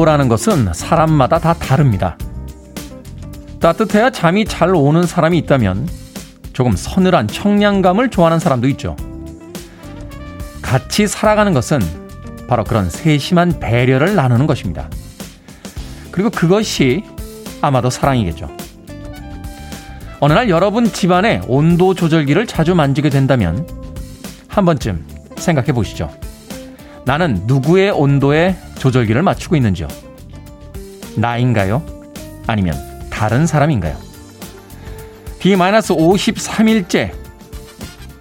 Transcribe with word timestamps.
온도라는 0.00 0.28
것은 0.28 0.72
사람마다 0.72 1.38
다 1.38 1.52
다릅니다. 1.52 2.16
따뜻해야 3.60 4.10
잠이 4.10 4.46
잘 4.46 4.74
오는 4.74 5.02
사람이 5.02 5.36
있다면 5.38 5.88
조금 6.52 6.74
서늘한 6.74 7.28
청량감을 7.28 8.08
좋아하는 8.10 8.38
사람도 8.38 8.68
있죠. 8.68 8.96
같이 10.62 11.06
살아가는 11.06 11.52
것은 11.52 11.80
바로 12.48 12.64
그런 12.64 12.88
세심한 12.88 13.60
배려를 13.60 14.14
나누는 14.14 14.46
것입니다. 14.46 14.88
그리고 16.10 16.30
그것이 16.30 17.04
아마도 17.60 17.90
사랑이겠죠. 17.90 18.48
어느 20.20 20.32
날 20.32 20.48
여러분 20.48 20.90
집안의 20.90 21.42
온도 21.46 21.94
조절기를 21.94 22.46
자주 22.46 22.74
만지게 22.74 23.10
된다면 23.10 23.66
한 24.48 24.64
번쯤 24.64 25.04
생각해 25.36 25.72
보시죠. 25.72 26.10
나는 27.04 27.42
누구의 27.46 27.90
온도에 27.90 28.56
조절기를 28.80 29.22
맞추고 29.22 29.56
있는지요? 29.56 29.86
나인가요? 31.16 31.84
아니면 32.46 32.74
다른 33.10 33.46
사람인가요? 33.46 33.96
D-53일째 35.38 37.12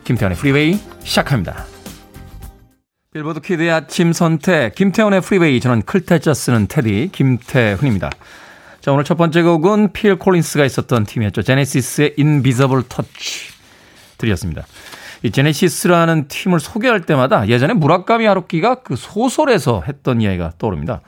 김태훈의 0.03 0.37
프리웨이 0.37 0.79
시작합니다. 1.03 1.65
빌보드 3.13 3.39
kid의 3.39 3.71
아침 3.71 4.13
선택 4.13 4.75
김태훈의 4.75 5.21
프리웨이 5.21 5.59
저는 5.61 5.81
클 5.83 6.06
태 6.06 6.22
자 6.22 6.33
쓰는 6.33 6.67
테디 6.67 7.09
김태훈입니다. 7.11 8.11
자 8.81 8.91
오늘 8.91 9.03
첫 9.03 9.15
번째 9.17 9.41
곡은 9.41 9.93
필 9.93 10.17
콜린스가 10.17 10.65
있었던 10.65 11.05
팀이었죠. 11.05 11.41
제네시스의 11.41 12.15
Invisible 12.19 12.83
Touch 12.87 13.53
들이었습니다. 14.17 14.65
이 15.23 15.31
제네시스라는 15.31 16.27
팀을 16.27 16.59
소개할 16.59 17.01
때마다 17.01 17.47
예전에 17.47 17.73
무라카미 17.73 18.25
하루키가 18.25 18.75
그 18.75 18.95
소설에서 18.95 19.83
했던 19.87 20.21
이야기가 20.21 20.53
떠오릅니다. 20.57 21.01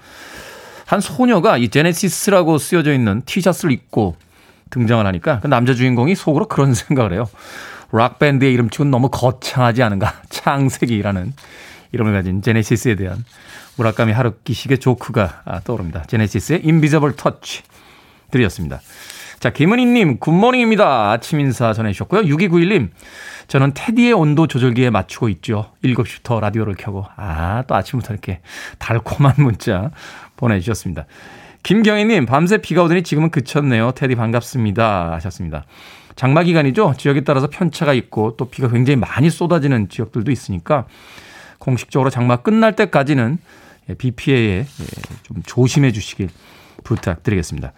한 0.86 1.00
소녀가 1.00 1.58
이 1.58 1.70
제네시스라고 1.70 2.58
쓰여져 2.58 2.94
있는 2.94 3.22
티셔츠를 3.26 3.72
입고 3.72 4.18
등장을 4.70 5.06
하니까 5.06 5.40
그 5.40 5.48
남자 5.48 5.74
주인공이 5.74 6.16
속으로 6.16 6.48
그런 6.48 6.74
생각을 6.76 7.14
해요. 7.14 7.30
락밴드의 7.94 8.54
이름치고는 8.54 8.92
너무 8.92 9.10
거창하지 9.10 9.84
않은가. 9.84 10.14
창세기라는 10.30 11.34
이름을 11.94 12.14
가진 12.14 12.42
제네시스에 12.42 12.96
대한 12.96 13.24
무라카미 13.76 14.12
하루키식의 14.12 14.80
조크가 14.80 15.42
아, 15.46 15.60
떠오릅니다. 15.62 16.04
제네시스의 16.08 16.62
인비저블 16.64 17.16
터치 17.16 17.64
들이었습니다. 18.32 18.82
자, 19.42 19.50
김은희님, 19.50 20.20
good 20.20 20.40
morning입니다. 20.40 21.10
아침 21.10 21.40
인사 21.40 21.74
전해주셨고요. 21.74 22.22
6291님, 22.22 22.90
저는 23.48 23.72
테디의 23.74 24.14
온도 24.14 24.46
조절기에 24.46 24.92
맞추고 24.92 25.30
있죠. 25.30 25.72
7시부터 25.84 26.40
라디오를 26.40 26.76
켜고. 26.76 27.08
아, 27.16 27.64
또 27.66 27.74
아침부터 27.74 28.14
이렇게 28.14 28.42
달콤한 28.78 29.34
문자 29.38 29.90
보내주셨습니다. 30.38 31.08
김경희님, 31.64 32.28
밤새 32.28 32.60
비가 32.60 32.84
오더니 32.84 33.02
지금은 33.02 33.32
그쳤네요. 33.32 33.94
테디 33.94 34.14
반갑습니다. 34.14 35.14
하셨습니다. 35.14 35.66
장마 36.16 36.44
기간이죠. 36.44 36.94
지역에 37.00 37.22
따라서 37.22 37.48
편차가 37.48 37.94
있고 37.96 38.38
또 38.38 38.46
비가 38.46 38.70
굉장히 38.70 38.98
많이 38.98 39.32
쏟아지는 39.32 39.90
지역들도 39.90 40.30
있으니까 40.30 40.86
공식적으로 41.58 42.12
장마 42.12 42.38
끝날 42.38 42.76
때까지는 42.76 43.40
비 43.98 44.12
피해에 44.12 44.60
예, 44.60 44.66
좀 45.24 45.42
조심해 45.48 45.92
주시길 45.92 46.30
부탁드리겠습니다. 46.84 47.74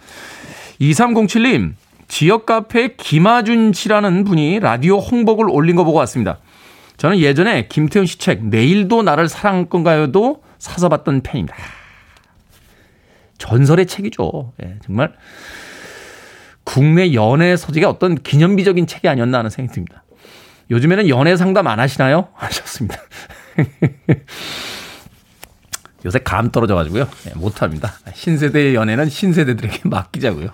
2307님, 0.81 1.73
지역 2.07 2.45
카페에 2.45 2.95
김아준 2.97 3.73
씨라는 3.73 4.23
분이 4.23 4.59
라디오 4.59 4.99
홍보글 4.99 5.49
올린 5.49 5.75
거 5.75 5.83
보고 5.83 5.97
왔습니다. 5.99 6.39
저는 6.97 7.19
예전에 7.19 7.67
김태훈 7.67 8.05
씨 8.05 8.17
책, 8.17 8.45
내일도 8.45 9.01
나를 9.03 9.27
사랑할 9.27 9.65
건가요도 9.65 10.43
사서 10.59 10.89
봤던 10.89 11.21
팬입니다. 11.21 11.55
전설의 13.37 13.87
책이죠. 13.87 14.53
예, 14.63 14.77
정말 14.85 15.13
국내 16.63 17.13
연애 17.13 17.57
서적의 17.57 17.85
어떤 17.85 18.15
기념비적인 18.15 18.87
책이 18.87 19.07
아니었나 19.07 19.39
하는 19.39 19.49
생각이 19.49 19.73
듭니다. 19.73 20.03
요즘에는 20.71 21.09
연애 21.09 21.35
상담 21.35 21.67
안 21.67 21.79
하시나요? 21.79 22.29
하셨습니다. 22.35 22.97
요새 26.05 26.19
감 26.19 26.51
떨어져가지고요. 26.51 27.07
네, 27.25 27.31
못합니다. 27.35 27.93
신세대의 28.13 28.75
연애는 28.75 29.09
신세대들에게 29.09 29.81
맡기자고요. 29.89 30.49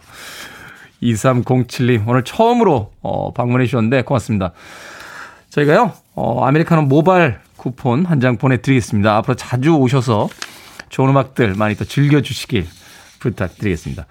2307님, 1.02 2.08
오늘 2.08 2.24
처음으로 2.24 2.92
어, 3.02 3.34
방문해 3.34 3.66
주셨는데 3.66 4.04
고맙습니다. 4.04 4.52
저희가요, 5.50 5.94
어, 6.16 6.46
아메리카노 6.46 6.84
모바일 6.84 7.38
쿠폰 7.58 8.06
한 8.06 8.20
장 8.20 8.38
보내드리겠습니다. 8.38 9.16
앞으로 9.18 9.36
자주 9.36 9.76
오셔서 9.76 10.30
좋은 10.90 11.10
음악들 11.10 11.56
많이 11.56 11.76
또 11.76 11.86
즐겨주시길 11.86 12.68
부탁드리겠습니다. 13.20 14.06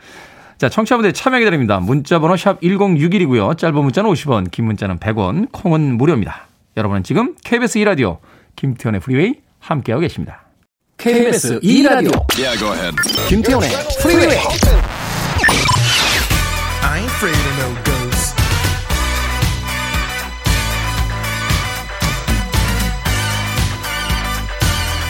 자, 0.59 0.69
청취자분들 0.69 1.12
참여 1.12 1.38
기다립니다. 1.38 1.78
문자번호 1.78 2.37
샵 2.37 2.60
1061이고요. 2.60 3.56
짧은 3.56 3.75
문자는 3.81 4.10
50원, 4.10 4.50
긴 4.50 4.65
문자는 4.66 4.99
100원, 4.99 5.53
콩은 5.53 5.97
무료입니다. 5.97 6.47
여러분은 6.76 7.05
지금 7.05 7.37
KBS 7.44 7.78
2라디오 7.81 8.19
김태현의 8.56 9.00
프리웨이 9.00 9.34
함께하고 9.60 10.00
계십니다. 10.00 10.43
KBS 10.98 11.59
2라디오 11.59 12.12
yeah, 12.38 12.58
김태현의 13.28 13.70
프리웨이 14.02 14.38
I 16.81 17.00
ain't 17.00 17.12
afraid 17.12 17.36
of 17.36 17.58
no 17.58 17.70
ghosts. 17.84 18.34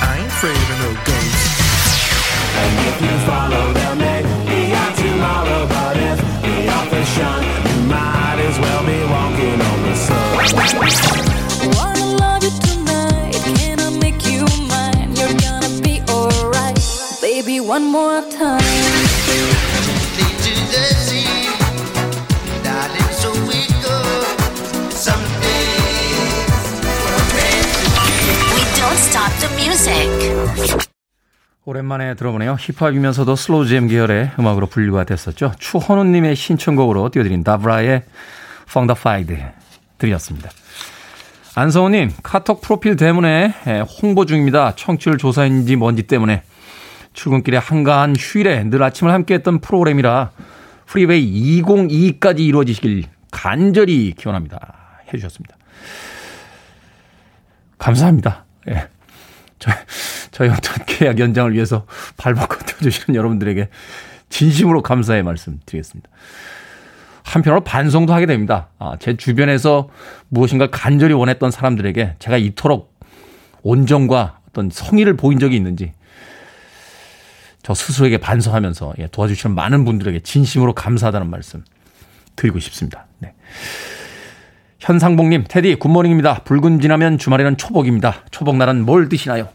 I 0.01 0.17
ain't 0.17 0.27
afraid 0.27 0.55
of 0.55 0.77
no 0.79 0.91
ghosts. 1.03 1.63
And 2.55 2.73
if 2.87 3.01
you 3.01 3.13
follow 3.27 3.73
them, 3.73 4.16
오랜만에 31.78 32.14
들어보네요. 32.14 32.56
힙합이면서도 32.58 33.36
slow 33.36 33.66
jam 33.66 33.86
계열의 33.86 34.32
음악으로 34.38 34.66
분류가 34.66 35.04
됐었죠. 35.04 35.52
추헌우님의 35.58 36.34
신청곡으로 36.34 37.08
띄워드린 37.10 37.44
Da 37.44 38.02
Brat의 38.72 38.94
Funkdafied 38.94 39.38
들이었습니다. 39.98 40.50
안성우님, 41.54 42.10
카톡 42.22 42.62
프로필 42.62 42.96
때문에 42.96 43.54
홍보 44.02 44.24
중입니다. 44.24 44.74
청취율 44.74 45.18
조사인지 45.18 45.76
뭔지 45.76 46.02
때문에 46.02 46.42
출근길에 47.12 47.58
한가한 47.58 48.16
휴일에 48.18 48.64
늘 48.64 48.82
아침을 48.82 49.12
함께했던 49.12 49.60
프로그램이라 49.60 50.32
프리웨이 50.86 51.62
2022까지 51.62 52.40
이루어지시길 52.40 53.04
간절히 53.30 54.14
기원합니다. 54.16 55.00
해주셨습니다. 55.12 55.56
감사합니다. 57.78 58.44
예. 58.68 58.88
저, 59.58 59.70
저희 60.30 60.48
어떤 60.48 60.84
계약 60.86 61.18
연장을 61.18 61.52
위해서 61.52 61.86
발벗고 62.16 62.56
뛰어주시는 62.66 63.16
여러분들에게 63.16 63.68
진심으로 64.28 64.82
감사의 64.82 65.22
말씀 65.22 65.60
드리겠습니다. 65.66 66.08
한편으로 67.24 67.62
반성도 67.62 68.14
하게 68.14 68.26
됩니다. 68.26 68.68
아, 68.78 68.96
제 68.98 69.16
주변에서 69.16 69.88
무엇인가 70.28 70.68
간절히 70.70 71.12
원했던 71.14 71.50
사람들에게 71.50 72.16
제가 72.18 72.38
이토록 72.38 72.98
온정과 73.62 74.40
어떤 74.48 74.70
성의를 74.70 75.16
보인 75.16 75.38
적이 75.38 75.56
있는지 75.56 75.92
저 77.62 77.74
스스로에게 77.74 78.18
반성하면서 78.18 78.94
예, 78.98 79.08
도와주시는 79.08 79.54
많은 79.54 79.84
분들에게 79.84 80.20
진심으로 80.20 80.72
감사하다는 80.72 81.28
말씀 81.28 81.64
드리고 82.34 82.60
싶습니다. 82.60 83.06
네. 83.18 83.34
현상봉님, 84.78 85.44
테디, 85.48 85.74
good 85.74 85.90
morning입니다. 85.90 86.44
불금 86.44 86.80
지나면 86.80 87.18
주말에는 87.18 87.56
초복입니다. 87.58 88.24
초복날은 88.30 88.86
뭘 88.86 89.08
드시나요? 89.08 89.48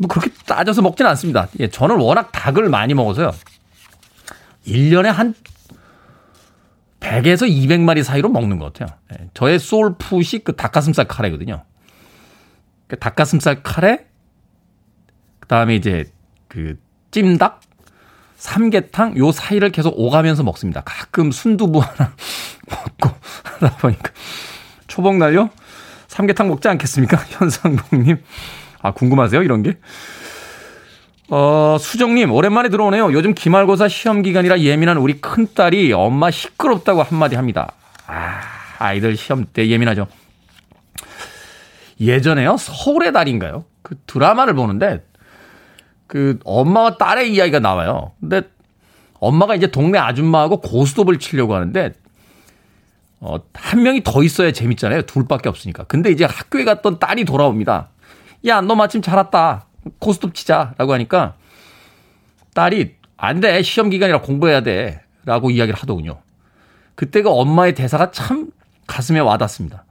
뭐 0.00 0.08
그렇게 0.08 0.30
따져서 0.46 0.80
먹진 0.80 1.06
않습니다. 1.06 1.48
예, 1.60 1.68
저는 1.68 1.96
워낙 1.96 2.32
닭을 2.32 2.70
많이 2.70 2.94
먹어서요. 2.94 3.32
1년에 4.66 5.04
한 5.04 5.34
100에서 7.00 7.48
200마리 7.48 8.02
사이로 8.02 8.30
먹는 8.30 8.58
것 8.58 8.72
같아요. 8.72 8.96
예, 9.12 9.28
저의 9.34 9.58
soul 9.58 9.94
food이 9.94 10.38
그 10.38 10.56
닭가슴살 10.56 11.06
카레거든요. 11.06 11.64
그 12.86 12.98
닭가슴살 12.98 13.62
카레, 13.62 14.06
그 15.38 15.48
다음에 15.48 15.76
이제 15.76 16.10
그 16.48 16.78
찜닭, 17.10 17.60
삼계탕 18.36 19.18
요 19.18 19.32
사이를 19.32 19.70
계속 19.70 19.98
오가면서 19.98 20.42
먹습니다. 20.44 20.80
가끔 20.80 21.30
순두부 21.30 21.80
하나 21.80 22.14
먹고 22.70 23.14
하다 23.44 23.76
보니까 23.76 24.12
초복 24.86 25.18
날요 25.18 25.50
삼계탕 26.08 26.48
먹지 26.48 26.68
않겠습니까? 26.68 27.18
현상봉님. 27.28 28.16
아, 28.82 28.92
궁금하세요? 28.92 29.42
이런 29.42 29.62
게? 29.62 29.78
어, 31.28 31.76
수정님, 31.78 32.32
오랜만에 32.32 32.68
들어오네요. 32.70 33.12
요즘 33.12 33.34
기말고사 33.34 33.88
시험 33.88 34.22
기간이라 34.22 34.60
예민한 34.60 34.96
우리 34.96 35.20
큰딸이 35.20 35.92
엄마 35.92 36.30
시끄럽다고 36.30 37.02
한마디 37.02 37.36
합니다. 37.36 37.72
아, 38.06 38.40
아이들 38.78 39.16
시험 39.16 39.46
때 39.52 39.68
예민하죠. 39.68 40.08
예전에요, 42.00 42.56
서울의 42.56 43.12
달인가요? 43.12 43.64
그 43.82 43.96
드라마를 44.06 44.54
보는데, 44.54 45.04
그 46.06 46.38
엄마와 46.44 46.96
딸의 46.96 47.32
이야기가 47.32 47.60
나와요. 47.60 48.12
근데 48.18 48.42
엄마가 49.20 49.54
이제 49.54 49.68
동네 49.68 49.98
아줌마하고 49.98 50.60
고스톱을 50.62 51.18
치려고 51.18 51.54
하는데, 51.54 51.92
어, 53.20 53.36
한 53.54 53.82
명이 53.82 54.02
더 54.02 54.24
있어야 54.24 54.50
재밌잖아요. 54.50 55.02
둘밖에 55.02 55.48
없으니까. 55.48 55.84
근데 55.84 56.10
이제 56.10 56.24
학교에 56.24 56.64
갔던 56.64 56.98
딸이 56.98 57.24
돌아옵니다. 57.26 57.90
야, 58.46 58.60
너 58.60 58.74
마침 58.74 59.02
잘 59.02 59.16
왔다. 59.16 59.66
고스톱 59.98 60.34
치자. 60.34 60.74
라고 60.78 60.92
하니까 60.94 61.34
딸이 62.54 62.94
안 63.16 63.40
돼. 63.40 63.62
시험 63.62 63.90
기간이라 63.90 64.22
공부해야 64.22 64.62
돼. 64.62 65.00
라고 65.24 65.50
이야기를 65.50 65.78
하더군요. 65.78 66.18
그때 66.94 67.22
그 67.22 67.30
엄마의 67.30 67.74
대사가 67.74 68.10
참 68.10 68.50
가슴에 68.86 69.20
와닿습니다. 69.20 69.84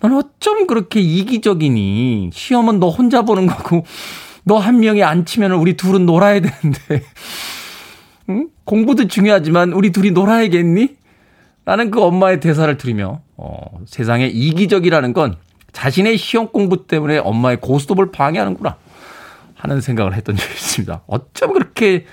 넌 0.00 0.12
어쩜 0.14 0.66
그렇게 0.66 1.00
이기적이니? 1.00 2.30
시험은 2.32 2.80
너 2.80 2.88
혼자 2.88 3.22
보는 3.22 3.46
거고, 3.46 3.84
너 4.44 4.58
한 4.58 4.80
명이 4.80 5.04
안 5.04 5.24
치면 5.24 5.52
우리 5.52 5.76
둘은 5.76 6.04
놀아야 6.06 6.40
되는데, 6.40 7.04
응? 8.30 8.48
공부도 8.64 9.06
중요하지만 9.06 9.72
우리 9.72 9.92
둘이 9.92 10.10
놀아야겠니? 10.10 10.96
라는 11.64 11.92
그 11.92 12.02
엄마의 12.02 12.40
대사를 12.40 12.76
들으며, 12.76 13.20
어, 13.36 13.54
세상에 13.86 14.26
이기적이라는 14.26 15.12
건 15.12 15.36
자신의 15.72 16.18
시험 16.18 16.48
공부 16.48 16.86
때문에 16.86 17.18
엄마의 17.18 17.60
고스톱을 17.60 18.10
방해하는구나. 18.12 18.76
하는 19.54 19.80
생각을 19.80 20.14
했던 20.14 20.34
적이 20.36 20.52
있습니다. 20.54 21.02
어쩜 21.06 21.52
그렇게 21.52 22.06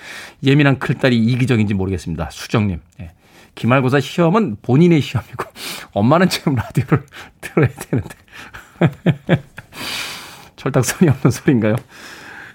예민한 0.43 0.77
클딸이 0.77 1.17
이기적인지 1.17 1.73
모르겠습니다. 1.73 2.29
수정님. 2.31 2.79
예. 3.01 3.11
기말고사 3.55 3.99
시험은 3.99 4.57
본인의 4.61 5.01
시험이고, 5.01 5.45
엄마는 5.93 6.29
지금 6.29 6.55
라디오를 6.55 7.03
들어야 7.41 7.69
되는데. 7.89 8.15
철딱선이 10.57 11.09
없는 11.09 11.31
소리인가요? 11.31 11.75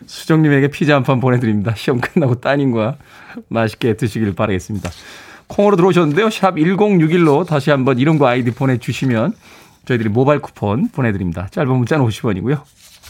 수정님에게 0.07 0.69
피자 0.69 0.95
한 0.95 1.03
판 1.03 1.19
보내드립니다. 1.21 1.75
시험 1.75 2.01
끝나고 2.01 2.41
따님과 2.41 2.97
맛있게 3.49 3.97
드시길 3.97 4.35
바라겠습니다. 4.35 4.91
콩으로 5.49 5.77
들어오셨는데요. 5.77 6.31
샵 6.31 6.55
1061로 6.55 7.47
다시 7.47 7.71
한번 7.71 7.99
이름과 7.99 8.29
아이디 8.29 8.51
보내주시면 8.53 9.35
저희들이 9.85 10.09
모바일 10.09 10.41
쿠폰 10.41 10.89
보내드립니다. 10.89 11.49
짧은 11.51 11.71
문자는 11.71 12.05
50원이고요. 12.07 12.61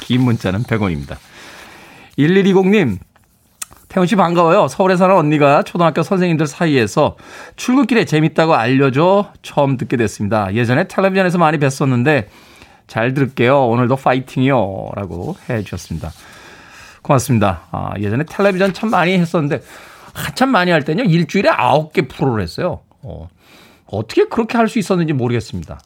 긴 0.00 0.22
문자는 0.22 0.62
100원입니다. 0.64 1.16
1120님, 2.18 2.98
태훈 3.88 4.06
씨 4.06 4.16
반가워요. 4.16 4.66
서울에 4.68 4.96
사는 4.96 5.14
언니가 5.14 5.62
초등학교 5.62 6.02
선생님들 6.02 6.46
사이에서 6.46 7.16
출근길에 7.56 8.04
재밌다고 8.04 8.54
알려줘 8.54 9.32
처음 9.42 9.76
듣게 9.76 9.96
됐습니다. 9.96 10.52
예전에 10.54 10.88
텔레비전에서 10.88 11.38
많이 11.38 11.58
뵀었는데 11.58 12.26
잘 12.86 13.14
들을게요. 13.14 13.66
오늘도 13.68 13.96
파이팅이요. 13.96 14.90
라고 14.96 15.36
해 15.48 15.62
주셨습니다. 15.62 16.10
고맙습니다. 17.02 17.62
아, 17.70 17.92
예전에 18.00 18.24
텔레비전 18.24 18.72
참 18.72 18.90
많이 18.90 19.12
했었는데 19.18 19.60
한참 20.12 20.50
많이 20.50 20.70
할 20.70 20.82
때는요. 20.84 21.08
일주일에 21.10 21.50
9개 21.50 22.08
프로를 22.08 22.42
했어요. 22.42 22.80
어, 23.02 23.28
어떻게 23.86 24.24
그렇게 24.26 24.56
할 24.58 24.68
수 24.68 24.78
있었는지 24.78 25.12
모르겠습니다. 25.12 25.78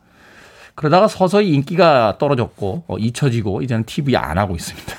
그러다가 0.79 1.09
서서히 1.09 1.49
인기가 1.49 2.19
떨어졌고 2.19 2.85
어, 2.87 2.99
잊혀지고 2.99 3.63
이제는 3.63 3.83
TV 3.83 4.15
안 4.15 4.39
하고 4.39 4.55
있습니다. 4.55 4.95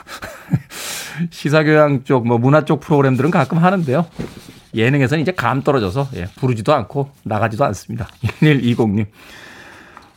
시사교양 1.32 2.04
쪽, 2.04 2.28
뭐 2.28 2.38
문화 2.38 2.66
쪽 2.66 2.82
프로그램들은 2.82 3.32
가끔 3.32 3.60
하는데요. 3.60 4.06
예능에서는 4.76 5.22
이제 5.22 5.32
감 5.32 5.64
떨어져서 5.64 6.10
예, 6.16 6.26
부르지도 6.36 6.74
않고 6.74 7.12
나가지도 7.24 7.64
않습니다. 7.64 8.10
1120님. 8.42 9.06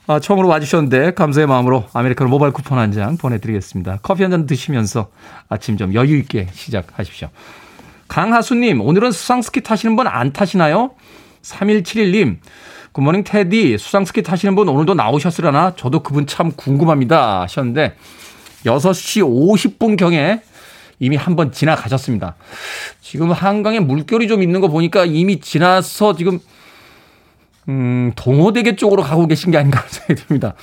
아, 0.09 0.19
처음으로 0.19 0.49
와주셨는데 0.49 1.13
감사의 1.15 1.47
마음으로 1.47 1.85
아메리카노 1.93 2.29
모바일 2.29 2.53
쿠폰 2.53 2.79
한 2.79 2.91
장 2.93 3.17
보내드리겠습니다. 3.17 4.01
커피 4.03 4.23
한 4.25 4.33
잔 4.33 4.47
드시면서 4.47 5.11
아침 5.49 5.77
좀 5.77 5.95
여유 5.95 6.17
있게 6.19 6.49
시작하십시오. 6.53 7.29
강하수님, 8.09 8.81
오늘은 8.81 9.13
수상스키 9.13 9.61
타시는 9.63 9.95
분 9.95 10.09
안 10.09 10.33
타시나요? 10.33 10.91
3171님, 11.43 12.39
굿모닝 12.93 13.25
테디, 13.25 13.79
수상 13.79 14.05
스키 14.05 14.23
타시는 14.23 14.55
분 14.55 14.69
오늘도 14.69 14.95
나오셨으려나? 14.95 15.75
저도 15.77 16.01
그분 16.03 16.27
참 16.27 16.53
궁금합니다. 16.53 17.41
하셨는데, 17.43 17.95
6시 18.65 19.23
50분경에 19.25 20.41
이미 20.99 21.17
한 21.17 21.35
번 21.35 21.51
지나가셨습니다. 21.53 22.37
지금 23.01 23.33
한강에 23.33 23.81
물결이 23.81 24.29
좀 24.29 24.43
있는 24.43 24.61
거 24.61 24.69
보니까 24.69 25.05
이미 25.05 25.41
지나서 25.41 26.15
지금 26.15 26.39
음, 27.69 28.13
동호대교 28.15 28.77
쪽으로 28.77 29.03
가고 29.03 29.27
계신 29.27 29.51
게 29.51 29.59
아닌가 29.59 29.83
생각이 29.89 30.27
듭니다. 30.27 30.55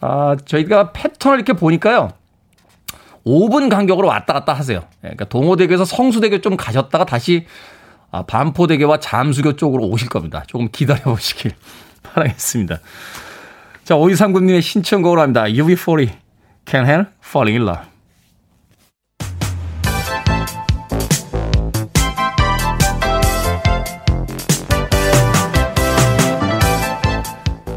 아, 0.00 0.36
저희가 0.44 0.92
패턴을 0.92 1.38
이렇게 1.38 1.52
보니까요. 1.52 2.10
5분 3.26 3.68
간격으로 3.68 4.06
왔다 4.08 4.32
갔다 4.32 4.52
하세요. 4.52 4.78
예, 4.78 5.08
그러니까 5.08 5.24
동호대교에서 5.26 5.84
성수대교 5.84 6.40
좀 6.42 6.56
가셨다가 6.56 7.04
다시 7.04 7.44
아, 8.10 8.22
반포대교와 8.22 9.00
잠수교 9.00 9.56
쪽으로 9.56 9.84
오실 9.84 10.08
겁니다. 10.08 10.44
조금 10.46 10.68
기다려 10.70 11.02
보시길 11.04 11.52
바라겠습니다. 12.02 12.78
자, 13.84 13.96
오이상구님의 13.96 14.62
신청곡으로 14.62 15.20
합니다. 15.20 15.44
UB40, 15.44 16.10
Can't 16.64 16.86
Help 16.86 17.10
Falling 17.24 17.58
in 17.58 17.68
Love. 17.68 17.95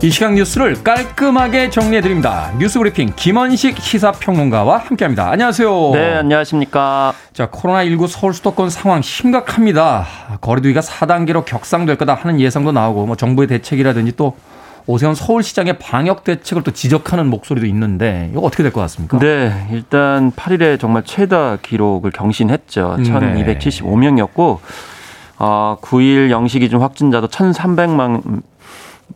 이 0.02 0.10
시각 0.12 0.34
뉴스를 0.34 0.82
깔끔하게 0.82 1.70
정리해드립니다. 1.70 2.54
뉴스 2.58 2.80
브리핑 2.80 3.12
김원식 3.18 3.78
시사평론가와 3.82 4.78
함께합니다. 4.78 5.30
안녕하세요. 5.30 5.92
네, 5.94 6.14
안녕하십니까. 6.16 7.12
자, 7.34 7.50
코로나19 7.50 8.08
서울 8.08 8.34
수도권 8.34 8.70
상황 8.70 9.02
심각합니다. 9.02 10.06
거리두기가 10.40 10.80
4단계로 10.80 11.44
격상될 11.44 11.98
거다 11.98 12.14
하는 12.14 12.40
예상도 12.40 12.72
나오고, 12.72 13.08
뭐 13.08 13.16
정부의 13.18 13.50
대책이라든지 13.50 14.14
또 14.16 14.38
오세훈 14.88 15.16
서울시장의 15.16 15.80
방역 15.80 16.24
대책을 16.24 16.64
또 16.64 16.72
지적하는 16.72 17.28
목소리도 17.30 17.68
있는데 17.68 18.30
이거 18.32 18.40
어떻게 18.40 18.64
될 18.64 18.72
것 18.72 18.80
같습니까? 18.82 19.20
네, 19.20 19.68
일단 19.72 20.32
8일에 20.32 20.80
정말 20.80 21.04
최다 21.04 21.58
기록을 21.62 22.12
경신했죠. 22.12 22.96
1275명이었고 23.00 24.60
어, 25.40 25.78
9일 25.82 26.30
0시 26.30 26.62
기준 26.62 26.80
확진자도 26.82 27.28
1300만 27.28 28.42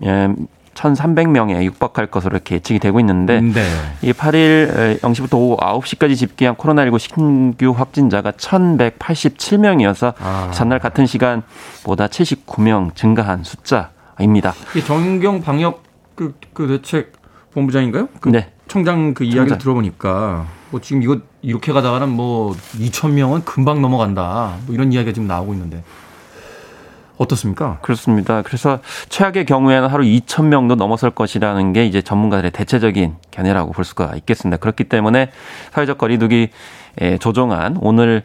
예, 0.05 0.29
1,300명에 0.73 1.63
육박할 1.63 2.07
것으로 2.07 2.35
이렇게 2.35 2.55
예측이 2.55 2.79
되고 2.79 2.99
있는데 2.99 3.41
네. 3.41 3.63
이 4.01 4.11
8일 4.11 4.99
0시부터 4.99 5.33
오후 5.35 5.57
9시까지 5.57 6.15
집계한 6.17 6.55
코로나19 6.55 6.99
신규 6.99 7.71
확진자가 7.71 8.31
1,187명이어서 8.31 10.13
아. 10.19 10.51
전날 10.53 10.79
같은 10.79 11.05
시간보다 11.05 12.07
79명 12.07 12.95
증가한 12.95 13.43
숫자입니다. 13.43 14.53
이 14.75 14.83
정경 14.83 15.41
방역 15.41 15.83
그, 16.15 16.35
그 16.53 16.67
대책 16.67 17.13
본부장인가요? 17.53 18.09
그 18.19 18.29
네. 18.29 18.51
청장 18.67 19.13
그 19.13 19.23
이야기를 19.23 19.47
청장. 19.49 19.59
들어보니까 19.59 20.45
뭐 20.71 20.81
지금 20.81 21.03
이거 21.03 21.19
이렇게 21.41 21.71
가다가는 21.71 22.09
뭐 22.09 22.55
2천 22.79 23.11
명은 23.11 23.45
금방 23.45 23.81
넘어간다. 23.81 24.55
뭐 24.65 24.73
이런 24.73 24.91
이야기가 24.91 25.13
지금 25.13 25.27
나오고 25.27 25.53
있는데 25.53 25.83
어떻습니까? 27.17 27.77
그렇습니다. 27.81 28.41
그래서 28.41 28.79
최악의 29.09 29.45
경우에는 29.45 29.87
하루 29.87 30.03
2천 30.03 30.45
명도 30.45 30.75
넘어설 30.75 31.11
것이라는 31.11 31.73
게 31.73 31.85
이제 31.85 32.01
전문가들의 32.01 32.51
대체적인 32.51 33.15
견해라고 33.31 33.71
볼 33.71 33.85
수가 33.85 34.13
있겠습니다. 34.15 34.57
그렇기 34.57 34.85
때문에 34.85 35.31
사회적 35.71 35.97
거리두기 35.97 36.49
조정안 37.19 37.77
오늘 37.81 38.23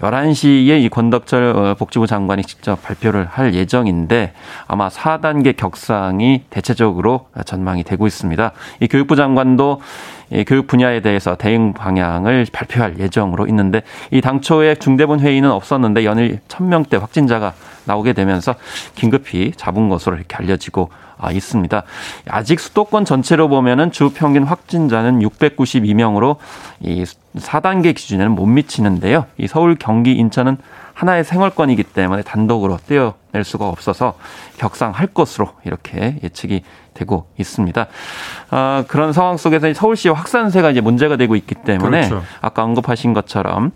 11시에 0.00 0.82
이 0.82 0.88
권덕철 0.88 1.44
어, 1.56 1.74
복지부 1.74 2.06
장관이 2.06 2.42
직접 2.44 2.82
발표를 2.82 3.26
할 3.26 3.54
예정인데 3.54 4.32
아마 4.66 4.88
4단계 4.88 5.56
격상이 5.56 6.44
대체적으로 6.50 7.28
전망이 7.44 7.84
되고 7.84 8.06
있습니다. 8.06 8.52
이 8.80 8.88
교육부 8.88 9.14
장관도 9.14 9.80
이 10.19 10.19
교육 10.46 10.66
분야에 10.66 11.00
대해서 11.00 11.34
대응 11.34 11.72
방향을 11.72 12.46
발표할 12.52 12.98
예정으로 12.98 13.46
있는데 13.48 13.82
이 14.10 14.20
당초에 14.20 14.76
중대본 14.76 15.20
회의는 15.20 15.50
없었는데 15.50 16.04
연일 16.04 16.38
1000명대 16.48 16.98
확진자가 17.00 17.54
나오게 17.84 18.12
되면서 18.12 18.54
긴급히 18.94 19.52
잡은 19.56 19.88
것으로 19.88 20.16
이렇게 20.16 20.36
알려지고 20.36 20.90
아, 21.22 21.30
있습니다. 21.32 21.82
아직 22.28 22.60
수도권 22.60 23.04
전체로 23.04 23.48
보면은 23.48 23.92
주 23.92 24.10
평균 24.14 24.44
확진자는 24.44 25.20
692명으로 25.20 26.36
이 26.80 27.04
4단계 27.36 27.94
기준에는 27.94 28.32
못 28.32 28.46
미치는데요. 28.46 29.26
이 29.36 29.46
서울, 29.46 29.76
경기, 29.76 30.12
인천은 30.12 30.56
하나의 30.94 31.24
생활권이기 31.24 31.82
때문에 31.82 32.22
단독으로 32.22 32.78
떼어낼 32.86 33.44
수가 33.44 33.68
없어서 33.68 34.14
격상할 34.58 35.08
것으로 35.08 35.50
이렇게 35.64 36.16
예측이 36.22 36.62
되고 37.00 37.26
있습니다. 37.38 37.86
아, 38.50 38.84
그런 38.88 39.12
상황 39.12 39.36
속에서 39.36 39.72
서울시 39.72 40.08
확산세가 40.08 40.70
이제 40.70 40.80
문제가 40.80 41.16
되고 41.16 41.34
있기 41.34 41.54
때문에 41.54 42.08
그렇죠. 42.08 42.24
아까 42.42 42.62
언급하신 42.62 43.14
것처럼 43.14 43.72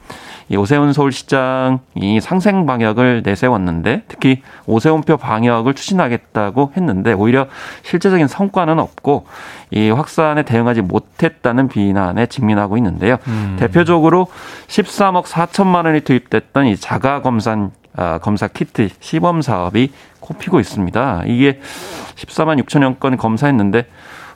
이 0.50 0.56
오세훈 0.56 0.92
서울시장이 0.92 2.20
상생 2.20 2.66
방역을 2.66 3.22
내세웠는데 3.24 4.02
특히 4.08 4.42
오세훈표 4.66 5.16
방역을 5.16 5.74
추진하겠다고 5.74 6.72
했는데 6.76 7.14
오히려 7.14 7.46
실제적인 7.82 8.28
성과는 8.28 8.78
없고 8.78 9.26
이 9.70 9.90
확산에 9.90 10.42
대응하지 10.42 10.82
못했다는 10.82 11.68
비난에 11.68 12.26
직면하고 12.26 12.76
있는데요. 12.76 13.16
음. 13.26 13.56
대표적으로 13.58 14.26
13억 14.68 15.24
4천만 15.24 15.86
원이 15.86 16.02
투입됐던 16.02 16.66
이 16.66 16.76
자가 16.76 17.22
검사 17.22 17.54
아, 17.54 17.70
검사 18.22 18.48
키트 18.48 18.88
시범 19.00 19.42
사업이 19.42 19.92
꼽히고 20.20 20.60
있습니다. 20.60 21.24
이게 21.26 21.60
14만 22.16 22.62
6천여 22.64 22.98
건 22.98 23.16
검사했는데 23.16 23.86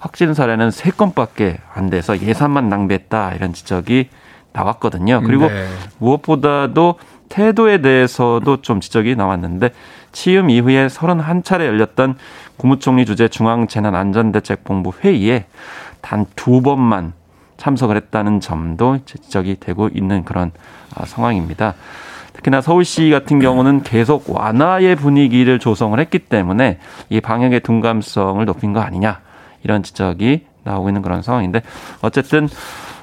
확진 0.01 0.35
사례는 0.35 0.69
3건밖에 0.69 1.59
안 1.75 1.91
돼서 1.91 2.21
예산만 2.21 2.69
낭비했다 2.69 3.35
이런 3.35 3.53
지적이 3.53 4.11
나왔거든요. 4.53 5.23
그리고 5.25 5.49
네. 5.49 5.67
무엇보다도 5.99 6.97
태도에 7.29 7.81
대해서도 7.83 8.63
좀 8.63 8.81
지적이 8.81 9.17
나왔는데 9.17 9.71
취임 10.13 10.49
이후에 10.51 10.87
31차례 10.87 11.67
열렸던 11.67 12.17
국무총리 12.57 13.05
주재 13.05 13.29
중앙재난안전대책본부 13.29 14.93
회의에 15.03 15.47
단 16.01 16.27
두 16.37 16.63
번만 16.63 17.13
참석을 17.59 17.97
했다는 17.97 18.41
점도 18.41 18.99
지적이 19.05 19.57
되고 19.61 19.89
있는 19.89 20.25
그런 20.25 20.53
아, 20.95 21.05
상황입니다. 21.05 21.75
특히나 22.39 22.61
서울시 22.61 23.11
같은 23.11 23.41
경우는 23.41 23.83
계속 23.83 24.25
완화의 24.29 24.97
분위기를 24.97 25.59
조성을 25.59 25.99
했기 25.99 26.19
때문에 26.19 26.79
이 27.11 27.21
방역의 27.21 27.61
둔감성을 27.61 28.45
높인 28.45 28.73
거 28.73 28.81
아니냐 28.81 29.21
이런 29.65 29.83
지적이 29.83 30.47
나오고 30.65 30.89
있는 30.89 31.03
그런 31.03 31.23
상황인데 31.23 31.63
어쨌든 32.01 32.49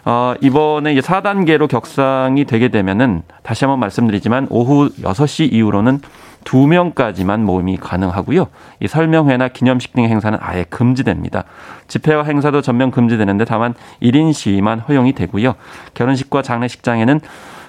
어, 0.05 0.35
이번에 0.39 0.93
이제 0.93 1.01
4단계로 1.01 1.67
격상이 1.67 2.45
되게 2.45 2.69
되면은 2.69 3.23
다시 3.43 3.65
한번 3.65 3.79
말씀드리지만 3.79 4.47
오후 4.49 4.89
6시 5.01 5.51
이후로는 5.51 5.99
2명까지만 6.43 7.39
모임이 7.39 7.77
가능하고요. 7.77 8.47
이 8.79 8.87
설명회나 8.87 9.47
기념식 9.47 9.93
등의 9.93 10.09
행사는 10.09 10.37
아예 10.39 10.63
금지됩니다. 10.69 11.45
집회와 11.87 12.23
행사도 12.23 12.61
전면 12.61 12.91
금지되는데 12.91 13.45
다만 13.45 13.73
1인 13.99 14.31
시위만 14.31 14.79
허용이 14.79 15.13
되고요. 15.13 15.55
결혼식과 15.95 16.43
장례식장에는 16.43 17.19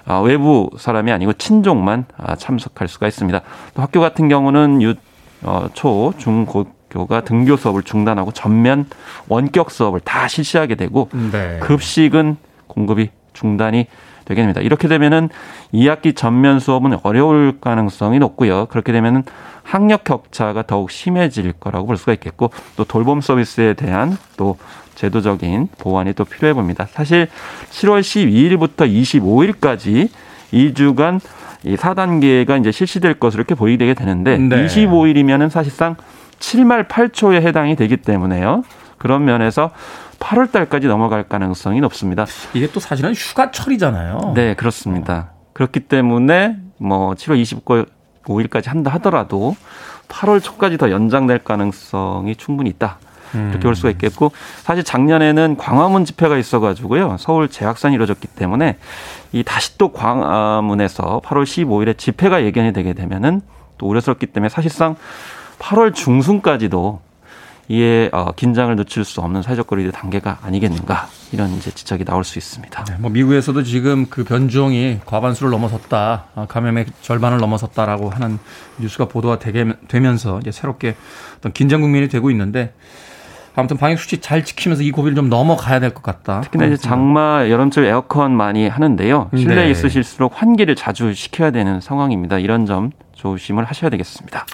아, 0.06 0.20
외부 0.20 0.70
사람이 0.78 1.10
아니고 1.12 1.32
친족만 1.34 2.06
아, 2.16 2.36
참석할 2.36 2.88
수가 2.88 3.08
있습니다. 3.08 3.40
또 3.74 3.82
학교 3.82 4.00
같은 4.00 4.28
경우는 4.28 4.82
유, 4.82 4.94
어, 5.42 5.68
초, 5.74 6.14
중, 6.16 6.46
고 6.46 6.66
교가 6.90 7.22
등교 7.22 7.56
수업을 7.56 7.82
중단하고 7.82 8.30
전면 8.32 8.86
원격 9.28 9.70
수업을 9.70 10.00
다 10.00 10.28
실시하게 10.28 10.76
되고 10.76 11.10
네. 11.32 11.58
급식은 11.60 12.36
공급이 12.68 13.10
중단이 13.32 13.86
되게 14.24 14.42
됩니다. 14.42 14.60
이렇게 14.60 14.88
되면은 14.88 15.28
2학기 15.74 16.16
전면 16.16 16.58
수업은 16.58 16.98
어려울 17.02 17.58
가능성이 17.60 18.18
높고요. 18.18 18.66
그렇게 18.66 18.92
되면은 18.92 19.24
학력 19.62 20.04
격차가 20.04 20.62
더욱 20.62 20.90
심해질 20.90 21.52
거라고 21.52 21.86
볼 21.86 21.96
수가 21.96 22.12
있겠고 22.14 22.50
또 22.76 22.84
돌봄 22.84 23.20
서비스에 23.20 23.74
대한 23.74 24.16
또 24.36 24.56
제도적인 24.96 25.68
보완이 25.78 26.12
또 26.14 26.24
필요해 26.24 26.54
봅니다. 26.54 26.86
사실 26.90 27.28
7월 27.70 28.00
12일부터 28.00 28.90
25일까지 28.90 30.08
2주간 30.52 31.20
이 31.62 31.76
4단계가 31.76 32.58
이제 32.60 32.72
실시될 32.72 33.14
것으로 33.14 33.40
이렇게 33.40 33.54
보이게 33.54 33.94
되는데 33.94 34.38
네. 34.38 34.66
25일이면은 34.66 35.50
사실상 35.50 35.96
7말 36.38 36.88
8초에 36.88 37.42
해당이 37.42 37.76
되기 37.76 37.96
때문에요. 37.96 38.62
그런 38.98 39.24
면에서 39.24 39.70
8월 40.18 40.50
달까지 40.50 40.86
넘어갈 40.86 41.24
가능성이 41.24 41.80
높습니다. 41.80 42.26
이게 42.54 42.66
또 42.68 42.80
사실은 42.80 43.12
휴가철이잖아요. 43.14 44.32
네, 44.34 44.54
그렇습니다. 44.54 45.32
그렇기 45.52 45.80
때문에 45.80 46.56
뭐 46.78 47.14
7월 47.14 47.86
25일까지 48.24 48.68
한다 48.68 48.90
하더라도 48.94 49.56
8월 50.08 50.42
초까지 50.42 50.78
더 50.78 50.90
연장될 50.90 51.40
가능성이 51.40 52.36
충분히 52.36 52.70
있다. 52.70 52.98
이렇게 53.34 53.60
볼 53.60 53.74
수가 53.74 53.90
있겠고 53.90 54.32
사실 54.62 54.84
작년에는 54.84 55.56
광화문 55.56 56.04
집회가 56.04 56.36
있어가지고요 56.36 57.16
서울 57.18 57.48
재확산이 57.48 57.94
이루어졌기 57.94 58.28
때문에 58.28 58.78
이 59.32 59.42
다시 59.42 59.78
또 59.78 59.92
광화문에서 59.92 61.20
8월 61.24 61.44
15일에 61.44 61.98
집회가 61.98 62.44
예견이 62.44 62.72
되게 62.72 62.92
되면은 62.92 63.40
또 63.78 63.86
우려스럽기 63.86 64.26
때문에 64.26 64.48
사실상 64.48 64.96
8월 65.58 65.94
중순까지도 65.94 67.00
이에 67.68 68.10
어, 68.12 68.30
긴장을 68.32 68.74
늦출 68.76 69.04
수 69.04 69.20
없는 69.20 69.42
사회적 69.42 69.66
거리의 69.66 69.90
단계가 69.90 70.38
아니겠는가 70.42 71.08
이런 71.32 71.50
이제 71.54 71.72
지적이 71.72 72.04
나올 72.04 72.22
수 72.22 72.38
있습니다. 72.38 72.84
네, 72.84 72.94
뭐 73.00 73.10
미국에서도 73.10 73.60
지금 73.64 74.06
그 74.08 74.22
변종이 74.22 75.00
과반수를 75.04 75.50
넘어섰다, 75.50 76.26
아, 76.36 76.46
감염의 76.46 76.86
절반을 77.02 77.38
넘어섰다라고 77.38 78.10
하는 78.10 78.38
뉴스가 78.78 79.06
보도가 79.06 79.40
되게 79.40 79.66
되면서 79.88 80.38
이제 80.38 80.52
새롭게 80.52 80.94
어떤 81.38 81.52
긴장 81.52 81.80
국면이 81.80 82.08
되고 82.08 82.30
있는데 82.30 82.72
아무튼 83.56 83.78
방역 83.78 83.98
수칙 83.98 84.20
잘 84.22 84.44
지키면서 84.44 84.82
이 84.82 84.90
고비를 84.90 85.16
좀 85.16 85.28
넘어가야 85.30 85.80
될 85.80 85.90
것 85.94 86.02
같다. 86.02 86.42
특히나 86.42 86.66
이제 86.66 86.76
장마 86.76 87.48
여름철 87.48 87.86
에어컨 87.86 88.36
많이 88.36 88.68
하는데요. 88.68 89.30
실내에 89.34 89.64
네. 89.64 89.70
있으실수록 89.70 90.32
환기를 90.40 90.76
자주 90.76 91.14
시켜야 91.14 91.50
되는 91.50 91.80
상황입니다. 91.80 92.38
이런 92.38 92.66
점 92.66 92.90
조심을 93.14 93.64
하셔야 93.64 93.88
되겠습니다. 93.90 94.44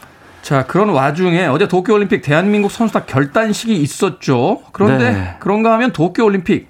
자, 0.42 0.66
그런 0.66 0.88
와중에 0.90 1.46
어제 1.46 1.66
도쿄올림픽 1.68 2.22
대한민국 2.22 2.70
선수단 2.70 3.04
결단식이 3.06 3.76
있었죠. 3.76 4.60
그런데 4.72 5.12
네. 5.12 5.36
그런가 5.40 5.72
하면 5.74 5.92
도쿄올림픽 5.92 6.68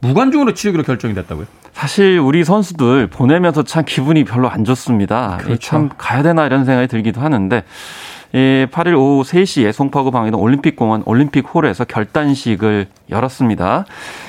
무관중으로 0.00 0.54
치르기로 0.54 0.84
결정이 0.84 1.14
됐다고요? 1.14 1.46
사실 1.72 2.18
우리 2.18 2.44
선수들 2.44 3.08
보내면서 3.08 3.62
참 3.64 3.84
기분이 3.86 4.24
별로 4.24 4.48
안 4.48 4.64
좋습니다. 4.64 5.38
그렇죠. 5.42 5.58
참 5.60 5.90
가야 5.98 6.22
되나 6.22 6.46
이런 6.46 6.64
생각이 6.64 6.88
들기도 6.88 7.20
하는데 7.20 7.56
예, 7.56 7.62
8일 8.36 8.94
오후 8.94 9.22
3시에 9.22 9.72
송파구 9.72 10.10
방해동 10.10 10.42
올림픽공원 10.42 11.04
올림픽홀에서 11.06 11.86
결단식을 11.86 12.86
열었습니다. 13.08 13.86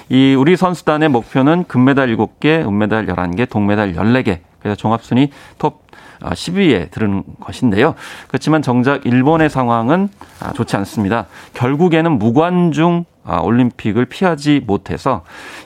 이 0.07 0.33
우리 0.37 0.55
선수단의 0.55 1.09
목표는 1.09 1.65
금메달 1.67 2.15
7개, 2.15 2.65
은메달 2.65 3.07
11개, 3.07 3.49
동메달 3.49 3.93
14개. 3.93 4.39
그래서 4.59 4.75
종합순위 4.77 5.31
톱 5.57 5.85
10위에 6.21 6.85
아, 6.85 6.89
들은 6.89 7.23
것인데요. 7.41 7.95
그렇지만 8.27 8.61
정작 8.61 9.05
일본의 9.05 9.49
상황은 9.49 10.07
아, 10.39 10.53
좋지 10.53 10.77
않습니다. 10.77 11.27
결국에는 11.53 12.17
무관중 12.17 13.03
아, 13.25 13.39
올림픽을 13.39 14.05
피하지 14.05 14.61
못해서 14.65 15.23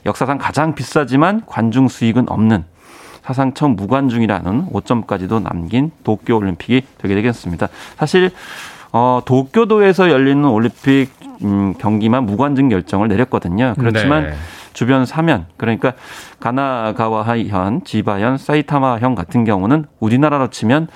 역사상 0.08 0.40
가장 0.40 0.74
비싸지만 0.74 1.44
관중 1.46 1.88
수익은 1.88 2.28
없는 2.28 2.66
사상 3.24 3.54
처음 3.54 3.76
무관중이라는 3.76 4.68
5점까지도 4.72 5.42
남긴 5.42 5.92
도쿄 6.04 6.38
올림픽이 6.38 6.84
되게 6.98 7.16
되겠습니다. 7.16 7.68
사실 7.98 8.32
어, 8.92 9.22
도쿄도에서 9.26 10.10
열리는 10.10 10.44
올림픽 10.46 11.10
음, 11.44 11.74
경기만 11.78 12.26
무관중 12.26 12.70
결정을 12.70 13.08
내렸거든요. 13.08 13.74
그렇지만 13.78 14.24
네. 14.24 14.34
주변 14.74 15.06
사면 15.06 15.48
그러니까 15.58 15.94
가나가와현, 16.40 17.84
지바현, 17.84 18.38
사이타마현 18.38 19.16
같은 19.16 19.44
경우는 19.44 19.86
우리나라로 20.00 20.50
치면 20.50 20.88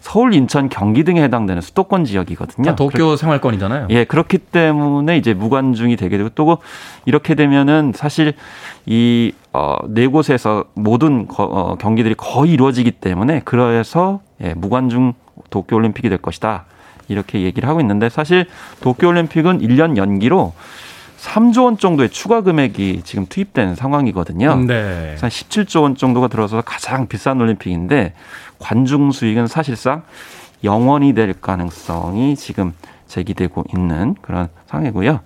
서울, 0.00 0.34
인천, 0.34 0.68
경기 0.68 1.04
등에 1.04 1.22
해당되는 1.22 1.60
수도권 1.62 2.04
지역이거든요. 2.04 2.76
도쿄 2.76 3.16
생활권이잖아요. 3.16 3.88
예, 3.90 4.04
그렇기 4.04 4.38
때문에 4.38 5.16
이제 5.16 5.34
무관중이 5.34 5.96
되게 5.96 6.16
되고 6.16 6.28
또 6.30 6.58
이렇게 7.04 7.34
되면은 7.34 7.92
사실 7.94 8.34
이, 8.86 9.32
어, 9.52 9.76
네 9.88 10.06
곳에서 10.06 10.64
모든 10.74 11.26
거, 11.26 11.44
어, 11.44 11.74
경기들이 11.76 12.14
거의 12.16 12.52
이루어지기 12.52 12.92
때문에 12.92 13.42
그래서 13.44 14.20
예, 14.40 14.54
무관중 14.54 15.14
도쿄 15.50 15.76
올림픽이 15.76 16.08
될 16.08 16.18
것이다. 16.18 16.64
이렇게 17.08 17.42
얘기를 17.42 17.68
하고 17.68 17.80
있는데 17.80 18.08
사실 18.08 18.46
도쿄 18.80 19.08
올림픽은 19.08 19.60
1년 19.60 19.96
연기로 19.96 20.52
3조 21.18 21.64
원 21.64 21.78
정도의 21.78 22.10
추가 22.10 22.42
금액이 22.42 23.02
지금 23.04 23.26
투입된 23.26 23.74
상황이거든요. 23.74 24.54
네. 24.66 25.16
한 25.20 25.28
17조 25.30 25.82
원 25.82 25.96
정도가 25.96 26.28
들어서 26.28 26.62
가장 26.62 27.08
비싼 27.08 27.40
올림픽인데 27.40 28.14
관중 28.58 29.12
수익은 29.12 29.46
사실상 29.46 30.02
0원이 30.64 31.14
될 31.14 31.32
가능성이 31.34 32.36
지금 32.36 32.72
제기되고 33.06 33.64
있는 33.74 34.14
그런 34.20 34.48
상황이고요. 34.66 35.20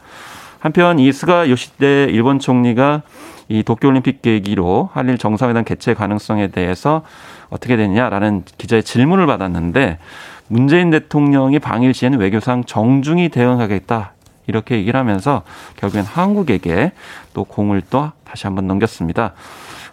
한편 0.59 0.99
이 0.99 1.12
스가 1.12 1.51
요시히데 1.51 2.05
일본 2.11 2.39
총리가 2.39 3.03
이 3.49 3.62
도쿄올림픽 3.62 4.23
계기로 4.23 4.91
한일 4.93 5.19
정상회담 5.19 5.65
개최 5.65 5.95
가능성에 5.95 6.49
대해서 6.49 7.03
어떻게 7.51 7.77
되느냐라는 7.77 8.45
기자의 8.59 8.85
질문을 8.85 9.27
받았는데 9.27 9.99
문재인 10.49 10.91
대통령이 10.91 11.59
방일 11.59 11.93
시에는 11.95 12.19
외교상 12.19 12.65
정중히 12.65 13.29
대응하겠다 13.29 14.12
이렇게 14.47 14.77
얘기를 14.77 14.99
하면서 14.99 15.43
결국엔 15.77 16.05
한국에게 16.05 16.93
또 17.35 17.45
공을 17.45 17.83
또 17.91 18.12
다시 18.25 18.47
한번 18.47 18.67
넘겼습니다. 18.67 19.33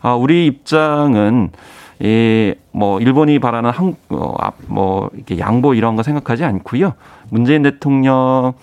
아, 0.02 0.14
우리 0.14 0.46
입장은 0.46 1.52
이, 2.00 2.54
뭐, 2.72 3.00
일본이 3.00 3.40
바라는 3.40 3.72
한, 3.72 3.96
어, 4.10 4.36
뭐, 4.68 5.10
이렇게 5.14 5.38
양보 5.38 5.74
이런 5.74 5.96
거 5.96 6.04
생각하지 6.04 6.46
않고요. 6.46 6.94
문재인 7.30 7.64
대통령 7.64 8.54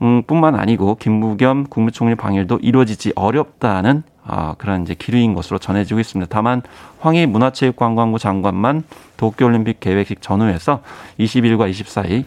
음, 0.00 0.22
뿐만 0.22 0.54
아니고 0.54 0.94
김부겸 0.96 1.64
국무총리 1.68 2.14
방일도 2.14 2.60
이루어지지 2.62 3.12
어렵다는 3.16 4.04
아, 4.24 4.54
그런 4.58 4.82
이제 4.82 4.94
기류인 4.94 5.34
것으로 5.34 5.58
전해지고 5.58 6.00
있습니다. 6.00 6.28
다만 6.30 6.62
황희 7.00 7.26
문화체육관광부 7.26 8.18
장관만 8.18 8.84
도쿄올림픽 9.16 9.80
계획식 9.80 10.20
전후에서 10.20 10.82
20일과 11.18 11.70
24일 11.70 12.24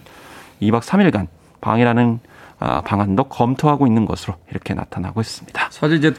2박 0.62 0.82
3일간 0.82 1.28
방이라는 1.62 2.20
아, 2.60 2.82
방안도 2.82 3.26
검토하고 3.26 3.88
있는 3.88 4.06
것으로 4.06 4.36
이렇게 4.50 4.74
나타나고 4.74 5.22
있습니다. 5.22 5.68
사실 5.70 5.98
이제 5.98 6.14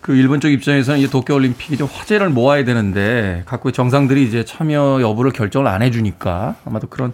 그 0.00 0.16
일본 0.16 0.40
쪽 0.40 0.50
입장에서는 0.50 0.98
이제 0.98 1.10
도쿄 1.10 1.34
올림픽이 1.34 1.76
좀 1.76 1.88
화제를 1.90 2.30
모아야 2.30 2.64
되는데 2.64 3.42
각국의 3.46 3.72
정상들이 3.72 4.24
이제 4.24 4.44
참여 4.44 5.00
여부를 5.02 5.32
결정을 5.32 5.66
안 5.68 5.82
해주니까 5.82 6.56
아마도 6.64 6.86
그런 6.88 7.12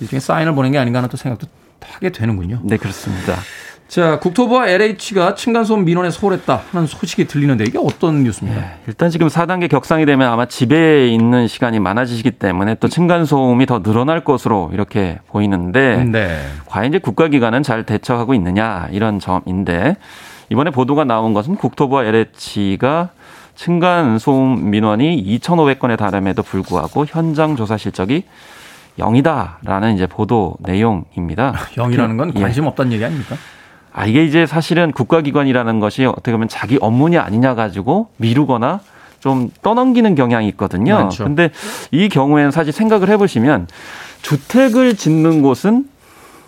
일종의 0.00 0.20
사인을 0.20 0.54
보낸 0.54 0.72
게 0.72 0.78
아닌가 0.78 0.98
하는 0.98 1.08
또 1.10 1.16
생각도 1.16 1.46
하게 1.80 2.10
되는군요. 2.10 2.60
네, 2.64 2.76
그렇습니다. 2.78 3.36
자, 3.92 4.18
국토부와 4.20 4.68
LH가 4.68 5.34
층간소음 5.34 5.84
민원에 5.84 6.08
소홀했다 6.08 6.62
하는 6.70 6.86
소식이 6.86 7.26
들리는데 7.26 7.64
이게 7.64 7.78
어떤 7.78 8.22
뉴스입니까? 8.22 8.58
네, 8.58 8.76
일단 8.86 9.10
지금 9.10 9.26
4단계 9.26 9.68
격상이 9.68 10.06
되면 10.06 10.32
아마 10.32 10.46
집에 10.46 11.08
있는 11.08 11.46
시간이 11.46 11.78
많아지시기 11.78 12.30
때문에 12.30 12.76
또 12.76 12.88
층간소음이 12.88 13.66
더 13.66 13.82
늘어날 13.82 14.24
것으로 14.24 14.70
이렇게 14.72 15.18
보이는데 15.26 16.04
네. 16.10 16.40
과연 16.64 16.88
이제 16.88 16.98
국가기관은 16.98 17.62
잘 17.62 17.84
대처하고 17.84 18.32
있느냐 18.32 18.88
이런 18.92 19.20
점인데 19.20 19.98
이번에 20.52 20.70
보도가 20.70 21.04
나온 21.04 21.32
것은 21.32 21.56
국토부와 21.56 22.04
LH가 22.04 23.08
층간 23.54 24.18
소음 24.18 24.70
민원이 24.70 25.24
2,500건에 25.38 25.96
달함에도 25.96 26.42
불구하고 26.42 27.06
현장 27.06 27.56
조사 27.56 27.78
실적이 27.78 28.24
0이다라는 28.98 29.94
이제 29.94 30.06
보도 30.06 30.56
내용입니다. 30.60 31.54
0이라는 31.74 32.18
건 32.18 32.34
관심 32.34 32.64
예. 32.64 32.68
없다는 32.68 32.92
얘기 32.92 33.02
아닙니까? 33.02 33.36
아, 33.94 34.04
이게 34.04 34.24
이제 34.26 34.44
사실은 34.44 34.92
국가기관이라는 34.92 35.80
것이 35.80 36.04
어떻게 36.04 36.32
보면 36.32 36.48
자기 36.48 36.76
업무냐 36.82 37.22
아니냐 37.22 37.54
가지고 37.54 38.10
미루거나 38.18 38.80
좀 39.20 39.48
떠넘기는 39.62 40.14
경향이 40.14 40.48
있거든요. 40.48 40.96
많죠. 40.96 41.24
근데 41.24 41.50
이 41.92 42.10
경우에는 42.10 42.50
사실 42.50 42.74
생각을 42.74 43.08
해보시면 43.08 43.68
주택을 44.20 44.96
짓는 44.96 45.40
곳은 45.40 45.86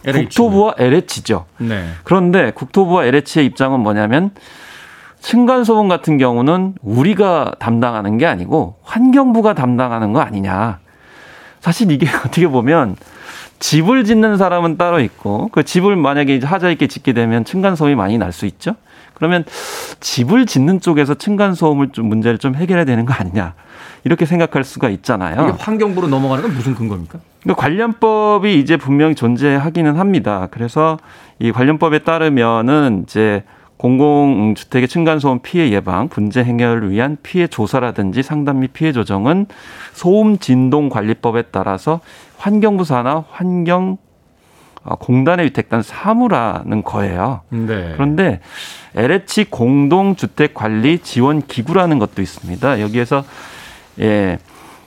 LH. 0.05 0.25
국토부와 0.27 0.75
LH죠. 0.79 1.47
네. 1.59 1.85
그런데 2.05 2.51
국토부와 2.53 3.05
LH의 3.07 3.47
입장은 3.47 3.81
뭐냐면 3.81 4.31
층간소음 5.21 5.89
같은 5.89 6.19
경우는 6.19 6.75
우리가 6.83 7.55
담당하는 7.59 8.19
게 8.19 8.27
아니고 8.27 8.77
환경부가 8.83 9.55
담당하는 9.55 10.13
거 10.13 10.21
아니냐. 10.21 10.81
사실 11.61 11.91
이게 11.91 12.07
어떻게 12.27 12.47
보면 12.47 12.97
집을 13.59 14.05
짓는 14.05 14.37
사람은 14.37 14.77
따로 14.77 15.01
있고 15.01 15.49
그 15.53 15.63
집을 15.65 15.97
만약에 15.97 16.41
하자 16.45 16.71
있게 16.71 16.87
짓게 16.87 17.15
되면 17.15 17.45
층간 17.45 17.77
소음이 17.77 17.95
많이 17.95 18.19
날 18.19 18.33
수 18.33 18.45
있죠. 18.47 18.75
그러면 19.15 19.45
집을 20.01 20.47
짓는 20.47 20.81
쪽에서 20.81 21.15
층간 21.15 21.55
소음을 21.55 21.91
좀 21.93 22.07
문제를 22.07 22.39
좀 22.39 22.55
해결해야 22.55 22.85
되는 22.85 23.05
거 23.05 23.15
아니냐. 23.15 23.55
이렇게 24.05 24.27
생각할 24.27 24.65
수가 24.65 24.91
있잖아요. 24.91 25.49
이게 25.49 25.57
환경부로 25.59 26.09
넘어가는 26.09 26.43
건 26.43 26.55
무슨 26.55 26.75
근거입니까? 26.75 27.19
그러니까 27.43 27.61
관련법이 27.61 28.59
이제 28.59 28.77
분명히 28.77 29.15
존재하기는 29.15 29.97
합니다. 29.97 30.49
그래서 30.51 30.99
이 31.39 31.53
관련법에 31.53 32.01
따르면은 32.01 33.05
이제 33.05 33.45
공공주택의 33.77 34.89
층간소음 34.89 35.41
피해 35.43 35.71
예방, 35.71 36.09
분재 36.09 36.41
해결을 36.41 36.91
위한 36.91 37.17
피해 37.23 37.47
조사라든지 37.47 38.23
상담 38.23 38.61
및 38.61 38.73
피해 38.73 38.93
조정은 38.93 39.47
소음 39.93 40.39
진동 40.39 40.89
관리법에 40.89 41.45
따라서 41.51 42.01
환경부 42.39 42.85
산하 42.85 43.25
환경 43.31 43.93
어, 43.93 43.99
공단에 44.99 45.45
위탁된 45.45 45.83
사무라는 45.83 46.83
거예요. 46.83 47.41
네. 47.49 47.93
그런데 47.95 48.41
LH 48.95 49.47
공동주택관리 49.51 50.99
지원 50.99 51.43
기구라는 51.43 51.99
것도 51.99 52.23
있습니다. 52.23 52.81
여기에서 52.81 53.25
예. 54.01 54.39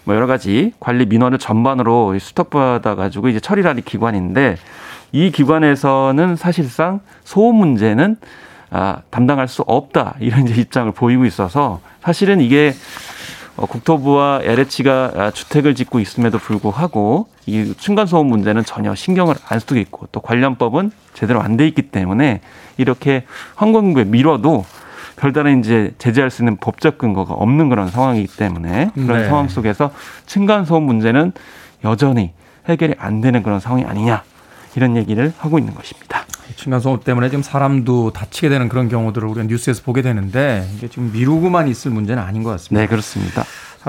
뭐 0.04 0.16
여러 0.16 0.26
가지 0.26 0.72
관리 0.80 1.06
민원을 1.06 1.38
전반으로 1.38 2.18
수탁받아 2.18 2.96
가지고 2.96 3.28
이제 3.28 3.42
처리를 3.42 3.70
하는 3.70 3.84
기관인데 3.84 4.56
이 5.12 5.32
기관에서는 5.32 6.38
사실상 6.38 7.02
소음 7.26 7.56
문제는 7.56 8.16
아, 8.70 9.02
담당할 9.10 9.50
수 9.50 9.64
없다 9.64 10.16
이런 10.20 10.48
이제 10.48 10.62
입장을 10.62 10.92
보이고 10.94 11.26
있어서 11.26 11.82
사실은 12.02 12.40
이게 12.40 12.70
어, 12.70 12.74
국토부와 13.66 14.42
LH가 14.44 15.12
아, 15.16 15.32
주택을 15.32 15.74
짓고 15.76 16.00
있음에도 16.00 16.38
불구하고 16.38 17.28
이 17.48 17.74
층간소음 17.78 18.28
문제는 18.28 18.64
전혀 18.66 18.94
신경을 18.94 19.36
안 19.50 19.60
쓰고 19.60 19.78
있고 19.78 20.08
또 20.12 20.20
관련법은 20.22 20.92
제대로 21.14 21.42
안 21.42 21.58
돼 21.58 21.68
있기 21.68 21.84
때문에 21.84 22.42
이렇게 22.78 23.24
환경부에 23.56 24.04
밀어도 24.04 24.64
별다른 25.16 25.60
이제 25.62 25.92
제재할 25.98 26.30
수 26.30 26.44
있는 26.44 26.58
법적 26.58 27.00
근거가 27.00 27.34
없는 27.34 27.70
그런 27.70 27.90
상황이기 27.90 28.38
때문에 28.38 28.92
그런 28.94 29.22
네. 29.22 29.26
상황 29.28 29.48
속에서 29.48 29.90
층간소음 30.28 30.84
문제는 30.84 31.32
여전히 31.84 32.34
해결이 32.70 32.94
안 33.00 33.22
되는 33.22 33.42
그런 33.42 33.60
상황이 33.60 33.84
아니냐 33.86 34.22
이런 34.78 34.96
얘기를 34.96 35.34
하고 35.40 35.58
있는 35.58 35.74
것입니다. 35.74 36.24
층간소음 36.56 37.00
때문에 37.00 37.30
지금 37.30 37.42
사람도 37.42 38.12
다치게 38.14 38.50
되는 38.50 38.70
그런 38.70 38.90
경우들을 38.90 39.28
우리가 39.28 39.48
뉴스에서 39.48 39.82
보게 39.82 40.04
되는데 40.04 40.70
이게 40.78 40.88
지금 40.88 41.12
미루고만 41.12 41.68
있을 41.68 41.90
문제는 41.90 42.22
아닌 42.22 42.44
것 42.44 42.52
같습니다. 42.52 42.82
네, 42.82 42.88
그렇습니다. 42.88 43.44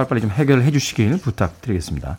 빨리 0.08 0.22
좀 0.22 0.30
해결을 0.30 0.64
해 0.64 0.70
주시길 0.70 1.18
부탁드리겠습니다. 1.20 2.16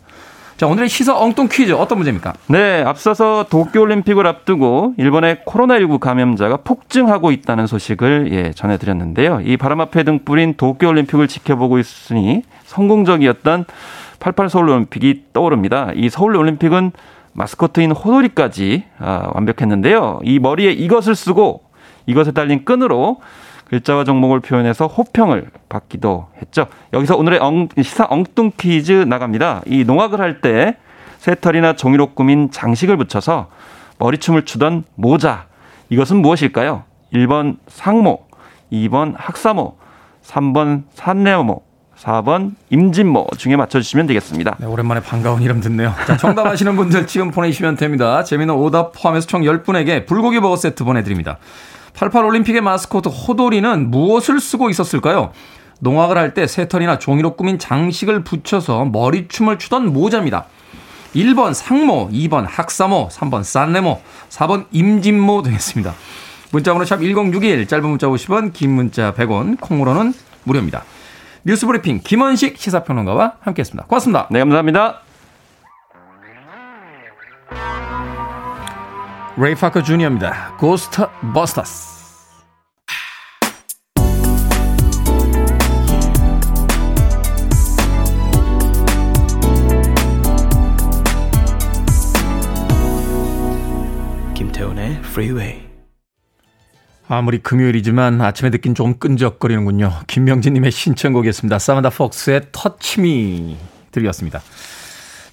자, 0.56 0.66
오늘의 0.66 0.88
시사 0.88 1.18
엉뚱 1.18 1.48
퀴즈 1.50 1.72
어떤 1.72 1.98
문제입니까? 1.98 2.34
네, 2.46 2.82
앞서서 2.84 3.46
도쿄올림픽을 3.50 4.26
앞두고 4.26 4.94
일본의 4.98 5.38
코로나19 5.46 5.98
감염자가 5.98 6.58
폭증하고 6.58 7.32
있다는 7.32 7.66
소식을 7.66 8.28
예, 8.32 8.52
전해드렸는데요. 8.52 9.40
이 9.42 9.56
바람 9.56 9.80
앞에 9.80 10.04
등 10.04 10.20
뿌린 10.24 10.54
도쿄올림픽을 10.56 11.26
지켜보고 11.26 11.78
있으니 11.78 12.42
성공적이었던 12.66 13.64
88 14.20 14.50
서울올림픽이 14.50 15.24
떠오릅니다. 15.32 15.90
이 15.94 16.10
서울올림픽은 16.10 16.92
마스코트인 17.32 17.92
호돌이까지 17.92 18.84
아, 18.98 19.30
완벽했는데요. 19.34 20.20
이 20.22 20.38
머리에 20.38 20.72
이것을 20.72 21.14
쓰고 21.14 21.62
이것에 22.06 22.32
달린 22.32 22.64
끈으로 22.64 23.20
글자와 23.66 24.04
종목을 24.04 24.40
표현해서 24.40 24.88
호평을 24.88 25.48
받기도 25.68 26.28
했죠. 26.42 26.66
여기서 26.92 27.16
오늘의 27.16 27.38
엉, 27.38 27.68
시사 27.76 28.06
엉뚱 28.10 28.50
퀴즈 28.56 28.92
나갑니다. 28.92 29.62
이 29.66 29.84
농악을 29.84 30.20
할 30.20 30.40
때 30.40 30.76
새털이나 31.18 31.74
종이로 31.74 32.14
꾸민 32.14 32.50
장식을 32.50 32.96
붙여서 32.96 33.48
머리춤을 33.98 34.44
추던 34.46 34.84
모자. 34.94 35.46
이것은 35.90 36.16
무엇일까요? 36.22 36.84
1번 37.12 37.58
상모, 37.68 38.26
2번 38.72 39.14
학사모, 39.16 39.76
3번 40.22 40.84
산레모, 40.94 41.62
4번 42.00 42.52
임진모 42.70 43.28
중에 43.36 43.56
맞춰주시면 43.56 44.06
되겠습니다. 44.06 44.56
네, 44.58 44.66
오랜만에 44.66 45.00
반가운 45.00 45.42
이름 45.42 45.60
듣네요. 45.60 45.94
자, 46.06 46.16
정답 46.16 46.46
아시는 46.46 46.76
분들 46.76 47.06
지금 47.06 47.30
보내주시면 47.30 47.76
됩니다. 47.76 48.24
재미는 48.24 48.54
오답 48.54 48.92
포함해서 48.94 49.26
총 49.26 49.42
10분에게 49.42 50.06
불고기 50.06 50.40
버거 50.40 50.56
세트 50.56 50.84
보내드립니다. 50.84 51.38
88 51.94 52.24
올림픽의 52.24 52.62
마스코트 52.62 53.08
호돌이는 53.08 53.90
무엇을 53.90 54.40
쓰고 54.40 54.70
있었을까요? 54.70 55.32
농악을 55.80 56.16
할 56.16 56.34
때 56.34 56.46
새털이나 56.46 56.98
종이로 56.98 57.36
꾸민 57.36 57.58
장식을 57.58 58.24
붙여서 58.24 58.86
머리춤을 58.86 59.58
추던 59.58 59.92
모자입니다. 59.92 60.46
1번 61.14 61.52
상모, 61.52 62.10
2번 62.12 62.46
학사모, 62.48 63.08
3번 63.08 63.42
싼네모, 63.42 64.00
4번 64.30 64.66
임진모 64.70 65.42
되겠습니다. 65.42 65.94
문자번호 66.52 66.84
샵 66.84 67.00
1061, 67.00 67.66
짧은 67.66 67.88
문자 67.88 68.06
50원, 68.06 68.52
긴 68.52 68.70
문자 68.70 69.12
100원, 69.14 69.58
콩으로는 69.60 70.14
무료입니다. 70.44 70.84
뉴스 71.44 71.66
브리핑 71.66 72.00
김원식 72.04 72.58
시사평론가와 72.58 73.36
함께했습니다. 73.40 73.86
고맙습니다. 73.86 74.28
네, 74.30 74.40
감사합니다. 74.40 75.00
레이 79.36 79.54
파커 79.54 79.82
주니어입니다. 79.82 80.56
Ghostbusters. 80.58 82.00
김태훈의 94.34 95.00
프리웨이 95.02 95.69
아무리 97.12 97.38
금요일이지만 97.38 98.20
아침에 98.20 98.50
듣긴 98.50 98.76
좀 98.76 98.94
끈적거리는군요. 98.96 100.02
김명진님의 100.06 100.70
신청곡이었습니다. 100.70 101.58
사만다 101.58 101.90
폭스의 101.90 102.42
Touch 102.52 103.26
Me 103.26 103.56
들렸습니다. 103.90 104.40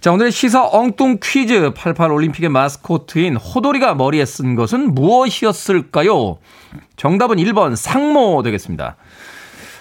자, 0.02 0.12
오늘의 0.12 0.32
시사 0.32 0.68
엉뚱 0.72 1.20
퀴즈 1.22 1.74
88 1.76 2.12
올림픽의 2.12 2.50
마스코트인 2.50 3.36
호돌이가 3.36 3.94
머리에 3.94 4.26
쓴 4.26 4.56
것은 4.56 4.96
무엇이었을까요? 4.96 6.40
정답은 6.96 7.38
1번 7.38 7.76
상모 7.76 8.42
되겠습니다. 8.42 8.96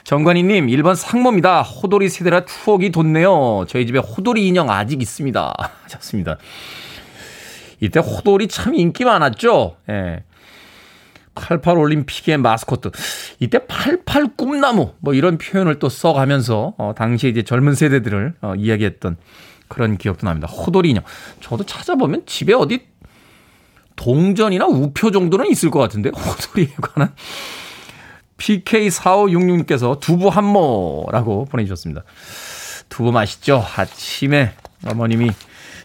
정관희님, 0.05 0.67
1번 0.67 0.97
상모입니다. 0.97 1.63
호돌이 1.63 2.11
세대라 2.11 2.45
추억이 2.45 2.91
돋네요. 2.93 3.65
저희 3.69 3.87
집에 3.87 4.01
호돌이 4.01 4.47
인형 4.47 4.71
아직 4.71 5.01
있습니다. 5.01 5.55
하셨습니다. 5.85 6.37
이때 7.81 8.01
호돌이 8.01 8.49
참 8.49 8.75
인기 8.75 9.07
많았죠? 9.07 9.77
예. 9.89 10.25
88 11.37 11.79
올림픽의 11.79 12.39
마스코트. 12.39 12.91
이때 13.39 13.65
88 13.67 14.37
꿈나무 14.37 14.95
뭐 14.99 15.15
이런 15.15 15.39
표현을 15.39 15.79
또 15.79 15.89
써가면서 15.89 16.75
어, 16.79 16.95
당시 16.97 17.29
이제 17.29 17.43
젊은 17.43 17.75
세대들을 17.75 18.35
어, 18.41 18.55
이야기했던 18.57 19.17
그런 19.69 19.97
기억도 19.97 20.27
납니다. 20.27 20.49
호돌이 20.49 20.91
인형. 20.91 21.05
저도 21.41 21.65
찾아보면 21.65 22.25
집에 22.27 22.53
어디 22.55 22.87
동전이나 23.95 24.67
우표 24.67 25.11
정도는 25.11 25.47
있을 25.51 25.71
것 25.71 25.79
같은데 25.79 26.11
호돌이에 26.11 26.75
관한 26.81 27.15
PK4566님께서 28.39 29.99
두부 30.01 30.29
한모라고 30.29 31.47
보내주셨습니다. 31.47 32.05
두부 32.89 33.13
맛있죠? 33.13 33.65
아침에 33.77 34.53
어머님이 34.87 35.31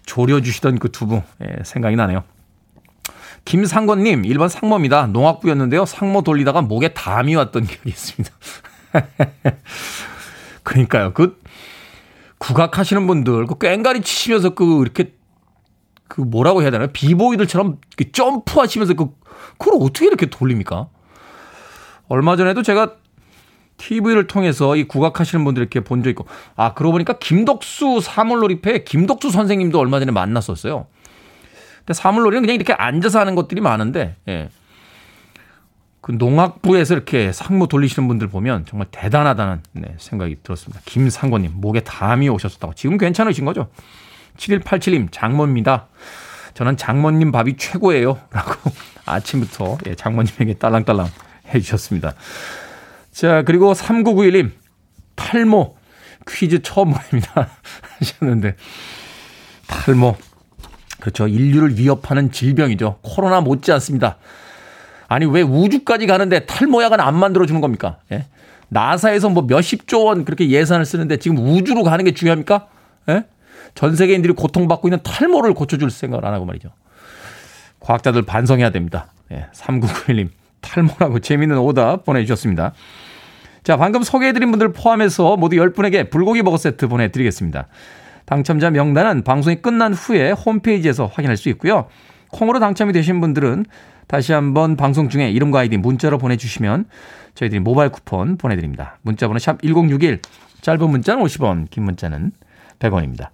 졸여주시던 0.06 0.80
그 0.80 0.92
두부 0.92 1.22
예, 1.42 1.64
생각이 1.64 1.96
나네요. 1.96 2.24
김상권님 3.46 4.22
1번 4.24 4.50
상모입니다. 4.50 5.08
농악부였는데요. 5.08 5.86
상모 5.86 6.22
돌리다가 6.24 6.62
목에 6.62 6.90
담이 6.90 7.36
왔던 7.36 7.66
기억이 7.66 7.90
있습니다. 7.90 8.34
그러니까요. 10.64 11.14
그 11.14 11.40
국악하시는 12.38 13.06
분들 13.08 13.48
그 13.48 13.56
꽹가리 13.56 14.02
치시면서 14.02 14.52
그 14.52 14.82
이렇게 14.82 15.14
그 16.08 16.22
뭐라고 16.22 16.62
해야 16.62 16.72
되나요? 16.72 16.90
비보이들처럼 16.92 17.80
점프하시면서 18.12 18.94
그 18.96 19.08
그걸 19.58 19.80
어떻게 19.82 20.08
이렇게 20.08 20.26
돌립니까? 20.28 20.88
얼마 22.08 22.36
전에도 22.36 22.62
제가 22.62 22.96
TV를 23.78 24.28
통해서 24.28 24.76
이 24.76 24.84
국악하시는 24.88 25.44
분들 25.44 25.62
이렇게 25.64 25.80
본 25.80 26.04
적 26.04 26.10
있고 26.12 26.26
아 26.56 26.74
그러고 26.74 26.94
보니까 26.94 27.18
김덕수 27.18 28.02
사물놀이패 28.02 28.84
김덕수 28.84 29.32
선생님도 29.32 29.80
얼마 29.80 30.00
전에 30.00 30.12
만났었어요. 30.12 30.88
근데 31.82 31.94
사물놀이는 31.94 32.42
그냥 32.42 32.56
이렇게 32.56 32.74
앉아서 32.74 33.20
하는 33.20 33.36
것들이 33.36 33.62
많은데 33.62 34.16
예. 34.28 34.50
그 36.02 36.12
농악부에서 36.12 36.96
이렇게 36.96 37.32
상무 37.32 37.68
돌리시는 37.68 38.08
분들 38.08 38.28
보면 38.28 38.66
정말 38.66 38.88
대단하다는 38.90 39.62
네, 39.74 39.96
생각이 39.98 40.38
들었습니다. 40.42 40.82
김상권님 40.86 41.52
목에 41.56 41.82
담이 41.82 42.28
오셨었다고 42.30 42.74
지금 42.74 42.98
괜찮으신 42.98 43.46
거죠? 43.46 43.70
7187님 44.38 45.10
장모입니다. 45.12 45.88
저는 46.56 46.78
장모님 46.78 47.32
밥이 47.32 47.56
최고예요. 47.58 48.20
라고 48.32 48.72
아침부터 49.06 49.78
예, 49.88 49.96
장모님에게 49.96 50.56
딸랑딸랑 50.56 51.08
해주셨습니다. 51.54 52.14
자, 53.12 53.44
그리고 53.44 53.74
3991님, 53.74 54.52
탈모 55.16 55.78
퀴즈 56.28 56.62
처음 56.62 56.94
보냅니다. 56.94 57.50
하셨는데, 58.00 58.56
탈모. 59.68 60.18
그렇죠. 61.02 61.28
인류를 61.28 61.78
위협하는 61.78 62.32
질병이죠. 62.32 63.00
코로나 63.02 63.42
못지 63.42 63.72
않습니다. 63.74 64.16
아니, 65.10 65.26
왜 65.26 65.42
우주까지 65.42 66.08
가는데 66.08 66.46
탈모약은 66.46 67.02
안 67.02 67.16
만들어 67.16 67.46
주는 67.46 67.60
겁니까? 67.60 67.98
예? 68.14 68.28
나사에서 68.70 69.30
뭐 69.30 69.44
몇십조 69.44 70.06
원 70.06 70.24
그렇게 70.24 70.50
예산을 70.50 70.86
쓰는데 70.86 71.18
지금 71.18 71.38
우주로 71.38 71.84
가는 71.84 72.06
게 72.06 72.14
중요합니까? 72.14 72.68
예? 73.10 73.26
전 73.76 73.96
세계인들이 73.96 74.34
고통받고 74.34 74.88
있는 74.88 75.00
탈모를 75.04 75.54
고쳐줄 75.54 75.92
생각을 75.92 76.26
안 76.26 76.34
하고 76.34 76.46
말이죠. 76.46 76.70
과학자들 77.82 78.22
반성해야 78.22 78.70
됩니다. 78.70 79.08
예, 79.32 79.48
3991님. 79.54 80.30
탈모라고 80.62 81.20
재미있는 81.20 81.58
오답 81.58 82.06
보내주셨습니다. 82.06 82.74
자, 83.64 83.78
방금 83.78 84.04
소개해드린 84.04 84.52
분들 84.52 84.74
포함해서 84.74 85.36
모두 85.38 85.56
10분에게 85.56 86.10
불고기 86.10 86.44
버거 86.44 86.58
세트 86.58 86.88
보내드리겠습니다. 86.88 87.68
당첨자 88.26 88.70
명단은 88.70 89.24
방송이 89.24 89.58
끝난 89.62 89.94
후에 89.94 90.32
홈페이지에서 90.32 91.06
확인할 91.06 91.38
수 91.38 91.50
있고요. 91.50 91.88
콩으로 92.30 92.60
당첨이 92.60 92.94
되신 92.94 93.20
분들은 93.20 93.66
다시 94.08 94.34
한번 94.34 94.76
방송 94.76 95.10
중에 95.10 95.30
이름과 95.30 95.60
아이디 95.60 95.78
문자로 95.78 96.18
보내주시면 96.18 96.86
저희들이 97.36 97.60
모바일 97.60 97.92
쿠폰 97.92 98.38
보내드립니다. 98.38 98.98
문자번호 99.04 99.40
샵 99.40 99.62
1061, 99.62 100.20
짧은 100.62 100.90
문자는 100.90 101.24
50원, 101.24 101.70
긴 101.70 101.84
문자는 101.84 102.32
100원입니다. 102.80 103.30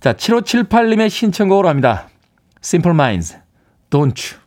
자, 0.00 0.12
7578님의 0.14 1.10
신청곡으로 1.10 1.68
합니다. 1.68 2.08
Simple 2.62 2.94
Minds, 2.94 3.38
Don't 3.90 4.16
You. 4.18 4.46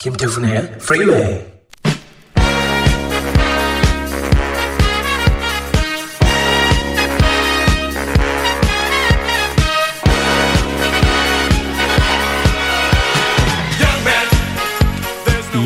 김태훈의 0.00 0.78
프리웨이 0.78 1.49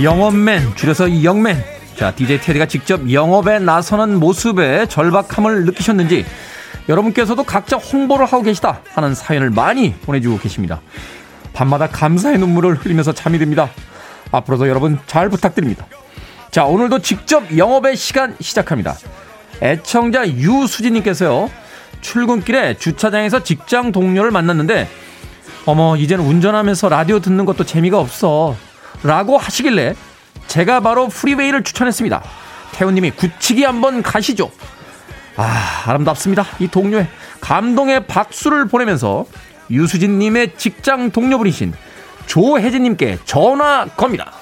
영업맨 0.02 0.74
줄여서 0.76 1.22
영맨. 1.22 1.62
자 1.96 2.14
DJ 2.14 2.40
테디가 2.40 2.66
직접 2.66 3.12
영업에 3.12 3.58
나서는 3.58 4.18
모습에 4.18 4.86
절박함을 4.86 5.64
느끼셨는지 5.66 6.24
여러분께서도 6.88 7.44
각자 7.44 7.76
홍보를 7.76 8.26
하고 8.26 8.42
계시다 8.42 8.80
하는 8.94 9.14
사연을 9.14 9.50
많이 9.50 9.94
보내주고 9.94 10.38
계십니다. 10.38 10.80
밤마다 11.52 11.86
감사의 11.86 12.38
눈물을 12.38 12.74
흘리면서 12.74 13.12
잠이 13.12 13.38
듭니다. 13.38 13.70
앞으로도 14.32 14.68
여러분 14.68 14.98
잘 15.06 15.28
부탁드립니다. 15.28 15.86
자 16.50 16.64
오늘도 16.64 16.98
직접 17.00 17.56
영업의 17.56 17.96
시간 17.96 18.36
시작합니다. 18.40 18.96
애청자 19.62 20.26
유수진님께서요 20.28 21.50
출근길에 22.00 22.74
주차장에서 22.74 23.44
직장 23.44 23.92
동료를 23.92 24.30
만났는데 24.30 24.88
어머 25.64 25.96
이제는 25.96 26.24
운전하면서 26.24 26.88
라디오 26.88 27.20
듣는 27.20 27.44
것도 27.44 27.64
재미가 27.64 27.98
없어 27.98 28.56
라고 29.02 29.36
하시길래 29.38 29.94
제가 30.46 30.80
바로 30.80 31.08
프리웨이를 31.08 31.62
추천했습니다. 31.64 32.22
태훈님이 32.72 33.10
굳히기 33.12 33.64
한번 33.64 34.02
가시죠. 34.02 34.50
아, 35.36 35.84
아름답습니다. 35.86 36.44
이 36.60 36.68
동료의 36.68 37.08
감동의 37.40 38.06
박수를 38.06 38.68
보내면서 38.68 39.26
유수진님의 39.70 40.56
직장 40.56 41.10
동료분이신 41.10 41.72
조혜진님께 42.26 43.18
전화 43.24 43.86
겁니다. 43.96 44.32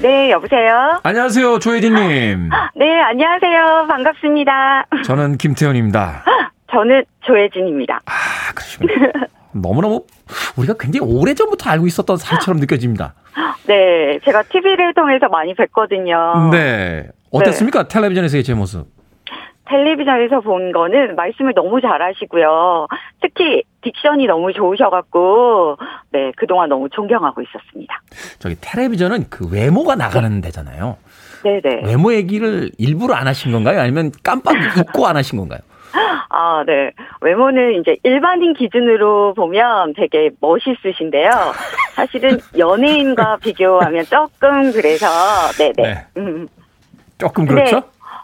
네, 0.00 0.30
여보세요? 0.30 1.00
안녕하세요, 1.04 1.60
조혜진님. 1.60 2.50
네, 2.74 3.00
안녕하세요. 3.02 3.86
반갑습니다. 3.88 4.86
저는 5.04 5.38
김태훈입니다. 5.38 6.24
저는 6.72 7.04
조혜진입니다. 7.24 8.00
아, 8.06 8.52
그러시군요. 8.54 8.94
너무너무 9.52 10.04
우리가 10.56 10.74
굉장히 10.78 11.10
오래전부터 11.12 11.70
알고 11.70 11.86
있었던 11.86 12.16
사이처럼 12.16 12.60
느껴집니다. 12.60 13.14
네, 13.66 14.18
제가 14.24 14.42
TV를 14.44 14.94
통해서 14.94 15.28
많이 15.28 15.54
뵀거든요. 15.54 16.50
네. 16.50 17.08
어땠습니까? 17.30 17.84
네. 17.84 17.88
텔레비전에서의 17.88 18.44
제 18.44 18.54
모습. 18.54 18.86
텔레비전에서 19.68 20.40
본 20.40 20.72
거는 20.72 21.16
말씀을 21.16 21.54
너무 21.54 21.80
잘하시고요. 21.80 22.88
특히 23.22 23.62
딕션이 23.82 24.26
너무 24.26 24.52
좋으셔갖고, 24.52 25.78
네, 26.10 26.32
그동안 26.36 26.68
너무 26.68 26.88
존경하고 26.90 27.40
있었습니다. 27.42 28.02
저기 28.38 28.56
텔레비전은 28.60 29.30
그 29.30 29.48
외모가 29.50 29.94
나가는 29.94 30.40
데잖아요. 30.42 30.96
네네. 31.44 31.82
외모 31.86 32.12
얘기를 32.12 32.70
일부러 32.76 33.14
안 33.14 33.26
하신 33.26 33.52
건가요? 33.52 33.80
아니면 33.80 34.12
깜빡 34.22 34.54
잊고 34.78 35.06
안 35.06 35.16
하신 35.16 35.38
건가요? 35.38 35.60
아, 36.28 36.64
네. 36.66 36.92
외모는 37.20 37.80
이제 37.80 37.96
일반인 38.02 38.54
기준으로 38.54 39.34
보면 39.34 39.94
되게 39.94 40.30
멋있으신데요. 40.40 41.30
사실은 41.94 42.38
연예인과 42.56 43.38
비교하면 43.42 44.04
조금 44.06 44.72
그래서, 44.72 45.06
네네. 45.58 45.72
네. 45.76 46.06
음. 46.16 46.48
조금 47.18 47.46
그렇죠? 47.46 47.82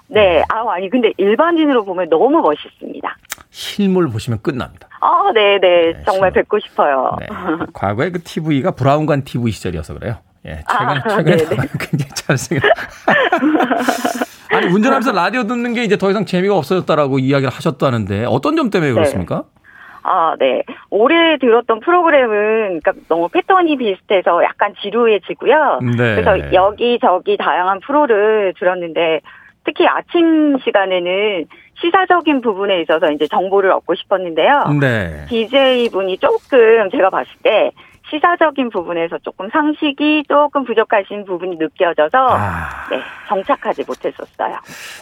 네. 0.09 0.43
아, 0.49 0.65
아니, 0.73 0.89
근데 0.89 1.13
일반인으로 1.19 1.85
보면 1.85 2.09
너무 2.09 2.41
멋있습니다. 2.41 3.17
실물 3.51 4.09
보시면 4.09 4.41
끝납니다. 4.43 4.89
아, 5.01 5.31
네네. 5.35 5.59
네, 5.61 5.93
정말 6.05 6.31
실물. 6.31 6.33
뵙고 6.33 6.59
싶어요. 6.61 7.17
네. 7.21 7.27
과거에 7.73 8.11
그 8.11 8.23
TV가 8.23 8.71
브라운관 8.73 9.25
TV 9.25 9.51
시절이어서 9.53 9.95
그래요. 9.95 10.17
예, 10.47 10.63
최근에, 10.71 11.01
아, 11.05 11.09
최근에 11.09 11.37
굉장히 11.79 12.09
잘생겼 12.15 12.63
아니, 14.59 14.75
운전하면서 14.75 15.13
라디오 15.13 15.45
듣는 15.45 15.75
게 15.75 15.85
이제 15.85 15.97
더 15.97 16.11
이상 16.11 16.25
재미가 16.25 16.57
없어졌다라고 16.57 17.19
이야기를 17.19 17.51
하셨다는데 17.51 18.25
어떤 18.27 18.57
점 18.57 18.71
때문에 18.71 18.93
그렇습니까? 18.93 19.37
네. 19.37 19.59
아, 20.03 20.35
네. 20.39 20.63
올해 20.91 21.37
들었던 21.39 21.81
프로그램은 21.81 22.81
그러니까 22.81 22.93
너무 23.09 23.29
패턴이 23.29 23.77
비슷해서 23.77 24.43
약간 24.43 24.75
지루해지고요. 24.81 25.81
네. 25.83 26.15
그래서 26.15 26.53
여기저기 26.55 27.37
다양한 27.37 27.81
프로를 27.81 28.55
들었는데 28.59 29.21
특히 29.65 29.87
아침 29.87 30.57
시간에는 30.65 31.45
시사적인 31.81 32.41
부분에 32.41 32.81
있어서 32.83 33.11
이제 33.13 33.27
정보를 33.29 33.71
얻고 33.73 33.95
싶었는데요. 33.97 34.65
네. 34.81 35.27
DJ 35.29 35.91
분이 35.91 36.19
조금 36.19 36.89
제가 36.91 37.11
봤을 37.11 37.31
때 37.43 37.71
시사적인 38.11 38.71
부분에서 38.71 39.19
조금 39.19 39.49
상식이 39.51 40.25
조금 40.29 40.65
부족하신 40.65 41.25
부분이 41.25 41.57
느껴져서 41.57 42.19
아. 42.19 42.89
네, 42.91 43.01
정착하지 43.29 43.85
못했었어요. 43.87 44.57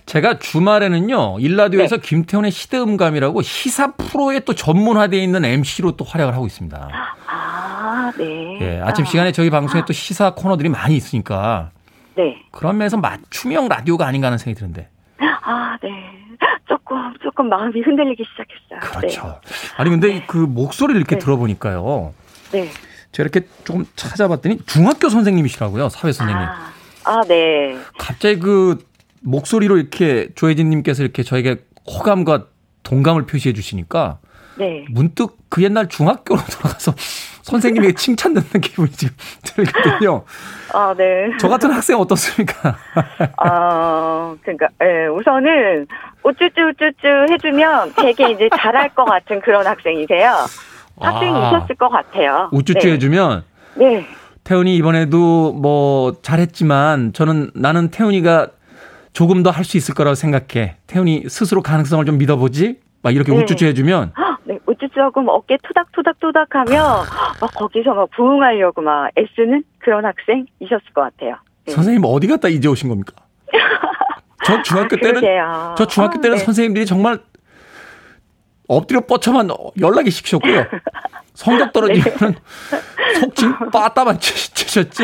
제가 0.06 0.38
주말에는요, 0.38 1.38
일라디오에서 1.38 1.98
네. 1.98 2.02
김태훈의 2.02 2.50
시대음감이라고 2.50 3.42
시사 3.42 3.94
프로에 3.94 4.40
또 4.40 4.54
전문화되어 4.54 5.20
있는 5.20 5.44
MC로 5.44 5.92
또 5.92 6.04
활약을 6.04 6.34
하고 6.34 6.46
있습니다. 6.46 6.88
아, 7.28 8.12
네. 8.18 8.58
예, 8.60 8.80
아침 8.82 9.04
아, 9.04 9.08
시간에 9.08 9.32
저희 9.32 9.50
방송에 9.50 9.84
또 9.86 9.92
시사 9.92 10.34
코너들이 10.34 10.68
많이 10.68 10.96
있으니까 10.96 11.70
네. 12.16 12.42
그런 12.50 12.78
면에서 12.78 12.96
맞춤형 12.96 13.68
라디오가 13.68 14.06
아닌가 14.06 14.26
하는 14.28 14.38
생각이 14.38 14.58
드는데. 14.58 14.88
아, 15.18 15.76
네. 15.82 15.90
조금 16.68 17.14
조금 17.22 17.48
마음이 17.48 17.80
흔들리기 17.80 18.24
시작했어요. 18.24 18.80
그렇죠. 18.80 19.40
아니 19.76 19.90
근데 19.90 20.24
그 20.26 20.36
목소리를 20.36 20.98
이렇게 21.00 21.16
네. 21.16 21.18
들어보니까요. 21.20 22.12
네. 22.52 22.68
제가 23.16 23.30
이렇게 23.32 23.48
조금 23.64 23.86
찾아봤더니 23.96 24.58
중학교 24.66 25.08
선생님이시라고요, 25.08 25.88
사회 25.88 26.12
선생님. 26.12 26.36
아, 26.36 26.72
아, 27.04 27.22
네. 27.26 27.74
갑자기 27.98 28.38
그 28.38 28.84
목소리로 29.22 29.78
이렇게 29.78 30.28
조혜진 30.34 30.68
님께서 30.68 31.02
이렇게 31.02 31.22
저에게 31.22 31.64
호감과 31.86 32.48
동감을 32.82 33.24
표시해 33.24 33.54
주시니까 33.54 34.18
네. 34.58 34.84
문득 34.90 35.38
그 35.48 35.62
옛날 35.62 35.88
중학교로 35.88 36.38
돌아가서 36.60 36.92
선생님에게 37.40 37.94
칭찬 37.94 38.34
듣는 38.34 38.60
기분이 38.60 38.90
지금 38.90 39.16
들거든요. 39.44 40.24
아, 40.74 40.94
네. 40.94 41.30
저 41.40 41.48
같은 41.48 41.70
학생 41.70 41.98
어떻습니까? 41.98 42.76
아, 43.38 44.36
그러니까 44.42 44.68
예, 44.82 45.06
우선은 45.06 45.86
우쭈쭈 46.22 46.60
우쭈쭈 46.68 47.32
해주면 47.32 47.94
되게 47.96 48.30
이제 48.32 48.50
잘할 48.58 48.90
것 48.90 49.06
같은 49.06 49.40
그런 49.40 49.66
학생이세요. 49.66 50.34
학생이셨을 51.00 51.74
것 51.76 51.88
같아요. 51.88 52.32
아. 52.34 52.48
우쭈쭈 52.52 52.86
네. 52.86 52.92
해주면 52.94 53.44
네. 53.76 54.06
태훈이 54.44 54.76
이번에도 54.76 55.52
뭐 55.52 56.14
잘했지만 56.22 57.12
저는 57.12 57.50
나는 57.54 57.88
태훈이가 57.90 58.48
조금 59.12 59.42
더 59.42 59.50
할 59.50 59.64
수 59.64 59.76
있을 59.76 59.94
거라고 59.94 60.14
생각해. 60.14 60.76
태훈이 60.86 61.24
스스로 61.28 61.62
가능성을 61.62 62.04
좀 62.04 62.18
믿어보지? 62.18 62.78
막 63.02 63.14
이렇게 63.14 63.32
네. 63.32 63.38
우쭈쭈 63.42 63.64
해주면 63.66 64.12
헉, 64.18 64.38
네, 64.44 64.58
우쭈쭈하고 64.66 65.22
막 65.22 65.32
어깨 65.32 65.56
토닥토닥토닥하면 65.62 66.82
막 67.40 67.54
거기서 67.54 67.94
막 67.94 68.08
부응하려고 68.16 68.82
막 68.82 69.10
애쓰는 69.18 69.62
그런 69.78 70.04
학생이셨을 70.04 70.92
것 70.94 71.02
같아요. 71.02 71.36
네. 71.66 71.72
선생님 71.72 72.02
어디 72.04 72.26
갔다 72.26 72.48
이제 72.48 72.68
오신 72.68 72.88
겁니까? 72.88 73.14
저 74.44 74.62
중학교 74.62 74.96
아, 74.96 74.98
때는. 75.00 75.20
저 75.76 75.86
중학교 75.86 76.18
아, 76.18 76.20
때는 76.20 76.36
네. 76.38 76.44
선생님들이 76.44 76.86
정말 76.86 77.18
엎드려 78.68 79.00
뻗쳐만 79.00 79.48
연락이 79.80 80.10
시키셨고요. 80.10 80.66
성적 81.34 81.72
떨어지면 81.72 82.34
속칭 83.20 83.70
빠따만 83.70 84.18
치- 84.20 84.52
치셨지 84.54 85.02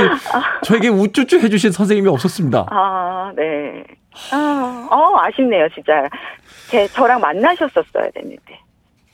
저에게 0.65 0.89
우쭈쭈 0.89 1.39
해주신 1.41 1.73
선생님이 1.73 2.09
없었습니다. 2.09 2.67
아, 2.71 3.33
네. 3.37 3.85
아, 4.33 4.89
어, 4.91 5.19
아쉽네요, 5.21 5.69
진짜. 5.75 5.93
제, 6.69 6.87
저랑 6.89 7.21
만나셨었어야 7.21 8.11
됐는데. 8.15 8.61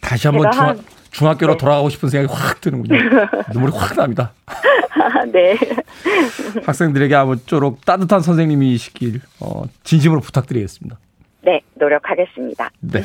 다시 0.01 0.29
한번 0.29 0.51
중학, 0.51 0.69
한- 0.69 0.85
중학교로 1.11 1.53
네. 1.55 1.59
돌아가고 1.59 1.89
싶은 1.91 2.09
생각이 2.09 2.33
확 2.33 2.61
드는군요. 2.61 2.99
눈물이 3.53 3.73
확 3.77 3.97
납니다. 3.97 4.33
아, 4.47 5.25
네. 5.27 5.57
학생들에게 6.65 7.15
아무쪼록 7.15 7.85
따뜻한 7.85 8.21
선생님이시길 8.21 9.21
어, 9.41 9.65
진심으로 9.85 10.21
부탁드리겠습니다. 10.21 10.99
네, 11.43 11.61
노력하겠습니다. 11.75 12.71
네. 12.81 13.03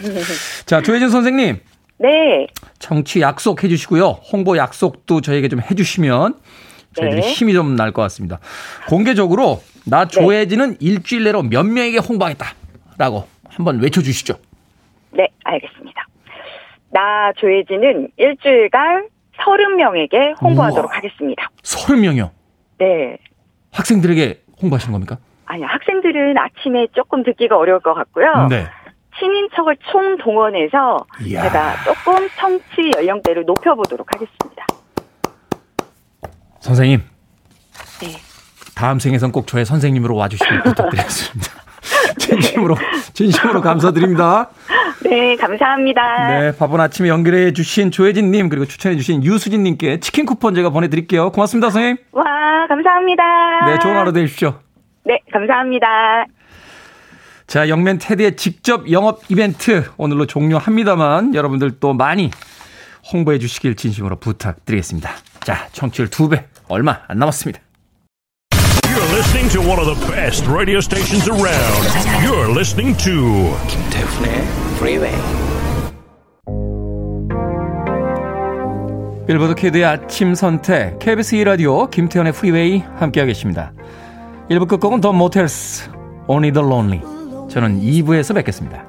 자, 0.65 0.81
조혜진 0.81 1.09
선생님. 1.09 1.59
네. 1.99 2.47
청취 2.79 3.21
약속해 3.21 3.67
주시고요. 3.67 4.07
홍보 4.31 4.57
약속도 4.57 5.21
저에게 5.21 5.47
좀 5.47 5.59
해 5.61 5.75
주시면 5.75 6.35
저희들이 6.95 7.21
네. 7.21 7.27
힘이 7.31 7.53
좀 7.53 7.75
날 7.75 7.91
것 7.91 8.01
같습니다. 8.03 8.39
공개적으로 8.87 9.61
나 9.85 10.05
조혜진은 10.07 10.77
일주일 10.79 11.23
내로 11.23 11.43
몇 11.43 11.63
명에게 11.63 11.97
홍보하겠다 11.99 12.45
라고 12.97 13.27
한번 13.49 13.79
외쳐주시죠. 13.81 14.33
네, 15.11 15.27
알겠습니다. 15.43 16.07
나 16.91 17.31
조혜진은 17.37 18.09
일주일간 18.17 19.07
30명에게 19.37 20.41
홍보하도록 20.41 20.85
우와. 20.89 20.97
하겠습니다. 20.97 21.49
30명이요. 21.63 22.29
네. 22.79 23.17
학생들에게 23.71 24.41
홍보하시는 24.61 24.91
겁니까? 24.91 25.17
아니, 25.45 25.63
학생들은 25.63 26.37
아침에 26.37 26.87
조금 26.95 27.23
듣기가 27.23 27.57
어려울 27.57 27.79
것 27.79 27.93
같고요. 27.93 28.47
네. 28.49 28.67
친인척을 29.19 29.77
총 29.91 30.17
동원해서 30.17 31.05
이야. 31.21 31.43
제가 31.43 31.75
조금 31.83 32.27
청취 32.39 32.91
연령대를 32.97 33.45
높여보도록 33.45 34.07
하겠습니다. 34.13 34.65
선생님, 36.61 37.01
네. 38.01 38.07
다음 38.75 38.99
생에선 38.99 39.31
꼭 39.31 39.45
저의 39.47 39.65
선생님으로 39.65 40.15
와주시길 40.15 40.63
부탁드리겠습니다. 40.63 41.51
진심으로, 42.17 42.75
진심으로 43.13 43.61
감사드립니다. 43.61 44.49
네, 45.03 45.35
감사합니다. 45.35 46.27
네, 46.39 46.57
바쁜 46.57 46.79
아침에 46.79 47.09
연결해 47.09 47.51
주신 47.51 47.91
조혜진님, 47.91 48.49
그리고 48.49 48.65
추천해 48.65 48.95
주신 48.95 49.23
유수진님께 49.23 49.99
치킨 49.99 50.25
쿠폰 50.25 50.55
제가 50.55 50.69
보내드릴게요. 50.69 51.31
고맙습니다, 51.31 51.69
선생님. 51.69 51.97
와, 52.13 52.23
감사합니다. 52.67 53.65
네, 53.67 53.79
좋은 53.79 53.95
하루 53.95 54.13
되십시오. 54.13 54.55
네, 55.05 55.19
감사합니다. 55.31 56.25
자, 57.47 57.67
영맨 57.69 57.99
테디의 57.99 58.35
직접 58.35 58.89
영업 58.91 59.21
이벤트 59.29 59.83
오늘로 59.97 60.25
종료합니다만 60.25 61.35
여러분들 61.35 61.79
또 61.79 61.93
많이 61.93 62.31
홍보해 63.11 63.37
주시길 63.37 63.75
진심으로 63.75 64.15
부탁드리겠습니다. 64.17 65.11
자, 65.41 65.67
청취율 65.73 66.09
2배 66.09 66.45
얼마 66.69 67.01
안 67.07 67.19
남았습니다. 67.19 67.59
You're 68.53 69.13
listening 69.13 69.49
to 69.51 69.61
one 69.61 69.79
of 69.79 69.85
the 69.85 69.99
best 70.11 70.49
radio 70.49 70.77
stations 70.77 71.29
around. 71.29 71.83
You're 72.23 72.49
listening 72.49 72.97
to 73.03 73.53
김태훈의 73.67 74.41
Freeway. 74.77 75.13
빌보드 79.27 79.55
키드의 79.55 79.85
아침 79.85 80.35
선택 80.35 80.99
KBS 80.99 81.35
2라디오 81.37 81.89
김태현의 81.89 82.33
프리웨이 82.33 82.79
함께하고 82.79 83.27
계십니다. 83.27 83.73
1부 84.53 84.67
끝곡은 84.67 85.01
더 85.01 85.11
모텔스 85.11 85.89
Only 86.27 86.51
the 86.51 86.65
Lonely. 86.65 87.01
저는 87.49 87.81
2부에서 87.81 88.35
뵙겠습니다. 88.35 88.85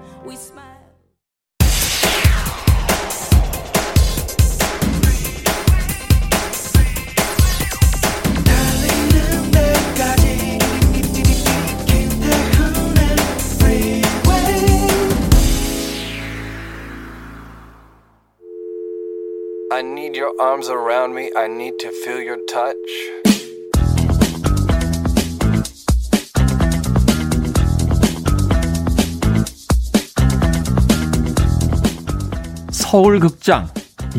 서울극장 32.94 33.66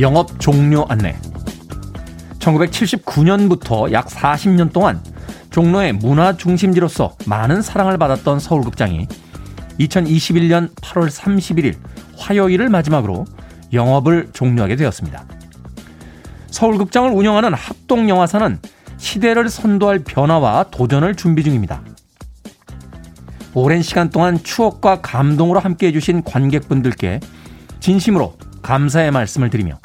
영업 0.01 0.37
종료 0.37 0.85
안내 0.89 1.17
1979년부터 2.39 3.89
약 3.93 4.07
40년 4.07 4.73
동안 4.73 5.01
종로의 5.49 5.93
문화 5.93 6.35
중심지로서 6.35 7.15
많은 7.25 7.61
사랑을 7.61 7.97
받았던 7.97 8.41
서울극장이 8.41 9.07
2021년 9.79 10.75
8월 10.75 11.07
31일 11.07 11.77
화요일을 12.17 12.67
마지막으로 12.67 13.23
영업을 13.71 14.31
종료하게 14.33 14.75
되었습니다. 14.75 15.23
서울극장을 16.47 17.09
운영하는 17.11 17.53
합동영화사는 17.53 18.59
시대를 18.97 19.47
선도할 19.47 19.99
변화와 19.99 20.65
도전을 20.71 21.15
준비 21.15 21.45
중입니다. 21.45 21.81
오랜 23.53 23.81
시간 23.81 24.09
동안 24.09 24.37
추억과 24.43 24.99
감동으로 24.99 25.61
함께 25.61 25.87
해주신 25.87 26.23
관객분들께 26.23 27.21
진심으로 27.79 28.35
감사의 28.65 29.11
말씀을 29.11 29.51
드리며 29.51 29.77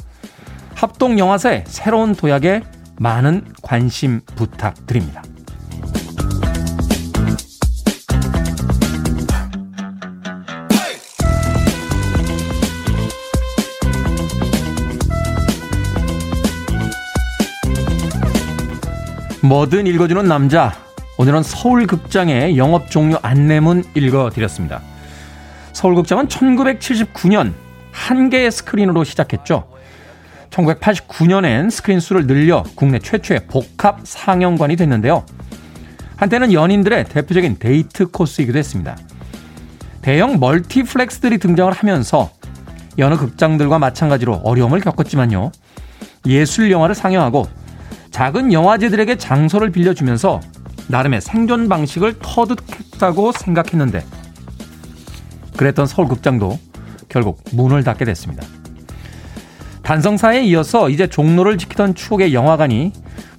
합동영화사의 0.75 1.65
새로운 1.67 2.15
도약에 2.15 2.63
많은 2.99 3.45
관심 3.63 4.23
부탁드립니다. 4.37 5.23
뭐든 19.43 19.87
읽어주는 19.87 20.25
남자. 20.25 20.73
오늘은 21.19 21.43
서울극장의 21.43 22.57
영업 22.57 22.91
종료 22.91 23.19
안내문 23.21 23.85
읽어드렸습니다. 23.95 24.81
서울극장은 25.75 26.29
1979년 26.29 27.53
한 27.93 28.31
개의 28.31 28.51
스크린으로 28.51 29.05
시작했죠. 29.05 29.69
1989년엔 30.51 31.71
스크린 31.71 32.01
수를 32.01 32.27
늘려 32.27 32.65
국내 32.75 32.99
최초의 32.99 33.47
복합 33.47 34.01
상영관이 34.05 34.77
됐는데요. 34.77 35.25
한때는 36.17 36.53
연인들의 36.53 37.05
대표적인 37.05 37.59
데이트 37.59 38.07
코스이기도 38.07 38.59
했습니다. 38.59 38.97
대형 40.03 40.39
멀티플렉스들이 40.41 41.39
등장을 41.39 41.73
하면서 41.73 42.31
여느 42.99 43.17
극장들과 43.17 43.79
마찬가지로 43.79 44.41
어려움을 44.45 44.81
겪었지만요. 44.81 45.53
예술 46.27 46.71
영화를 46.71 46.95
상영하고 46.95 47.47
작은 48.11 48.53
영화제들에게 48.53 49.17
장소를 49.17 49.71
빌려주면서 49.71 50.41
나름의 50.89 51.21
생존 51.21 51.69
방식을 51.69 52.19
터득했다고 52.21 53.33
생각했는데 53.33 54.05
그랬던 55.57 55.87
서울 55.87 56.09
극장도 56.09 56.59
결국 57.11 57.43
문을 57.53 57.85
닫게 57.85 58.07
됐습니다. 58.07 58.47
단성사에 59.83 60.45
이어서 60.45 60.89
이제 60.89 61.07
종로를 61.07 61.59
지키던 61.59 61.95
추억의 61.95 62.33
영화관이 62.33 62.93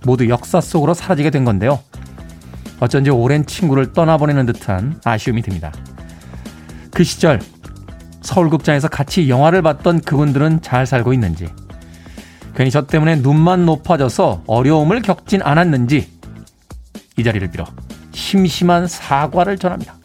모두 0.04 0.28
역사 0.30 0.62
속으로 0.62 0.94
사라지게 0.94 1.32
된 1.32 1.46
건데요. 1.46 1.80
어쩐지 2.80 3.10
오랜 3.10 3.46
친구를 3.46 3.94
떠나보내는 3.94 4.46
듯한 4.46 5.00
아쉬움이 5.04 5.42
듭니다. 5.42 5.72
그 6.92 7.04
시절 7.04 7.40
서울극장에서 8.22 8.88
같이 8.88 9.30
영화를 9.30 9.62
봤던 9.62 10.02
그분들은 10.02 10.62
잘 10.62 10.86
살고 10.86 11.14
있는지 11.14 11.48
괜히 12.56 12.70
저 12.70 12.86
때문에 12.86 13.16
눈만 13.16 13.66
높아져서 13.66 14.44
어려움을 14.46 15.02
겪진 15.02 15.42
않았는지 15.42 16.10
이 17.18 17.24
자리를 17.24 17.50
빌어 17.52 17.66
심심한 18.12 18.88
사과를 18.88 19.58
전합니다. 19.58 20.01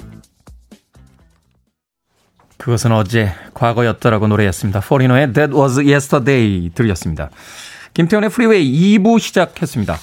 그것은 2.66 2.90
어제 2.90 3.32
과거였다라고 3.54 4.26
노래했습니다. 4.26 4.80
포리노의 4.80 5.32
That 5.34 5.54
Was 5.54 5.78
Yesterday 5.78 6.70
들으셨습니다. 6.74 7.30
김태훈의 7.94 8.28
프리웨이 8.28 8.98
2부 8.98 9.20
시작했습니다. 9.20 9.96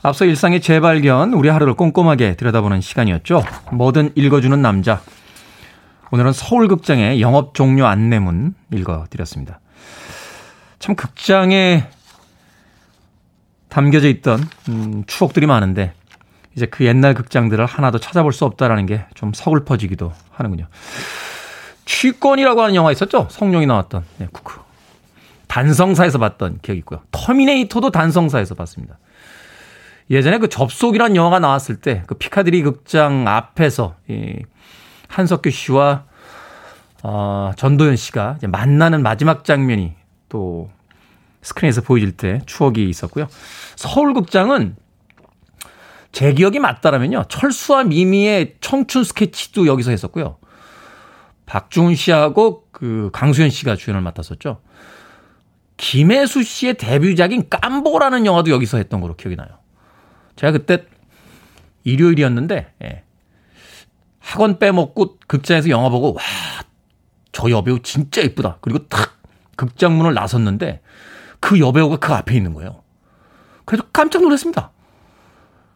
앞서 0.00 0.24
일상의 0.24 0.62
재발견, 0.62 1.34
우리 1.34 1.50
하루를 1.50 1.74
꼼꼼하게 1.74 2.36
들여다보는 2.36 2.80
시간이었죠. 2.80 3.44
뭐든 3.72 4.12
읽어주는 4.14 4.62
남자. 4.62 5.02
오늘은 6.10 6.32
서울극장의 6.32 7.20
영업 7.20 7.52
종료 7.52 7.84
안내문 7.84 8.54
읽어드렸습니다. 8.72 9.60
참 10.78 10.94
극장에 10.94 11.86
담겨져 13.68 14.08
있던 14.08 14.42
음, 14.70 15.04
추억들이 15.06 15.44
많은데 15.44 15.92
이제 16.56 16.64
그 16.64 16.86
옛날 16.86 17.12
극장들을 17.12 17.66
하나도 17.66 17.98
찾아볼 17.98 18.32
수 18.32 18.46
없다라는 18.46 18.86
게 18.86 19.04
좀 19.14 19.34
서글퍼지기도 19.34 20.12
하는군요. 20.30 20.66
취권이라고 21.84 22.62
하는 22.62 22.74
영화 22.74 22.92
있었죠? 22.92 23.28
성룡이 23.30 23.66
나왔던. 23.66 24.04
네, 24.18 24.28
쿠크. 24.32 24.60
단성사에서 25.48 26.18
봤던 26.18 26.58
기억이 26.62 26.78
있고요. 26.80 27.00
터미네이터도 27.12 27.90
단성사에서 27.90 28.54
봤습니다. 28.54 28.98
예전에 30.10 30.38
그 30.38 30.48
접속이란 30.48 31.16
영화가 31.16 31.38
나왔을 31.38 31.76
때 31.76 32.02
그 32.06 32.14
피카디리 32.16 32.62
극장 32.62 33.26
앞에서 33.28 33.94
이 34.08 34.42
한석규 35.08 35.50
씨와 35.50 36.04
어, 37.02 37.52
전도연 37.56 37.96
씨가 37.96 38.38
만나는 38.48 39.02
마지막 39.02 39.44
장면이 39.44 39.92
또 40.28 40.70
스크린에서 41.42 41.82
보여질 41.82 42.12
때 42.16 42.40
추억이 42.46 42.88
있었고요. 42.88 43.28
서울극장은 43.76 44.76
제 46.12 46.32
기억이 46.32 46.58
맞다라면요. 46.58 47.24
철수와 47.28 47.84
미미의 47.84 48.54
청춘 48.60 49.04
스케치도 49.04 49.66
여기서 49.66 49.90
했었고요. 49.90 50.36
박중훈 51.46 51.94
씨하고 51.94 52.66
그 52.70 53.10
강수현 53.12 53.50
씨가 53.50 53.76
주연을 53.76 54.00
맡았었죠. 54.00 54.60
김혜수 55.76 56.42
씨의 56.42 56.74
데뷔작인 56.74 57.48
깜보라는 57.48 58.26
영화도 58.26 58.50
여기서 58.50 58.78
했던 58.78 59.00
걸로 59.00 59.16
기억이 59.16 59.36
나요. 59.36 59.48
제가 60.36 60.52
그때 60.52 60.84
일요일이었는데 61.84 62.72
예. 62.82 63.02
학원 64.18 64.58
빼먹고 64.58 65.18
극장에서 65.26 65.68
영화 65.68 65.88
보고 65.88 66.14
와 66.14 66.22
저 67.34 67.50
여배우 67.50 67.80
진짜 67.82 68.22
이쁘다. 68.22 68.58
그리고 68.62 68.86
탁 68.86 69.18
극장문을 69.56 70.14
나섰는데 70.14 70.80
그 71.40 71.58
여배우가 71.58 71.96
그 71.96 72.14
앞에 72.14 72.34
있는 72.34 72.54
거예요. 72.54 72.82
그래서 73.66 73.84
깜짝 73.92 74.22
놀랐습니다. 74.22 74.70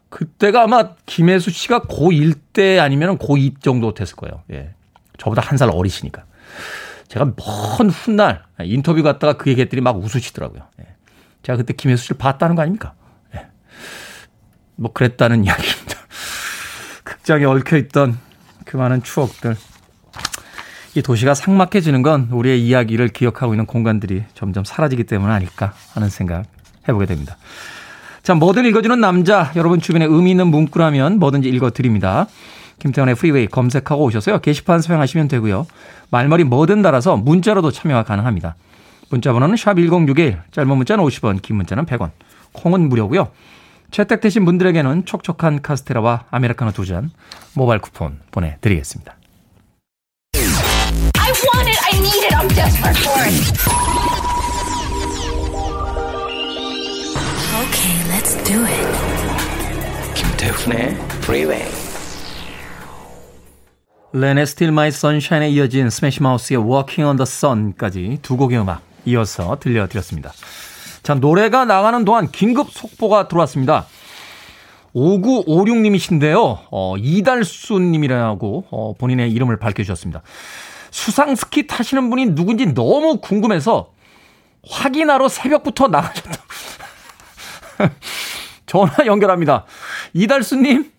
그때가 0.08 0.62
아마 0.62 0.94
김혜수 1.04 1.50
씨가 1.50 1.80
고1 1.82 2.38
때 2.52 2.78
아니면 2.78 3.18
고2 3.18 3.60
정도 3.60 3.92
됐을 3.92 4.16
거예요. 4.16 4.42
예. 4.52 4.74
저보다 5.18 5.42
한 5.42 5.58
살 5.58 5.68
어리시니까. 5.70 6.24
제가 7.08 7.24
먼 7.36 7.90
훗날 7.90 8.42
인터뷰 8.62 9.02
갔다가 9.02 9.34
그 9.34 9.50
얘기했더니 9.50 9.80
막 9.80 9.96
웃으시더라고요. 9.96 10.62
예. 10.80 10.86
제가 11.42 11.56
그때 11.56 11.72
김혜수 11.72 12.04
씨를 12.04 12.18
봤다는 12.18 12.54
거 12.54 12.62
아닙니까? 12.62 12.94
예. 13.34 13.46
뭐 14.76 14.92
그랬다는 14.92 15.42
이야기입니다. 15.44 15.98
극장에 17.04 17.44
얽혀있던 17.44 18.18
그 18.64 18.76
많은 18.76 19.02
추억들. 19.02 19.56
이 20.94 21.02
도시가 21.02 21.34
삭막해지는 21.34 22.02
건 22.02 22.28
우리의 22.30 22.62
이야기를 22.66 23.08
기억하고 23.08 23.54
있는 23.54 23.66
공간들이 23.66 24.24
점점 24.34 24.64
사라지기 24.64 25.04
때문 25.04 25.30
아닐까 25.30 25.72
하는 25.94 26.08
생각 26.08 26.44
해보게 26.88 27.06
됩니다. 27.06 27.36
자, 28.22 28.34
뭐든 28.34 28.64
읽어주는 28.66 29.00
남자. 29.00 29.52
여러분 29.56 29.80
주변에 29.80 30.04
의미 30.04 30.32
있는 30.32 30.48
문구라면 30.48 31.18
뭐든지 31.18 31.48
읽어드립니다. 31.48 32.26
김태훈의 32.78 33.14
프리웨이 33.16 33.46
검색하고 33.48 34.04
오셔서요. 34.04 34.38
게시판 34.40 34.80
사용하시면 34.80 35.28
되고요. 35.28 35.66
말머리 36.10 36.44
뭐든 36.44 36.82
달아서 36.82 37.16
문자로도 37.16 37.70
참여가 37.72 38.02
가능합니다. 38.04 38.56
문자 39.10 39.32
번호는 39.32 39.56
샵1061, 39.56 40.42
짧은 40.52 40.76
문자는 40.76 41.02
50원, 41.04 41.40
긴 41.42 41.56
문자는 41.56 41.86
100원. 41.86 42.10
콩은 42.52 42.88
무료고요. 42.88 43.28
채택되신 43.90 44.44
분들에게는 44.44 45.06
촉촉한 45.06 45.62
카스테라와 45.62 46.24
아메리카노 46.30 46.72
두 46.72 46.84
잔 46.84 47.10
모바일 47.54 47.80
쿠폰 47.80 48.20
보내드리겠습니다. 48.30 49.16
I 50.34 51.32
want 51.32 51.68
it. 51.68 51.78
I 51.84 51.98
need 51.98 52.24
it. 52.24 52.34
I'm 52.34 52.48
desperate 52.48 52.98
for 52.98 53.22
it. 53.24 53.34
Okay, 57.64 57.96
let's 58.12 58.36
do 58.44 58.64
it. 58.64 58.86
김태훈의 60.14 60.96
Freeway. 61.22 61.77
Len의 64.12 64.46
Steal 64.46 64.72
My 64.72 64.90
Sunshine에 64.90 65.50
이어진 65.50 65.90
스매시 65.90 66.22
마우스의 66.22 66.58
on 66.58 67.16
the 67.16 67.22
Sun까지 67.22 68.20
두 68.22 68.38
곡의 68.38 68.58
음악 68.58 68.80
이어서 69.04 69.58
들려드렸습니다. 69.60 70.32
자, 71.02 71.14
노래가 71.14 71.66
나가는 71.66 72.04
동안 72.06 72.30
긴급 72.30 72.70
속보가 72.70 73.28
들어왔습니다. 73.28 73.86
5956님이신데요. 74.94 76.58
어, 76.70 76.94
이달수님이라고 76.96 78.64
어, 78.70 78.94
본인의 78.96 79.30
이름을 79.30 79.58
밝혀주셨습니다. 79.58 80.22
수상 80.90 81.34
스키 81.34 81.66
타시는 81.66 82.08
분이 82.08 82.34
누군지 82.34 82.72
너무 82.72 83.18
궁금해서 83.20 83.92
확인하러 84.66 85.28
새벽부터 85.28 85.88
나가셨다. 85.88 86.32
전화 88.64 89.06
연결합니다. 89.06 89.66
이달수님. 90.14 90.97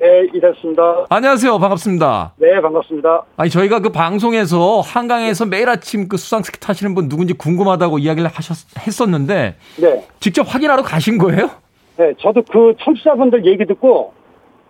네, 0.00 0.28
이랬습니다. 0.32 1.06
안녕하세요. 1.08 1.58
반갑습니다. 1.58 2.34
네, 2.36 2.60
반갑습니다. 2.60 3.24
아니, 3.36 3.50
저희가 3.50 3.80
그 3.80 3.88
방송에서 3.90 4.80
한강에서 4.80 5.46
매일 5.46 5.68
아침 5.68 6.06
그 6.06 6.16
수상 6.16 6.44
스키 6.44 6.60
타시는 6.60 6.94
분 6.94 7.08
누군지 7.08 7.32
궁금하다고 7.34 7.98
이야기를 7.98 8.30
하셨, 8.32 8.56
했었는데, 8.86 9.56
네, 9.80 10.06
직접 10.20 10.42
확인하러 10.42 10.82
가신 10.82 11.18
거예요? 11.18 11.50
네, 11.96 12.12
저도 12.20 12.42
그 12.42 12.74
청취자분들 12.80 13.44
얘기 13.46 13.66
듣고, 13.66 14.12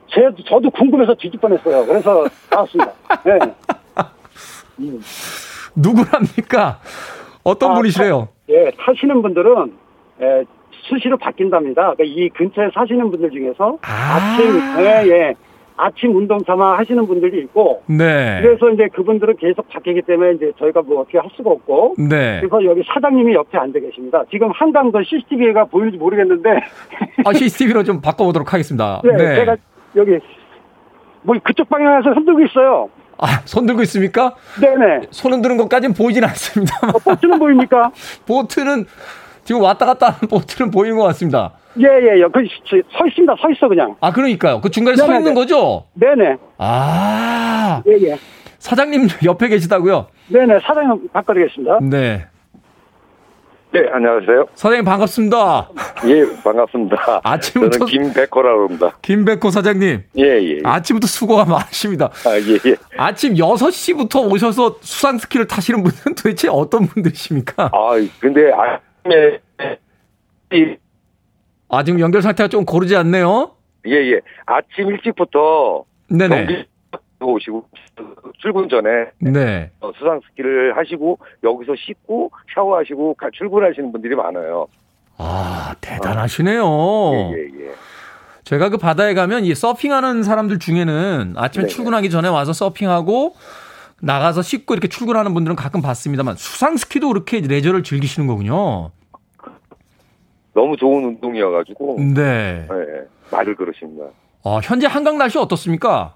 제, 0.09 0.23
저도 0.49 0.71
궁금해서 0.71 1.15
뒤집 1.15 1.39
뻔했어요. 1.43 1.85
그래서 1.85 2.25
나왔습니다. 2.51 2.93
네. 3.25 3.39
누구랍니까? 5.75 6.81
어떤 7.45 7.73
아, 7.73 7.75
분이시래요? 7.75 8.29
예, 8.49 8.71
타시는 8.79 9.21
분들은, 9.21 9.77
예, 10.23 10.45
수시로 10.89 11.17
바뀐답니다. 11.17 11.95
그러니까 11.95 12.05
이 12.05 12.29
근처에 12.31 12.71
사시는 12.75 13.11
분들 13.11 13.31
중에서 13.31 13.79
아. 13.83 14.37
침 14.37 14.85
예, 14.85 15.09
예. 15.09 15.35
아침 15.81 16.15
운동 16.17 16.41
삼아 16.45 16.77
하시는 16.79 17.07
분들이 17.07 17.39
있고, 17.43 17.83
네. 17.87 18.41
그래서 18.43 18.69
이제 18.71 18.89
그분들은 18.93 19.37
계속 19.37 19.69
바뀌기 19.69 20.03
때문에 20.03 20.33
이제 20.33 20.53
저희가 20.59 20.83
뭐 20.83 21.03
어떻게 21.03 21.19
할 21.19 21.31
수가 21.37 21.51
없고, 21.51 21.95
네. 21.99 22.41
그래서 22.41 22.65
여기 22.65 22.83
사장님이 22.93 23.33
옆에 23.35 23.57
앉아 23.57 23.79
계십니다. 23.79 24.25
지금 24.29 24.51
한강도 24.51 25.01
CCTV가 25.05 25.67
보이는지 25.67 25.97
모르겠는데, 25.97 26.51
아, 27.25 27.33
CCTV로 27.33 27.85
좀 27.85 28.01
바꿔보도록 28.01 28.53
하겠습니다. 28.53 29.01
네, 29.07 29.37
제가 29.37 29.57
여기 29.95 30.19
뭐 31.23 31.37
그쪽 31.45 31.69
방향에서 31.69 32.11
흔들고 32.11 32.41
있어요. 32.41 32.91
아, 33.19 33.41
손 33.45 33.67
들고 33.67 33.83
있습니까? 33.83 34.35
네네. 34.61 35.09
손 35.11 35.33
흔드는 35.33 35.57
것까지는 35.57 35.95
보이진 35.95 36.25
않습니다. 36.25 36.75
어, 36.89 36.99
버스는 36.99 37.39
보입니까? 37.39 37.91
보트는 38.27 38.87
지금 39.49 39.63
왔다 39.63 39.87
갔다 39.87 40.09
하는 40.09 40.29
보트는 40.29 40.71
보이는 40.71 40.95
것 40.99 41.05
같습니다. 41.05 41.53
예, 41.79 41.85
예, 41.85 42.19
예. 42.21 42.27
그, 42.31 42.47
저, 42.69 42.77
서 42.99 43.07
있습니다. 43.07 43.35
서 43.41 43.49
있어, 43.51 43.67
그냥. 43.67 43.97
아, 43.99 44.13
그러니까요. 44.13 44.61
그 44.61 44.69
중간에 44.69 44.95
서 44.95 45.05
네네네. 45.07 45.19
있는 45.21 45.35
거죠? 45.35 45.87
네네. 45.95 46.37
아, 46.59 47.83
예, 47.87 47.93
예. 48.11 48.19
사장님 48.59 49.09
옆에 49.25 49.49
계시다고요? 49.49 50.09
네네. 50.29 50.59
사장님 50.61 51.09
바꿔드리겠습니다. 51.15 51.79
네. 51.81 52.27
네, 53.71 53.81
안녕하세요. 53.91 54.49
사장님 54.55 54.85
반갑습니다. 54.85 55.71
예, 56.09 56.25
반갑습니다. 56.45 57.21
아침부터- 57.25 57.73
저는 57.73 57.87
김백호라고 57.87 58.65
합니다. 58.65 58.99
김백호 59.01 59.51
사장님. 59.51 60.03
예, 60.19 60.23
예. 60.25 60.59
아, 60.65 60.75
아침부터 60.75 61.07
수고가 61.07 61.47
많으십니다. 61.47 62.11
예, 62.27 62.71
예. 62.71 62.77
아침 62.99 63.33
6시부터 63.33 64.31
오셔서 64.31 64.77
수상 64.83 65.17
스키를 65.17 65.47
타시는 65.47 65.83
분은 65.85 66.17
도대체 66.17 66.49
어떤 66.51 66.87
분들이십니까? 66.87 67.71
아, 67.73 67.91
근데 68.21 68.51
이- 68.51 68.88
아, 71.71 71.83
지금 71.85 72.01
연결 72.01 72.23
상태가 72.23 72.49
좀 72.49 72.65
고르지 72.65 72.97
않네요? 72.97 73.53
예, 73.87 73.93
예. 74.13 74.21
아침 74.47 74.89
일찍부터 74.91 75.85
네네. 76.11 76.67
오시고, 77.21 77.65
출근 78.39 78.69
전에 78.69 78.89
네. 79.19 79.71
어, 79.81 79.91
수상 79.99 80.21
스키를 80.31 80.77
하시고, 80.77 81.19
여기서 81.43 81.75
씻고, 81.77 82.31
샤워하시고, 82.55 83.15
가- 83.15 83.29
출근하시는 83.33 83.91
분들이 83.93 84.15
많아요. 84.15 84.67
아, 85.19 85.75
대단하시네요. 85.81 86.63
예, 86.65 87.33
예, 87.37 87.67
예. 87.67 87.73
제가 88.45 88.69
그 88.71 88.79
바다에 88.79 89.15
가면 89.15 89.45
이 89.45 89.55
서핑하는 89.55 90.23
사람들 90.23 90.59
중에는 90.61 91.35
아침에 91.37 91.65
네네. 91.65 91.75
출근하기 91.75 92.09
전에 92.09 92.29
와서 92.29 92.53
서핑하고 92.53 93.35
나가서 94.01 94.43
씻고 94.43 94.75
이렇게 94.75 94.89
출근하는 94.89 95.35
분들은 95.35 95.57
가끔 95.57 95.83
봤습니다만 95.83 96.37
수상 96.37 96.77
스키도 96.77 97.09
그렇게 97.09 97.41
레저를 97.41 97.83
즐기시는 97.83 98.27
거군요. 98.27 98.91
너무 100.55 100.77
좋은 100.77 101.05
운동이어가지고, 101.05 101.97
네. 102.15 102.67
예, 102.71 103.07
말을 103.31 103.55
그러십니다. 103.55 104.07
어, 104.43 104.59
현재 104.63 104.87
한강 104.87 105.17
날씨 105.19 105.39
어떻습니까? 105.39 106.15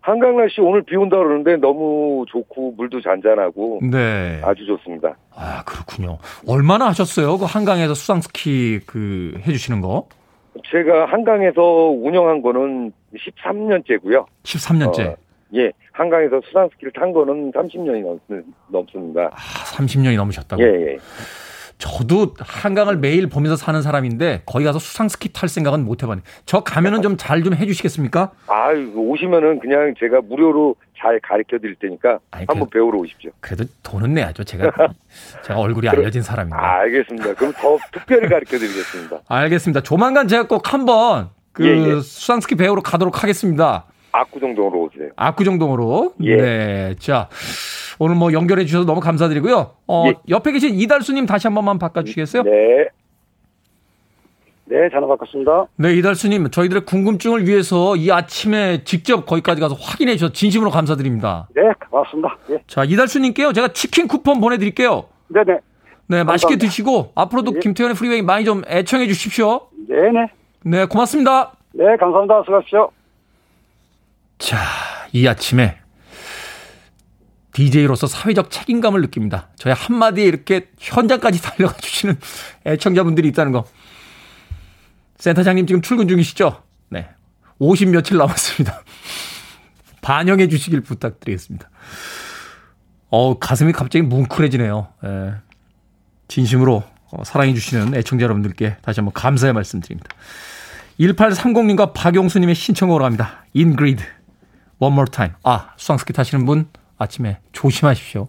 한강 0.00 0.36
날씨 0.36 0.60
오늘 0.60 0.82
비 0.82 0.96
온다 0.96 1.16
그러는데 1.16 1.56
너무 1.56 2.24
좋고, 2.28 2.74
물도 2.76 3.00
잔잔하고, 3.02 3.80
네. 3.90 4.40
아주 4.42 4.64
좋습니다. 4.66 5.16
아, 5.34 5.62
그렇군요. 5.64 6.18
얼마나 6.46 6.86
하셨어요? 6.88 7.36
그 7.38 7.44
한강에서 7.44 7.94
수상 7.94 8.20
스키 8.20 8.80
그 8.86 9.38
해주시는 9.46 9.80
거? 9.80 10.06
제가 10.70 11.06
한강에서 11.06 11.62
운영한 11.62 12.42
거는 12.42 12.92
13년째고요. 13.16 14.24
13년째. 14.44 15.10
어, 15.12 15.16
예, 15.56 15.72
한강에서 15.98 16.40
수상스키를 16.44 16.92
탄 16.92 17.12
거는 17.12 17.52
30년이 17.52 18.02
넘, 18.02 18.42
넘습니다. 18.68 19.30
아, 19.32 19.36
30년이 19.76 20.16
넘으셨다고? 20.16 20.60
예, 20.62 20.66
예. 20.92 20.98
저도 21.78 22.34
한강을 22.38 22.96
매일 22.98 23.28
보면서 23.28 23.56
사는 23.56 23.80
사람인데 23.82 24.42
거기 24.46 24.64
가서 24.64 24.78
수상 24.78 25.08
스키 25.08 25.32
탈 25.32 25.48
생각은 25.48 25.84
못 25.84 26.02
해봤네. 26.02 26.22
저 26.46 26.60
가면은 26.60 27.02
좀잘좀 27.02 27.54
해주시겠습니까? 27.54 28.32
아, 28.46 28.70
오시면은 28.94 29.58
그냥 29.60 29.94
제가 29.98 30.20
무료로 30.22 30.76
잘 30.98 31.20
가르쳐 31.20 31.58
드릴 31.58 31.74
테니까 31.76 32.18
아니, 32.30 32.46
한번 32.48 32.68
그- 32.70 32.78
배우러 32.78 32.98
오십시오. 32.98 33.30
그래도 33.40 33.64
돈은 33.82 34.14
내야죠. 34.14 34.44
제가 34.44 34.70
제가 35.44 35.58
얼굴이 35.60 35.88
알려진 35.88 36.22
사람인데. 36.22 36.56
아, 36.56 36.80
알겠습니다. 36.80 37.34
그럼 37.34 37.52
더 37.56 37.76
특별히 37.92 38.28
가르쳐 38.28 38.56
드리겠습니다. 38.58 39.18
알겠습니다. 39.28 39.80
조만간 39.82 40.26
제가 40.28 40.46
꼭 40.48 40.72
한번 40.72 41.30
그 41.52 41.66
예, 41.66 41.70
예. 41.96 42.00
수상 42.00 42.40
스키 42.40 42.54
배우러 42.56 42.82
가도록 42.82 43.22
하겠습니다. 43.22 43.84
압구정동으로 44.14 44.82
오세요. 44.84 45.08
압구정동으로. 45.16 46.14
예. 46.22 46.36
네. 46.36 46.94
자, 46.98 47.28
오늘 47.98 48.14
뭐 48.14 48.32
연결해 48.32 48.64
주셔서 48.64 48.86
너무 48.86 49.00
감사드리고요. 49.00 49.72
어, 49.88 50.04
예. 50.06 50.14
옆에 50.28 50.52
계신 50.52 50.74
이달수님 50.74 51.26
다시 51.26 51.46
한 51.48 51.54
번만 51.54 51.78
바꿔주시겠어요? 51.78 52.44
네. 52.44 52.50
네. 52.50 52.88
네, 54.66 54.88
전화 54.90 55.06
바꿨습니다. 55.06 55.66
이달수님 55.78 56.50
저희들의 56.50 56.86
궁금증을 56.86 57.46
위해서 57.46 57.96
이 57.96 58.10
아침에 58.10 58.82
직접 58.84 59.26
거기까지 59.26 59.60
가서 59.60 59.74
확인해 59.74 60.14
주셔서 60.14 60.32
진심으로 60.32 60.70
감사드립니다. 60.70 61.48
네, 61.54 61.62
고맙습니다. 61.90 62.38
예. 62.50 62.58
자, 62.66 62.82
이달수님께요. 62.84 63.52
제가 63.52 63.68
치킨 63.68 64.08
쿠폰 64.08 64.40
보내드릴게요. 64.40 65.04
네네. 65.28 65.58
네, 66.06 66.24
맛있게 66.24 66.54
감사합니다. 66.54 66.66
드시고 66.66 67.12
앞으로도 67.14 67.52
예. 67.56 67.60
김태현의 67.60 67.94
프리웨이 67.94 68.22
많이 68.22 68.44
좀 68.44 68.62
애청해 68.66 69.06
주십시오. 69.06 69.68
네네. 69.88 70.28
네, 70.64 70.86
고맙습니다. 70.86 71.52
네, 71.72 71.84
감사합니다. 71.98 72.42
수고하십시오. 72.46 72.90
자, 74.38 74.58
이 75.12 75.26
아침에 75.26 75.78
DJ로서 77.52 78.06
사회적 78.06 78.50
책임감을 78.50 79.00
느낍니다. 79.00 79.48
저의 79.56 79.74
한마디에 79.74 80.24
이렇게 80.24 80.68
현장까지 80.78 81.40
달려가 81.42 81.74
주시는 81.76 82.18
애청자분들이 82.66 83.28
있다는 83.28 83.52
거. 83.52 83.64
센터장님 85.18 85.66
지금 85.66 85.80
출근 85.80 86.08
중이시죠? 86.08 86.62
네. 86.90 87.08
50 87.58 87.90
며칠 87.90 88.16
남았습니다. 88.16 88.82
반영해 90.02 90.48
주시길 90.48 90.82
부탁드리겠습니다. 90.82 91.70
어 93.08 93.38
가슴이 93.38 93.72
갑자기 93.72 94.02
뭉클해지네요. 94.02 94.88
예. 95.04 95.34
진심으로 96.26 96.82
어, 97.10 97.24
사랑해 97.24 97.54
주시는 97.54 97.94
애청자 97.94 98.24
여러분들께 98.24 98.78
다시 98.82 99.00
한번 99.00 99.12
감사의 99.12 99.52
말씀 99.52 99.80
드립니다. 99.80 100.10
1830님과 100.98 101.92
박용수님의 101.94 102.54
신청으로 102.54 103.04
갑니다. 103.04 103.44
인그리드. 103.54 104.02
One 104.78 104.92
more 104.92 105.10
time. 105.10 105.34
아, 105.44 105.72
수상스키 105.76 106.12
타시는 106.12 106.44
분 106.44 106.68
아침에 106.98 107.38
조심하십시오. 107.52 108.28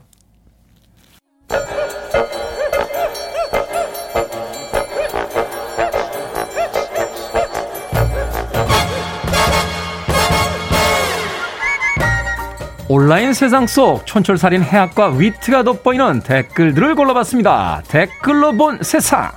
온라인 12.87 13.33
세상 13.33 13.65
속 13.65 14.05
촌철살인 14.05 14.61
해학과 14.61 15.07
위트가 15.09 15.63
돋보이는 15.63 16.21
댓글들을 16.21 16.95
골라봤습니다. 16.95 17.81
댓글로 17.87 18.53
본 18.53 18.81
세상. 18.83 19.31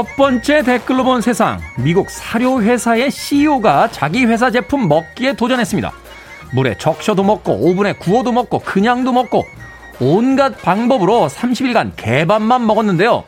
첫 0.00 0.16
번째 0.16 0.62
댓글로 0.62 1.04
본 1.04 1.20
세상. 1.20 1.60
미국 1.76 2.08
사료 2.08 2.62
회사의 2.62 3.10
CEO가 3.10 3.90
자기 3.90 4.24
회사 4.24 4.50
제품 4.50 4.88
먹기에 4.88 5.34
도전했습니다. 5.34 5.92
물에 6.54 6.78
적셔도 6.78 7.22
먹고 7.22 7.52
오븐에 7.52 7.92
구워도 7.92 8.32
먹고 8.32 8.60
그냥도 8.60 9.12
먹고 9.12 9.44
온갖 10.00 10.56
방법으로 10.62 11.28
30일간 11.28 11.92
개밥만 11.96 12.66
먹었는데요. 12.66 13.24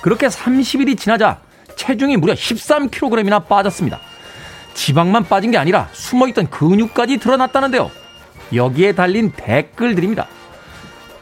그렇게 0.00 0.28
30일이 0.28 0.96
지나자 0.96 1.40
체중이 1.74 2.18
무려 2.18 2.34
13kg이나 2.34 3.48
빠졌습니다. 3.48 3.98
지방만 4.74 5.24
빠진 5.24 5.50
게 5.50 5.58
아니라 5.58 5.88
숨어있던 5.90 6.50
근육까지 6.50 7.16
드러났다는데요. 7.16 7.90
여기에 8.54 8.92
달린 8.92 9.32
댓글들입니다. 9.32 10.28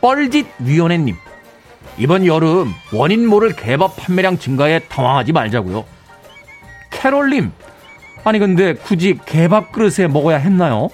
뻘짓 0.03 0.46
위원회님. 0.59 1.16
이번 2.01 2.24
여름 2.24 2.72
원인 2.94 3.26
모를 3.26 3.55
개밥 3.55 3.94
판매량 3.94 4.38
증가에 4.38 4.78
당황하지 4.78 5.32
말자고요. 5.32 5.84
캐롤님. 6.88 7.53
아니 8.24 8.38
근데 8.38 8.72
굳이 8.72 9.18
개밥 9.26 9.70
그릇에 9.70 10.09
먹어야 10.09 10.38
했나요? 10.38 10.88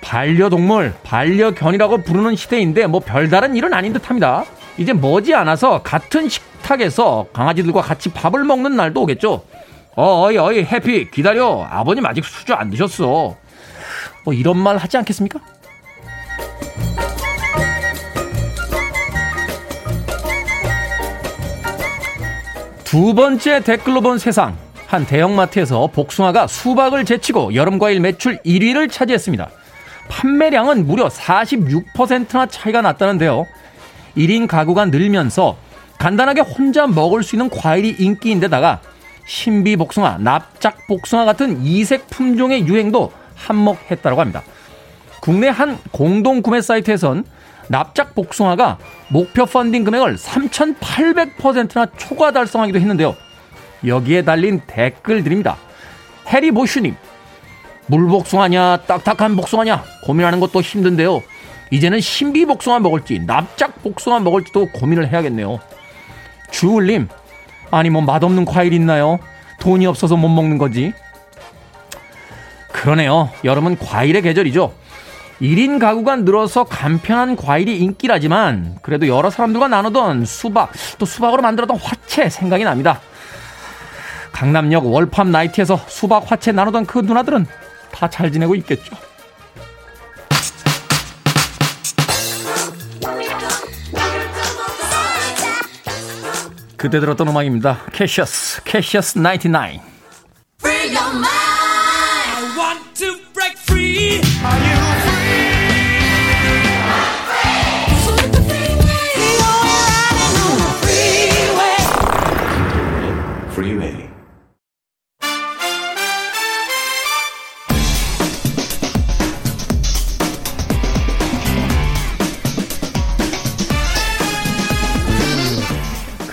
반려동물, 0.00 0.94
반려견이라고 1.04 1.98
부르는 1.98 2.34
시대인데 2.34 2.88
뭐 2.88 2.98
별다른 2.98 3.54
일은 3.54 3.72
아닌 3.72 3.92
듯합니다. 3.92 4.44
이제 4.78 4.92
머지않아서 4.92 5.82
같은 5.82 6.28
식탁에서 6.28 7.26
강아지들과 7.32 7.82
같이 7.82 8.08
밥을 8.08 8.42
먹는 8.42 8.74
날도 8.74 9.02
오겠죠. 9.02 9.44
어이 9.94 10.36
어이 10.38 10.64
해피 10.64 11.08
기다려 11.12 11.64
아버님 11.70 12.04
아직 12.04 12.24
수저 12.24 12.54
안 12.54 12.70
드셨어. 12.70 13.36
뭐 14.24 14.34
이런 14.34 14.58
말 14.58 14.76
하지 14.76 14.96
않겠습니까? 14.96 15.38
두 22.86 23.14
번째 23.14 23.64
댓글로 23.64 24.00
본 24.00 24.16
세상. 24.16 24.56
한 24.86 25.04
대형마트에서 25.04 25.88
복숭아가 25.88 26.46
수박을 26.46 27.04
제치고 27.04 27.56
여름과일 27.56 27.98
매출 27.98 28.38
1위를 28.44 28.88
차지했습니다. 28.88 29.50
판매량은 30.08 30.86
무려 30.86 31.08
46%나 31.08 32.46
차이가 32.46 32.82
났다는데요. 32.82 33.44
1인 34.16 34.46
가구가 34.46 34.84
늘면서 34.84 35.56
간단하게 35.98 36.42
혼자 36.42 36.86
먹을 36.86 37.24
수 37.24 37.34
있는 37.34 37.50
과일이 37.50 37.96
인기인데다가 37.98 38.80
신비 39.26 39.74
복숭아, 39.74 40.18
납작 40.20 40.86
복숭아 40.86 41.24
같은 41.24 41.64
이색 41.64 42.08
품종의 42.08 42.68
유행도 42.68 43.10
한몫했다고 43.34 44.20
합니다. 44.20 44.44
국내 45.20 45.48
한 45.48 45.76
공동 45.90 46.40
구매 46.40 46.60
사이트에선 46.60 47.24
납작 47.68 48.14
복숭아가 48.14 48.78
목표 49.08 49.46
펀딩 49.46 49.84
금액을 49.84 50.16
3,800%나 50.16 51.86
초과 51.96 52.32
달성하기도 52.32 52.78
했는데요. 52.78 53.16
여기에 53.86 54.22
달린 54.22 54.60
댓글들입니다. 54.66 55.56
해리 56.28 56.50
보슈님, 56.50 56.96
물복숭아냐, 57.86 58.78
딱딱한 58.86 59.36
복숭아냐, 59.36 59.84
고민하는 60.04 60.40
것도 60.40 60.60
힘든데요. 60.60 61.22
이제는 61.70 62.00
신비 62.00 62.46
복숭아 62.46 62.80
먹을지, 62.80 63.20
납작 63.20 63.82
복숭아 63.82 64.20
먹을지도 64.20 64.70
고민을 64.72 65.08
해야겠네요. 65.08 65.60
주울님, 66.50 67.08
아니 67.70 67.90
뭐 67.90 68.02
맛없는 68.02 68.44
과일 68.44 68.72
있나요? 68.72 69.18
돈이 69.60 69.86
없어서 69.86 70.16
못 70.16 70.28
먹는 70.28 70.58
거지. 70.58 70.92
그러네요. 72.72 73.30
여름은 73.42 73.78
과일의 73.78 74.22
계절이죠. 74.22 74.72
1인 75.40 75.78
가구가 75.78 76.16
늘어서 76.16 76.64
간편한 76.64 77.36
과일이 77.36 77.78
인기라지만 77.78 78.78
그래도 78.82 79.06
여러 79.08 79.30
사람들과 79.30 79.68
나누던 79.68 80.24
수박 80.24 80.72
또 80.98 81.04
수박으로 81.06 81.42
만들었던 81.42 81.76
화채 81.76 82.28
생각이 82.30 82.64
납니다. 82.64 83.00
강남역 84.32 84.86
월팜 84.86 85.30
나이트에서 85.30 85.76
수박 85.88 86.30
화채 86.30 86.52
나누던 86.52 86.86
그 86.86 86.98
누나들은 86.98 87.46
다 87.92 88.08
잘 88.08 88.30
지내고 88.30 88.54
있겠죠. 88.56 88.94
그때 96.76 97.00
들었던 97.00 97.28
음악입니다. 97.28 97.78
캐셔스, 97.92 98.62
캐셔스 98.64 99.18
99. 99.18 99.95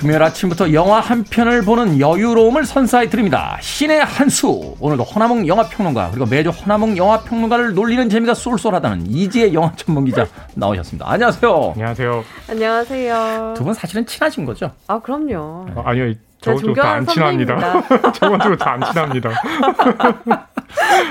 금요일 0.03 0.21
아침부터 0.21 0.73
영화 0.73 0.99
한 0.99 1.23
편을 1.23 1.61
보는 1.61 1.97
여유로움을 2.01 2.65
선사해 2.65 3.07
드립니다. 3.07 3.57
신의 3.61 4.03
한수. 4.03 4.75
오늘도 4.81 5.01
허나몽 5.03 5.47
영화평론가 5.47 6.09
그리고 6.11 6.25
매주 6.25 6.49
허나몽 6.49 6.97
영화평론가를 6.97 7.73
놀리는 7.73 8.09
재미가 8.09 8.33
쏠쏠하다는 8.33 9.07
이지혜 9.07 9.53
영화 9.53 9.71
전문 9.77 10.03
기자 10.03 10.25
나오셨습니다. 10.55 11.09
안녕하세요. 11.09 11.71
안녕하세요. 11.75 12.23
안녕하세요. 12.49 13.53
두 13.55 13.63
분 13.63 13.73
사실은 13.73 14.05
친하신 14.05 14.43
거죠? 14.43 14.71
아, 14.87 14.99
그럼요. 14.99 15.67
어, 15.73 15.83
아니요, 15.85 16.13
제가 16.41 16.57
저번 16.57 16.59
주부터 16.59 16.81
안 16.81 17.07
친합니다. 17.07 18.11
저번 18.11 18.39
주부터 18.41 18.65
안 18.65 18.81
친합니다. 18.83 19.29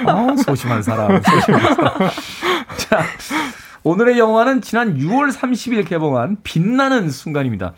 어, 0.07 0.37
소심한 0.45 0.83
사람. 0.83 1.19
소심한 1.23 1.75
사람. 1.75 1.95
자, 2.77 3.03
오늘의 3.85 4.19
영화는 4.19 4.61
지난 4.61 4.99
6월 4.99 5.33
30일 5.33 5.89
개봉한 5.89 6.37
빛나는 6.43 7.09
순간입니다. 7.09 7.73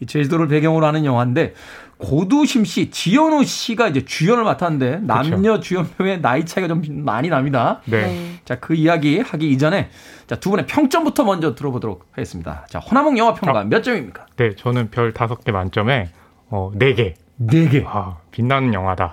이 0.00 0.06
제주도를 0.06 0.48
배경으로 0.48 0.86
하는 0.86 1.04
영화인데 1.04 1.54
고두심 1.98 2.64
씨, 2.64 2.90
지현우 2.90 3.44
씨가 3.44 3.88
이제 3.88 4.04
주연을 4.04 4.44
맡았는데 4.44 5.00
남녀 5.02 5.60
주연표의 5.60 6.20
나이 6.20 6.44
차이가 6.44 6.68
좀 6.68 6.82
많이 7.04 7.28
납니다. 7.28 7.80
네. 7.86 8.40
자, 8.44 8.58
그 8.58 8.74
이야기 8.74 9.20
하기 9.20 9.50
이전에 9.50 9.90
자, 10.26 10.36
두 10.36 10.50
분의 10.50 10.66
평점부터 10.66 11.24
먼저 11.24 11.54
들어보도록 11.54 12.06
하겠습니다. 12.10 12.66
자, 12.68 12.78
허나몽 12.78 13.16
영화 13.18 13.34
평가 13.34 13.64
몇 13.64 13.82
점입니까? 13.82 14.26
네, 14.36 14.54
저는 14.56 14.90
별 14.90 15.12
다섯 15.12 15.44
개 15.44 15.52
만점에 15.52 16.10
어, 16.48 16.70
네 16.74 16.94
개. 16.94 17.14
네 17.36 17.68
개. 17.68 17.84
아, 17.86 18.16
빛나는 18.30 18.72
영화다. 18.74 19.12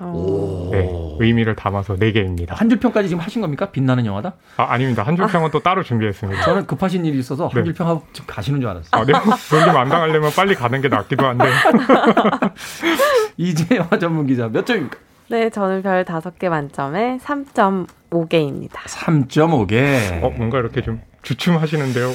네, 0.72 0.90
의미를 1.20 1.56
담아서 1.56 1.96
네 1.96 2.12
개입니다. 2.12 2.56
한 2.56 2.70
줄 2.70 2.80
평까지 2.80 3.10
지금 3.10 3.22
하신 3.24 3.42
겁니까? 3.42 3.72
빛나는 3.72 4.06
영화다? 4.06 4.34
아, 4.58 4.64
아닙니다. 4.74 5.02
한 5.04 5.16
줄 5.16 5.26
평은 5.28 5.50
또 5.52 5.60
따로 5.60 5.82
준비했습니다. 5.84 6.44
저는 6.44 6.68
급하신 6.68 7.04
일이 7.06 7.18
있어서 7.20 7.48
한 7.48 7.62
네. 7.62 7.66
줄 7.66 7.74
평하고 7.74 8.04
지금 8.14 8.28
가시는 8.28 8.62
줄 8.62 8.70
알았어요. 8.70 8.90
아, 8.92 9.06
네. 9.06 9.14
놀림 9.52 9.76
안 9.78 9.90
당하려면 9.90 10.32
빨리 10.36 10.54
가는 10.56 10.80
게 10.82 10.88
낫기도 10.88 11.26
한데. 11.26 11.46
이제 13.38 13.76
영화 13.76 13.98
전문 13.98 14.28
기자 14.28 14.48
몇 14.50 14.66
점입니까? 14.66 14.98
네, 15.30 15.50
저는 15.50 15.82
별 15.82 16.04
다섯 16.06 16.38
개 16.38 16.50
만점에 16.50 17.18
3.5개입니다. 17.24 18.74
3.5개. 18.86 20.22
어, 20.24 20.30
뭔가 20.30 20.60
이렇게 20.60 20.82
좀 20.82 21.02
주춤하시는데요. 21.22 22.12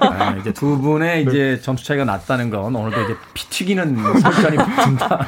아, 0.00 0.36
이제 0.40 0.52
두 0.52 0.78
분의 0.80 1.24
이제 1.24 1.60
점수 1.60 1.84
차이가 1.84 2.04
났다는 2.04 2.50
건 2.50 2.74
오늘도 2.74 3.02
이제 3.02 3.14
피 3.34 3.48
튀기는 3.48 4.20
설전이 4.20 4.56
붙는다. 4.56 5.26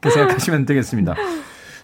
그렇게 0.00 0.10
생각하시면 0.10 0.66
되겠습니다. 0.66 1.14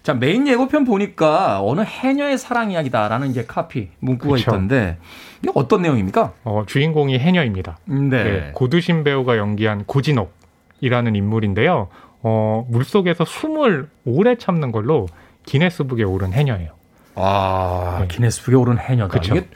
자, 0.03 0.13
메인 0.13 0.47
예고편 0.47 0.83
보니까 0.83 1.61
어느 1.63 1.81
해녀의 1.81 2.37
사랑 2.37 2.71
이야기다라는 2.71 3.29
이제 3.29 3.45
카피 3.47 3.87
문구가 3.99 4.35
그쵸. 4.35 4.51
있던데 4.51 4.97
이게 5.41 5.49
어떤 5.55 5.81
내용입니까? 5.81 6.33
어, 6.43 6.63
주인공이 6.67 7.17
해녀입니다. 7.19 7.77
네. 7.85 8.23
네, 8.23 8.51
고두심 8.53 9.05
배우가 9.05 9.37
연기한 9.37 9.85
고진옥이라는 9.85 11.15
인물인데요. 11.15 11.87
어, 12.21 12.67
물속에서 12.69 13.23
숨을 13.23 13.87
오래 14.05 14.35
참는 14.35 14.73
걸로 14.73 15.07
기네스북에 15.45 16.03
오른 16.03 16.33
해녀예요. 16.33 16.71
아, 17.15 17.99
네. 18.01 18.07
기네스북에 18.07 18.55
오른 18.55 18.77
해녀다. 18.79 19.19
그쵸. 19.19 19.35
이게 19.35 19.47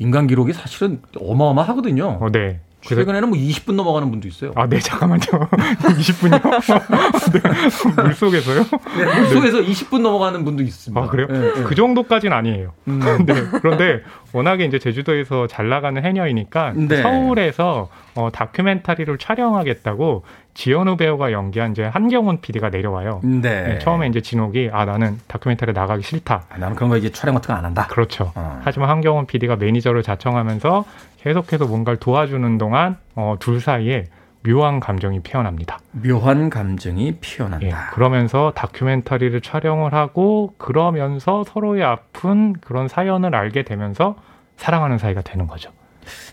인간 0.00 0.26
기록이 0.26 0.52
사실은 0.54 1.00
어마어마하거든요. 1.16 2.18
어, 2.20 2.30
네. 2.32 2.60
최근에는 2.82 3.28
뭐 3.28 3.38
20분 3.38 3.74
넘어가는 3.74 4.10
분도 4.10 4.26
있어요. 4.26 4.52
아, 4.56 4.66
네, 4.66 4.78
잠깐만요. 4.78 5.20
20분이요? 5.20 6.40
네, 7.96 8.02
물 8.02 8.14
속에서요? 8.14 8.64
네, 8.96 9.20
물 9.20 9.26
속에서 9.28 9.58
20분 9.60 10.00
넘어가는 10.00 10.42
분도 10.44 10.62
있습니다. 10.62 10.98
아, 10.98 11.06
그래요? 11.08 11.26
네, 11.28 11.52
네. 11.52 11.62
그 11.62 11.74
정도까지는 11.74 12.34
아니에요. 12.34 12.72
음. 12.88 13.00
네. 13.26 13.34
그런데 13.60 14.00
워낙에 14.32 14.64
이제 14.64 14.78
제주도에서 14.78 15.46
잘 15.46 15.68
나가는 15.68 16.02
해녀이니까 16.02 16.72
네. 16.76 17.02
서울에서 17.02 17.88
어, 18.14 18.30
다큐멘터리를 18.32 19.18
촬영하겠다고 19.18 20.24
지현우 20.54 20.96
배우가 20.96 21.32
연기한 21.32 21.72
이제 21.72 21.84
한경훈 21.84 22.40
PD가 22.40 22.70
내려와요. 22.70 23.20
네. 23.22 23.40
네, 23.40 23.78
처음에 23.78 24.06
이제 24.08 24.20
진옥이 24.20 24.70
아 24.72 24.84
나는 24.84 25.18
다큐멘터리 25.28 25.72
나가기 25.72 26.02
싫다. 26.02 26.44
아, 26.48 26.58
나는 26.58 26.74
그런 26.76 26.90
거 26.90 26.96
이제 26.96 27.10
촬영 27.10 27.34
같은 27.34 27.48
거 27.54 27.58
안 27.58 27.64
한다. 27.64 27.86
그렇죠. 27.88 28.32
어. 28.34 28.60
하지만 28.64 28.88
한경훈 28.90 29.26
PD가 29.26 29.56
매니저를 29.56 30.02
자청하면서 30.02 30.84
계속해서 31.22 31.66
뭔가를 31.66 31.98
도와주는 31.98 32.58
동안 32.58 32.96
어, 33.14 33.36
둘 33.38 33.60
사이에 33.60 34.06
묘한 34.42 34.80
감정이 34.80 35.20
피어납니다. 35.20 35.80
묘한 35.92 36.48
감정이 36.48 37.16
피어난다. 37.20 37.66
예, 37.66 37.72
그러면서 37.92 38.52
다큐멘터리를 38.54 39.38
촬영을 39.40 39.92
하고 39.92 40.54
그러면서 40.56 41.44
서로의 41.44 41.84
아픈 41.84 42.54
그런 42.54 42.88
사연을 42.88 43.34
알게 43.34 43.64
되면서 43.64 44.16
사랑하는 44.56 44.98
사이가 44.98 45.22
되는 45.22 45.46
거죠. 45.46 45.70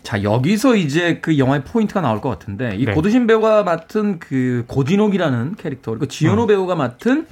자, 0.04 0.24
여기서 0.24 0.76
이제 0.76 1.20
그 1.20 1.38
영화의 1.38 1.64
포인트가 1.64 2.02
나올 2.02 2.22
것 2.22 2.30
같은데, 2.30 2.76
이 2.78 2.86
네. 2.86 2.94
고두심 2.94 3.28
배우가 3.28 3.64
맡은 3.64 4.20
그 4.20 4.64
고진옥이라는 4.68 5.56
캐릭터, 5.56 5.92
그리고 5.92 6.08
지현우 6.08 6.44
음. 6.44 6.48
배우가 6.48 6.76
맡은 6.76 7.28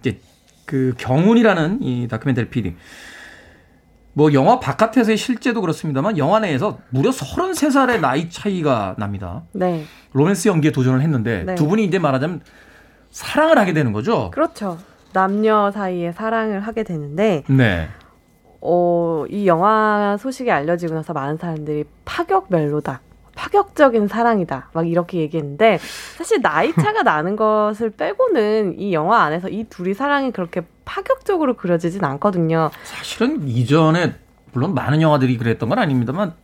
이제 0.00 0.20
그 0.64 0.94
경훈이라는 0.98 1.82
이 1.82 2.08
다큐멘터리 2.08 2.48
PD. 2.48 2.74
뭐 4.20 4.34
영화 4.34 4.60
바깥에서의 4.60 5.16
실제도 5.16 5.62
그렇습니다만 5.62 6.18
영화 6.18 6.40
내에서 6.40 6.76
무려 6.90 7.08
33살의 7.08 8.00
나이 8.00 8.28
차이가 8.28 8.94
납니다. 8.98 9.44
네. 9.52 9.84
로맨스 10.12 10.48
연기에 10.48 10.72
도전을 10.72 11.00
했는데 11.00 11.44
네. 11.44 11.54
두 11.54 11.66
분이 11.66 11.82
이제 11.86 11.98
말하자면 11.98 12.42
사랑을 13.08 13.56
하게 13.56 13.72
되는 13.72 13.94
거죠. 13.94 14.30
그렇죠. 14.30 14.76
남녀 15.14 15.70
사이에 15.70 16.12
사랑을 16.12 16.60
하게 16.60 16.82
되는데, 16.82 17.44
네. 17.48 17.88
어, 18.60 19.24
이 19.30 19.46
영화 19.46 20.18
소식이 20.20 20.50
알려지고 20.50 20.92
나서 20.92 21.14
많은 21.14 21.38
사람들이 21.38 21.84
파격 22.04 22.48
멜로다. 22.50 23.00
파격적인 23.40 24.06
사랑이다. 24.06 24.68
막 24.74 24.86
이렇게 24.86 25.18
얘기했는데, 25.18 25.78
사실 26.18 26.42
나이 26.42 26.74
차가 26.74 27.02
나는 27.02 27.36
것을 27.36 27.88
빼고는 27.88 28.78
이 28.78 28.92
영화 28.92 29.22
안에서 29.22 29.48
이 29.48 29.64
둘이 29.64 29.94
사랑이 29.94 30.30
그렇게 30.30 30.62
파격적으로 30.84 31.54
그려지진 31.54 32.04
않거든요. 32.04 32.70
사실은 32.82 33.48
이전에 33.48 34.16
물론 34.52 34.74
많은 34.74 35.00
영화들이 35.00 35.38
그랬던 35.38 35.70
건 35.70 35.78
아닙니다만 35.78 36.34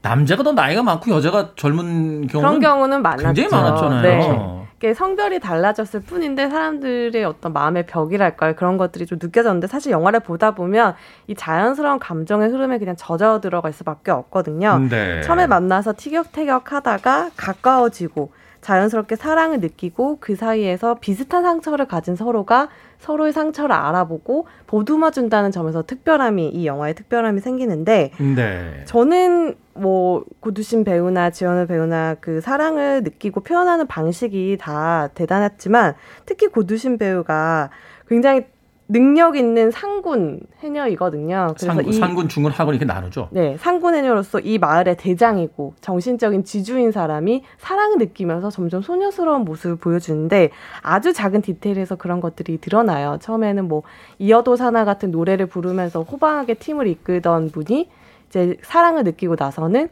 남자가 0.00 0.42
더 0.42 0.52
나이가 0.52 0.82
많고 0.82 1.10
여자가 1.10 1.50
젊은 1.56 2.26
경우는 2.26 2.58
그런 2.58 2.60
경우는 2.60 3.02
많았죠. 3.02 3.24
굉장히 3.24 3.48
많았잖아요. 3.50 4.02
네. 4.02 4.61
성별이 4.94 5.38
달라졌을 5.40 6.00
뿐인데 6.00 6.48
사람들의 6.48 7.24
어떤 7.24 7.52
마음의 7.52 7.86
벽이랄까요 7.86 8.56
그런 8.56 8.76
것들이 8.76 9.06
좀 9.06 9.18
느껴졌는데 9.22 9.68
사실 9.68 9.92
영화를 9.92 10.20
보다 10.20 10.50
보면 10.52 10.94
이 11.28 11.34
자연스러운 11.34 11.98
감정의 11.98 12.50
흐름에 12.50 12.78
그냥 12.78 12.96
젖어 12.96 13.40
들어갈 13.40 13.72
수밖에 13.72 14.10
없거든요. 14.10 14.78
네. 14.90 15.20
처음에 15.22 15.46
만나서 15.46 15.94
티격태격하다가 15.96 17.30
가까워지고 17.36 18.32
자연스럽게 18.60 19.16
사랑을 19.16 19.60
느끼고 19.60 20.18
그 20.20 20.36
사이에서 20.36 20.94
비슷한 21.00 21.42
상처를 21.42 21.86
가진 21.86 22.16
서로가 22.16 22.68
서로의 23.02 23.32
상처를 23.32 23.74
알아보고 23.74 24.46
보듬어 24.68 25.10
준다는 25.10 25.50
점에서 25.50 25.82
특별함이 25.82 26.50
이 26.50 26.66
영화의 26.66 26.94
특별함이 26.94 27.40
생기는데 27.40 28.12
네. 28.36 28.84
저는 28.86 29.56
뭐 29.74 30.24
고두신 30.38 30.84
배우나 30.84 31.30
지연우 31.30 31.66
배우나 31.66 32.14
그 32.20 32.40
사랑을 32.40 33.02
느끼고 33.02 33.40
표현하는 33.40 33.88
방식이 33.88 34.56
다 34.60 35.08
대단했지만 35.14 35.94
특히 36.26 36.46
고두신 36.46 36.96
배우가 36.98 37.70
굉장히 38.08 38.44
능력 38.88 39.36
있는 39.36 39.70
상군 39.70 40.40
해녀이거든요. 40.60 41.54
그래서 41.56 41.66
상군, 41.66 41.86
이 41.86 41.92
상군, 41.92 42.28
중군, 42.28 42.52
하군 42.52 42.74
이렇게 42.74 42.84
나누죠. 42.84 43.28
네, 43.30 43.56
상군 43.58 43.94
해녀로서 43.94 44.40
이 44.40 44.58
마을의 44.58 44.96
대장이고 44.96 45.74
정신적인 45.80 46.44
지주인 46.44 46.92
사람이 46.92 47.42
사랑을 47.58 47.98
느끼면서 47.98 48.50
점점 48.50 48.82
소녀스러운 48.82 49.44
모습을 49.44 49.76
보여주는데 49.76 50.50
아주 50.82 51.12
작은 51.12 51.42
디테일에서 51.42 51.96
그런 51.96 52.20
것들이 52.20 52.58
드러나요. 52.58 53.18
처음에는 53.20 53.66
뭐 53.66 53.82
이어도 54.18 54.56
사나 54.56 54.84
같은 54.84 55.10
노래를 55.10 55.46
부르면서 55.46 56.02
호방하게 56.02 56.54
팀을 56.54 56.86
이끌던 56.86 57.50
분이 57.50 57.88
이제 58.28 58.56
사랑을 58.62 59.04
느끼고 59.04 59.36
나서는 59.38 59.88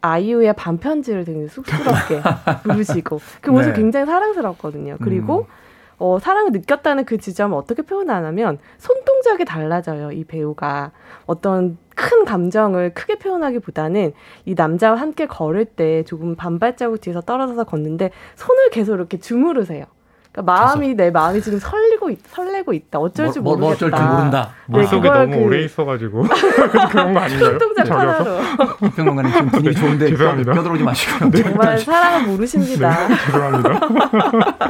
아이유의 0.00 0.54
반편지를 0.54 1.24
되게 1.24 1.48
쑥스럽게 1.48 2.22
부르시고 2.62 3.20
그 3.40 3.50
모습 3.50 3.70
네. 3.70 3.80
굉장히 3.80 4.06
사랑스럽거든요. 4.06 4.96
그리고 5.02 5.40
음. 5.40 5.57
어, 5.98 6.18
사랑을 6.20 6.52
느꼈다는 6.52 7.04
그 7.04 7.18
지점을 7.18 7.56
어떻게 7.56 7.82
표현하냐면 7.82 8.58
손동작이 8.78 9.44
달라져요. 9.44 10.12
이 10.12 10.24
배우가 10.24 10.92
어떤 11.26 11.76
큰 11.94 12.24
감정을 12.24 12.94
크게 12.94 13.16
표현하기보다는 13.16 14.12
이 14.44 14.54
남자와 14.54 14.96
함께 14.96 15.26
걸을 15.26 15.64
때 15.64 16.04
조금 16.04 16.36
반발자국 16.36 17.00
뒤에서 17.00 17.20
떨어져서 17.20 17.64
걷는데 17.64 18.10
손을 18.36 18.70
계속 18.70 18.94
이렇게 18.94 19.18
주무르세요. 19.18 19.84
그러니까 20.30 20.52
마음이 20.52 20.94
내 20.94 21.10
마음이 21.10 21.42
지금 21.42 21.58
설 21.58 21.78
리고 22.08 22.10
있, 22.10 22.18
설레고 22.30 22.72
있다. 22.72 22.98
어쩔 22.98 23.30
줄 23.32 23.42
뭐, 23.42 23.52
뭐, 23.52 23.60
뭐 23.60 23.68
모르겠다. 23.70 23.86
어쩔 23.96 23.98
줄 23.98 24.08
모른다. 24.16 24.50
네, 24.66 24.78
물속에 24.78 25.08
그걸 25.08 25.30
너무 25.30 25.36
그- 25.38 25.44
오래 25.46 25.64
있어가지고 25.64 26.22
그런 26.90 27.14
거 27.14 27.20
아닌가요? 27.20 27.50
손동작 27.50 27.84
저려서? 27.84 28.40
하나로 28.40 28.76
평론가님 28.96 29.32
지금 29.32 29.48
분위기 29.50 29.74
좋은데 29.74 30.04
껴- 30.06 30.10
죄송합니다. 30.16 30.52
껴들어오지 30.54 30.82
마시고요. 30.84 31.30
정말 31.30 31.78
사랑을 31.78 32.26
모르십니다. 32.28 33.08
죄송합니다. 33.26 33.80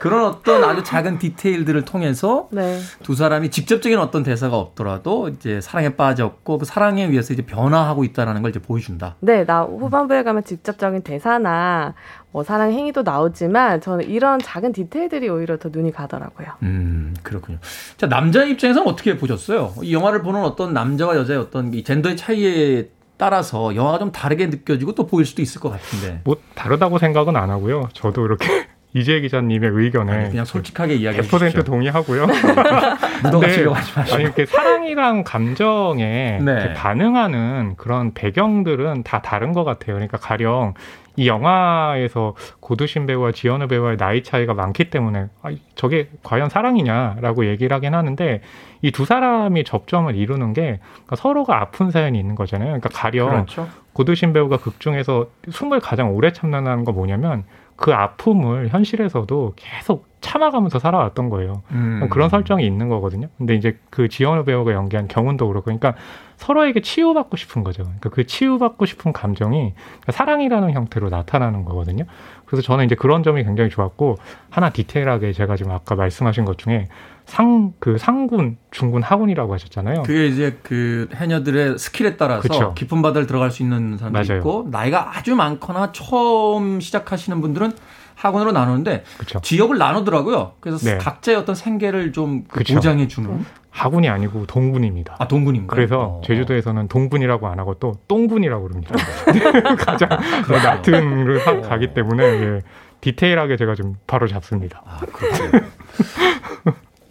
그런 0.00 0.24
어떤 0.24 0.64
아주 0.64 0.82
작은 0.82 1.18
디테일들을 1.18 1.84
통해서 1.84 2.48
네. 2.52 2.78
두 3.02 3.14
사람이 3.14 3.50
직접적인 3.50 3.98
어떤 3.98 4.22
대사가 4.22 4.56
없더라도 4.56 5.28
이제 5.28 5.60
사랑에 5.60 5.90
빠졌고 5.96 6.58
그 6.58 6.64
사랑에 6.64 7.04
의해서 7.04 7.34
이제 7.34 7.42
변화하고 7.42 8.04
있다라는 8.04 8.40
걸 8.42 8.50
이제 8.50 8.58
보여준다. 8.60 9.16
네, 9.20 9.44
나 9.44 9.62
후반부에 9.62 10.22
가면 10.22 10.44
직접적인 10.44 11.02
대사나 11.02 11.94
뭐 12.32 12.44
사랑 12.44 12.72
행위도 12.72 13.02
나오지만 13.02 13.80
저는 13.80 14.08
이런 14.08 14.38
작은 14.38 14.72
디테일들이 14.72 15.28
오히려 15.28 15.56
더 15.58 15.68
눈이 15.72 15.90
가더라고요. 15.92 16.48
음, 16.62 17.14
그렇군요. 17.22 17.58
자, 17.96 18.08
남자 18.08 18.44
입장에서는 18.44 18.86
어떻게 18.86 19.16
보셨어요? 19.16 19.74
이 19.82 19.92
영화를 19.92 20.22
보는 20.22 20.42
어떤 20.42 20.72
남자와 20.72 21.16
여자의 21.16 21.40
어떤 21.40 21.74
이 21.74 21.82
젠더의 21.82 22.16
차이에 22.16 22.88
따라서 23.16 23.74
영화가 23.74 23.98
좀 23.98 24.12
다르게 24.12 24.46
느껴지고 24.46 24.94
또 24.94 25.06
보일 25.06 25.26
수도 25.26 25.42
있을 25.42 25.60
것 25.60 25.70
같은데. 25.70 26.20
뭐 26.24 26.36
다르다고 26.54 26.98
생각은 26.98 27.36
안 27.36 27.50
하고요. 27.50 27.88
저도 27.92 28.24
이렇게 28.24 28.46
이재 28.92 29.20
기자님의 29.20 29.70
의견에 29.72 30.12
아니, 30.12 30.30
그냥 30.30 30.44
솔직하게 30.44 30.94
이야기해 30.94 31.22
100% 31.22 31.38
주십시오. 31.38 31.62
동의하고요. 31.62 32.26
묻어가시려고 33.22 33.74
하지 33.74 33.92
마시고. 33.94 34.14
아니 34.14 34.24
이렇게 34.24 34.46
사랑이랑 34.46 35.22
감정에 35.22 36.38
네. 36.42 36.52
이렇게 36.52 36.72
반응하는 36.74 37.74
그런 37.76 38.14
배경들은 38.14 39.04
다 39.04 39.20
다른 39.22 39.52
것 39.52 39.62
같아요. 39.64 39.94
그러니까 39.94 40.18
가령 40.18 40.74
이 41.20 41.28
영화에서 41.28 42.34
고두신 42.60 43.04
배우와 43.04 43.32
지연우 43.32 43.68
배우의 43.68 43.98
나이 43.98 44.22
차이가 44.22 44.54
많기 44.54 44.88
때문에 44.88 45.26
아, 45.42 45.50
저게 45.74 46.08
과연 46.22 46.48
사랑이냐라고 46.48 47.44
얘기를 47.46 47.74
하긴 47.76 47.94
하는데 47.94 48.40
이 48.80 48.90
두 48.90 49.04
사람이 49.04 49.64
접점을 49.64 50.14
이루는 50.16 50.54
게 50.54 50.80
그러니까 50.92 51.16
서로가 51.16 51.60
아픈 51.60 51.90
사연이 51.90 52.18
있는 52.18 52.34
거잖아요. 52.34 52.68
그러니까 52.68 52.88
가령 52.88 53.28
그렇죠. 53.28 53.68
고두신 53.92 54.32
배우가 54.32 54.56
극 54.56 54.80
중에서 54.80 55.26
숨을 55.50 55.80
가장 55.80 56.14
오래 56.14 56.32
참는다는 56.32 56.84
거 56.84 56.92
뭐냐면 56.92 57.44
그 57.80 57.94
아픔을 57.94 58.68
현실에서도 58.68 59.54
계속 59.56 60.06
참아가면서 60.20 60.78
살아왔던 60.78 61.30
거예요. 61.30 61.62
음. 61.70 62.08
그런 62.10 62.28
설정이 62.28 62.64
있는 62.66 62.90
거거든요. 62.90 63.28
근데 63.38 63.54
이제 63.54 63.78
그 63.88 64.10
지현우 64.10 64.44
배우가 64.44 64.72
연기한 64.72 65.08
경운도 65.08 65.48
그렇고, 65.48 65.64
그러니까 65.64 65.94
서로에게 66.36 66.82
치유받고 66.82 67.38
싶은 67.38 67.64
거죠. 67.64 67.84
그러니까 67.84 68.10
그 68.10 68.26
치유받고 68.26 68.84
싶은 68.84 69.14
감정이 69.14 69.72
사랑이라는 70.08 70.72
형태로 70.72 71.08
나타나는 71.08 71.64
거거든요. 71.64 72.04
그래서 72.44 72.60
저는 72.60 72.84
이제 72.84 72.94
그런 72.94 73.22
점이 73.22 73.44
굉장히 73.44 73.70
좋았고 73.70 74.18
하나 74.50 74.68
디테일하게 74.68 75.32
제가 75.32 75.56
지금 75.56 75.72
아까 75.72 75.94
말씀하신 75.94 76.44
것 76.44 76.58
중에 76.58 76.88
상 77.30 77.72
그 77.78 77.96
상군, 77.96 78.58
중군, 78.70 79.02
하군이라고 79.02 79.54
하셨잖아요. 79.54 80.02
그게 80.02 80.26
이제 80.26 80.58
그 80.62 81.08
해녀들의 81.14 81.78
skill에 81.78 82.16
따라서 82.16 82.42
그쵸. 82.42 82.74
깊은 82.74 83.00
바다를 83.02 83.26
들어갈 83.26 83.50
수 83.50 83.62
있는 83.62 83.96
사람도 83.96 84.18
맞아요. 84.18 84.38
있고 84.40 84.68
나이가 84.70 85.16
아주 85.16 85.34
많거나 85.36 85.92
처음 85.92 86.80
시작하시는 86.80 87.40
분들은 87.40 87.72
하군으로 88.16 88.52
나누는데 88.52 89.04
그쵸. 89.18 89.40
지역을 89.40 89.78
나누더라고요. 89.78 90.52
그래서 90.60 90.90
네. 90.90 90.98
각자의 90.98 91.38
어떤 91.38 91.54
생계를 91.54 92.12
좀 92.12 92.44
그쵸. 92.48 92.74
보장해 92.74 93.06
주는 93.08 93.44
하군이 93.70 94.08
아니고 94.08 94.46
동군입니다. 94.46 95.16
아 95.18 95.28
동군인가요? 95.28 95.68
그래서 95.74 96.00
어. 96.00 96.20
제주도에서는 96.24 96.88
동군이라고 96.88 97.46
안 97.46 97.60
하고 97.60 97.74
또 97.74 97.92
똥군이라고 98.08 98.68
그럽니다. 98.68 98.94
가장 99.78 100.08
낮은 100.48 101.24
를 101.24 101.38
하- 101.46 101.60
가기 101.60 101.94
때문에 101.94 102.24
예, 102.24 102.60
디테일하게 103.00 103.56
제가 103.56 103.74
좀 103.76 103.94
바로 104.06 104.26
잡습니다. 104.26 104.82
아. 104.84 105.00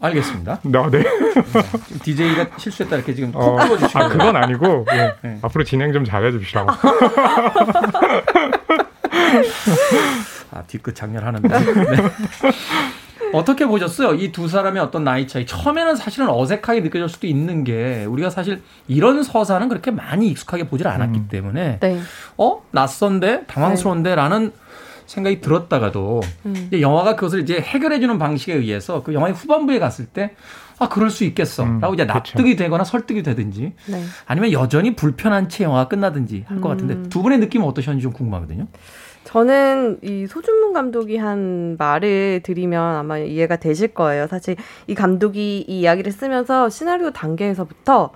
알겠습니다. 0.01 0.59
네, 0.63 0.89
네. 0.91 1.03
DJ가 2.03 2.47
실수했다 2.57 2.95
이렇게 2.95 3.13
지금 3.13 3.31
콕 3.31 3.41
어, 3.59 3.63
집어주시고 3.63 3.99
아 3.99 4.07
그건 4.09 4.35
아니고 4.35 4.85
예, 4.93 5.13
네. 5.21 5.39
앞으로 5.41 5.63
진행 5.63 5.91
좀 5.93 6.05
잘해줍시다. 6.05 6.65
아, 10.51 10.63
뒤끝 10.67 10.95
장렬하는데. 10.95 11.47
네. 11.49 11.97
어떻게 13.31 13.65
보셨어요? 13.67 14.15
이 14.15 14.31
두 14.31 14.47
사람의 14.47 14.81
어떤 14.81 15.03
나이 15.03 15.27
차이. 15.27 15.45
처음에는 15.45 15.95
사실은 15.95 16.29
어색하게 16.29 16.79
느껴질 16.81 17.09
수도 17.09 17.27
있는 17.27 17.63
게 17.63 18.05
우리가 18.05 18.29
사실 18.31 18.61
이런 18.87 19.21
서사는 19.21 19.69
그렇게 19.69 19.91
많이 19.91 20.29
익숙하게 20.29 20.67
보질 20.67 20.87
않았기 20.87 21.19
음. 21.19 21.27
때문에 21.29 21.77
네. 21.79 21.99
어 22.37 22.63
낯선데 22.71 23.43
당황스러운데 23.45 24.15
라는 24.15 24.51
생각이 25.09 25.41
들었다가도 25.41 26.21
음. 26.45 26.67
이제 26.67 26.81
영화가 26.81 27.15
그것을 27.15 27.41
이제 27.41 27.59
해결해주는 27.59 28.17
방식에 28.17 28.53
의해서 28.53 29.03
그 29.03 29.13
영화의 29.13 29.33
후반부에 29.33 29.79
갔을 29.79 30.05
때 30.05 30.35
아 30.79 30.87
그럴 30.87 31.09
수 31.09 31.25
있겠어라고 31.25 31.89
음, 31.89 31.93
이제 31.93 32.03
그쵸. 32.05 32.13
납득이 32.13 32.55
되거나 32.55 32.83
설득이 32.85 33.21
되든지 33.21 33.73
네. 33.89 34.03
아니면 34.25 34.53
여전히 34.53 34.95
불편한 34.95 35.49
채 35.49 35.65
영화가 35.65 35.89
끝나든지 35.89 36.45
할것 36.47 36.65
음. 36.65 36.69
같은데 36.69 37.09
두 37.09 37.21
분의 37.21 37.39
느낌은 37.39 37.67
어떠셨는지 37.67 38.03
좀 38.03 38.13
궁금하거든요. 38.13 38.67
저는 39.25 39.99
이 40.01 40.25
소준문 40.25 40.73
감독이 40.73 41.17
한 41.17 41.75
말을 41.77 42.39
드리면 42.43 42.95
아마 42.95 43.17
이해가 43.19 43.57
되실 43.57 43.89
거예요. 43.89 44.25
사실 44.27 44.55
이 44.87 44.95
감독이 44.95 45.65
이 45.67 45.81
이야기를 45.81 46.11
쓰면서 46.13 46.69
시나리오 46.69 47.11
단계에서부터 47.11 48.11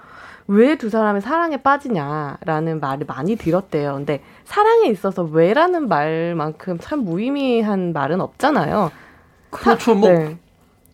왜 0.48 0.76
두 0.76 0.90
사람이 0.90 1.22
사랑에 1.22 1.58
빠지냐라는 1.58 2.80
말을 2.80 3.06
많이 3.08 3.36
들었대요. 3.36 3.94
근데 3.94 4.22
사랑에 4.44 4.88
있어서 4.88 5.24
왜라는 5.24 5.88
말만큼 5.88 6.80
참 6.80 7.04
무의미한 7.06 7.94
말은 7.94 8.22
없잖아요. 8.22 8.92
그렇죠. 9.50 9.96
뭐 9.96 10.10
네. 10.10 10.38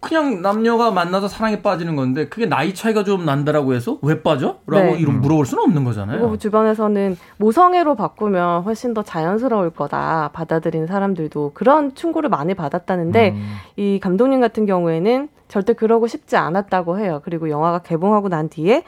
그냥 0.01 0.41
남녀가 0.41 0.91
만나서 0.91 1.27
사랑에 1.27 1.61
빠지는 1.61 1.97
건데 1.97 2.29
그게 2.29 2.45
나이 2.45 2.73
차이가 2.73 3.03
좀 3.03 3.25
난다라고 3.25 3.73
해서 3.73 3.97
왜 4.01 4.21
빠져? 4.23 4.59
라고 4.65 4.93
네. 4.93 4.97
이런 4.99 5.19
물어볼 5.19 5.45
수는 5.45 5.63
없는 5.63 5.83
거잖아요. 5.83 6.19
그리고 6.19 6.37
주변에서는 6.37 7.17
모성애로 7.37 7.95
바꾸면 7.95 8.63
훨씬 8.63 8.93
더 8.93 9.03
자연스러울 9.03 9.71
거다 9.71 10.29
받아들이는 10.31 10.87
사람들도 10.87 11.51
그런 11.53 11.95
충고를 11.95 12.29
많이 12.29 12.53
받았다는데 12.53 13.31
음. 13.31 13.55
이 13.75 13.99
감독님 14.01 14.39
같은 14.39 14.65
경우에는 14.65 15.27
절대 15.49 15.73
그러고 15.73 16.07
싶지 16.07 16.37
않았다고 16.37 16.99
해요. 16.99 17.21
그리고 17.25 17.49
영화가 17.49 17.79
개봉하고 17.79 18.29
난 18.29 18.47
뒤에 18.47 18.83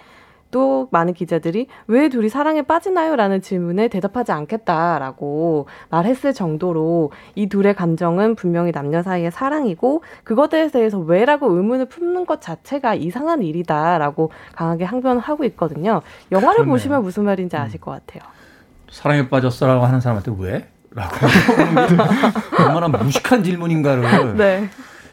또 0.52 0.88
많은 0.92 1.14
기자들이 1.14 1.68
왜 1.88 2.10
둘이 2.10 2.30
사랑에 2.30 2.62
빠지나요? 2.62 3.16
라는 3.16 3.42
질문에 3.42 3.88
대답하지 3.88 4.32
않겠다라고 4.34 5.68
말했을 5.90 6.34
정도로 6.34 7.12
이 7.36 7.48
둘의 7.48 7.74
감정은 7.74 8.36
분명히 8.36 8.72
남녀 8.72 9.02
사이의 9.02 9.32
사랑이고 9.32 10.04
그것에 10.24 10.70
대해서 10.70 11.00
왜라고 11.00 11.52
의문을 11.52 11.86
품는 11.86 12.26
것 12.26 12.42
자체가 12.42 12.96
이상한 12.96 13.42
일이다라고 13.42 14.32
강하게 14.54 14.84
항변하고 14.86 15.46
있거든요. 15.46 16.02
영화를 16.32 16.58
그러네요. 16.58 16.74
보시면 16.74 17.02
무슨 17.02 17.24
말인지 17.24 17.56
아실 17.56 17.80
것 17.80 17.92
같아요. 17.92 18.30
사랑에 18.92 19.30
빠졌어라고 19.30 19.86
하는 19.86 20.02
사람한테 20.02 20.34
왜? 20.38 20.68
라고 20.94 21.16
얼마나 22.60 22.90
무식한 22.90 23.44
질문인가를 23.44 24.36
네. 24.36 24.70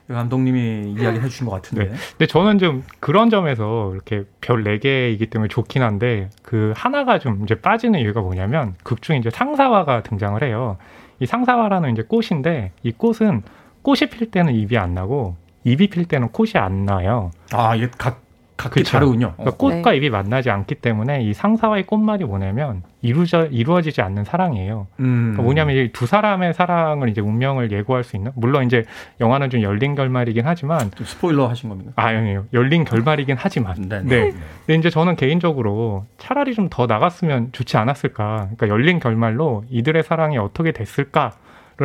감독님이 0.09 0.95
이야기를 0.99 1.23
해주신 1.25 1.47
것 1.47 1.53
같은데. 1.53 1.85
네. 1.85 1.97
근데 2.11 2.27
저는 2.27 2.59
좀 2.59 2.83
그런 3.01 3.31
점에서 3.31 3.93
이렇게 3.93 4.25
별 4.41 4.65
4개이기 4.65 5.31
때문에 5.31 5.49
좋긴 5.49 5.83
한데 5.83 6.31
그 6.43 6.73
하나가 6.77 7.19
좀 7.19 7.43
이제 7.43 7.55
빠지는 7.55 8.01
이유가 8.01 8.21
뭐냐면 8.21 8.75
극 8.83 9.03
중에 9.03 9.19
이제 9.19 9.31
상사화가 9.31 10.03
등장을 10.03 10.43
해요. 10.43 10.79
이 11.21 11.27
상사화라는 11.27 11.93
이제 11.93 12.03
꽃인데 12.03 12.73
이 12.83 12.93
꽃은 12.93 13.43
꽃이 13.83 14.11
필 14.11 14.31
때는 14.31 14.55
잎이 14.55 14.79
안 14.79 14.95
나고 14.95 15.37
입이 15.65 15.89
필 15.89 16.07
때는 16.07 16.29
콧이 16.31 16.53
안 16.55 16.85
나요. 16.85 17.31
아, 17.53 17.75
이게 17.75 17.89
각, 17.99 18.23
각기 18.59 18.81
그쵸. 18.81 18.93
다르군요. 18.93 19.33
그러니까 19.37 19.55
어. 19.55 19.57
꽃과 19.57 19.93
네. 19.93 19.97
입이 19.97 20.11
만나지 20.11 20.51
않기 20.51 20.75
때문에 20.75 21.23
이 21.23 21.33
상사와의 21.33 21.87
꽃말이 21.87 22.25
뭐냐면 22.25 22.83
이루져 23.01 23.47
이루어지지 23.47 24.03
않는 24.03 24.25
사랑이에요. 24.25 24.89
음. 24.99 25.05
그러니까 25.33 25.43
뭐냐면 25.45 25.77
이 25.77 25.89
두 25.93 26.07
사람의 26.07 26.53
사랑을 26.55 27.09
이제 27.09 27.21
운명을 27.21 27.71
예고할 27.73 28.03
수 28.05 28.17
있는 28.17 28.33
물론 28.35 28.65
이제 28.67 28.85
영화는 29.21 29.49
좀 29.51 29.63
열린 29.63 29.95
결말이긴 29.95 30.43
하지만 30.45 30.91
좀 30.91 31.07
스포일러 31.07 31.47
하신 31.47 31.69
겁니까? 31.71 31.93
아 31.97 32.07
아니에요 32.09 32.45
열린 32.53 32.85
결말이긴 32.85 33.37
하지만 33.39 33.77
네. 33.89 34.03
네. 34.03 34.33
근데 34.67 34.75
이제 34.79 34.91
저는 34.91 35.17
개인적으로 35.17 36.05
차라리 36.19 36.55
좀 36.55 36.69
더 36.69 36.87
나갔으면 36.87 37.51
좋지 37.53 37.77
않았을까. 37.79 38.49
그러니까 38.57 38.69
열린 38.69 38.99
결말로 39.01 39.65
이들의 39.71 40.03
사랑이 40.03 40.37
어떻게 40.37 40.73
됐을까를 40.73 41.31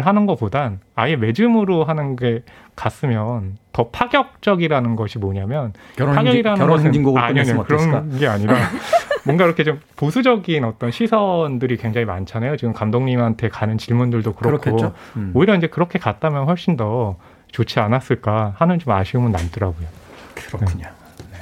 하는 0.01 0.25
것보단 0.25 0.79
아예 0.95 1.15
매즘으로 1.15 1.83
하는 1.83 2.15
게 2.15 2.43
갔으면 2.75 3.57
더 3.71 3.89
파격적이라는 3.89 4.95
것이 4.95 5.19
뭐냐면 5.19 5.73
결혼 5.95 6.15
파격이라는 6.15 6.57
결혼 6.57 6.77
것은 7.03 7.17
아, 7.17 7.25
아니요? 7.25 7.63
그런 7.63 8.17
게 8.17 8.27
아니라 8.27 8.55
뭔가 9.25 9.45
이렇게 9.45 9.63
좀 9.63 9.79
보수적인 9.95 10.63
어떤 10.63 10.91
시선들이 10.91 11.77
굉장히 11.77 12.05
많잖아요. 12.05 12.57
지금 12.57 12.73
감독님한테 12.73 13.49
가는 13.49 13.77
질문들도 13.77 14.33
그렇고. 14.33 14.93
음. 15.15 15.31
오히려 15.33 15.55
이제 15.55 15.67
그렇게 15.67 15.97
갔다면 15.97 16.45
훨씬 16.45 16.75
더 16.75 17.17
좋지 17.51 17.79
않았을까 17.79 18.55
하는 18.57 18.79
좀 18.79 18.91
아쉬움은 18.93 19.31
남더라고요. 19.31 19.87
그렇군요. 20.35 20.87
네. 21.31 21.37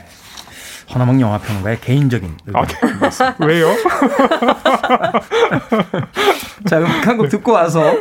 허남웅 0.94 1.20
영화평론가의 1.22 1.80
개인적인 1.80 2.38
아, 2.54 2.62
의견. 2.62 2.78
왜요? 3.48 3.68
자, 6.68 6.80
그럼 6.80 6.92
한곡 7.04 7.30
듣고 7.30 7.54
와서 7.54 7.96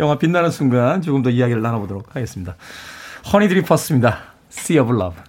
영화 0.00 0.16
빛나는 0.18 0.50
순간 0.50 1.02
조금 1.02 1.22
더 1.22 1.30
이야기를 1.30 1.60
나눠보도록 1.60 2.14
하겠습니다. 2.14 2.56
허니드리퍼스입니다. 3.32 4.18
Sea 4.50 4.80
of 4.80 4.94
Love. 4.94 5.22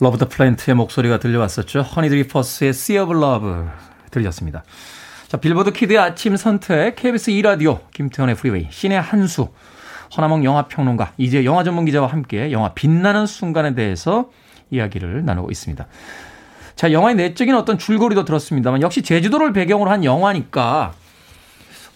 로버트 0.00 0.28
플랜트의 0.28 0.74
목소리가 0.74 1.18
들려왔었죠. 1.18 1.80
허니드리퍼스의 1.80 2.70
Sea 2.70 3.02
of 3.02 3.16
Love 3.16 3.70
들렸습니다. 4.10 4.62
자, 5.28 5.38
빌보드 5.38 5.72
키드의 5.72 5.98
아침 5.98 6.36
선택, 6.36 6.96
KBS 6.96 7.30
2라디오, 7.32 7.80
김태훈의 7.92 8.34
프리웨이, 8.36 8.68
신의 8.70 9.00
한수, 9.00 9.48
허나몽 10.16 10.44
영화평론가, 10.44 11.12
이제 11.16 11.44
영화 11.44 11.64
전문 11.64 11.86
기자와 11.86 12.06
함께 12.06 12.52
영화 12.52 12.72
빛나는 12.74 13.26
순간에 13.26 13.74
대해서 13.74 14.30
이야기를 14.70 15.24
나누고 15.24 15.50
있습니다. 15.50 15.86
자, 16.76 16.92
영화의 16.92 17.16
내적인 17.16 17.54
어떤 17.54 17.78
줄거리도 17.78 18.24
들었습니다만 18.24 18.82
역시 18.82 19.02
제주도를 19.02 19.52
배경으로 19.52 19.90
한 19.90 20.04
영화니까 20.04 20.92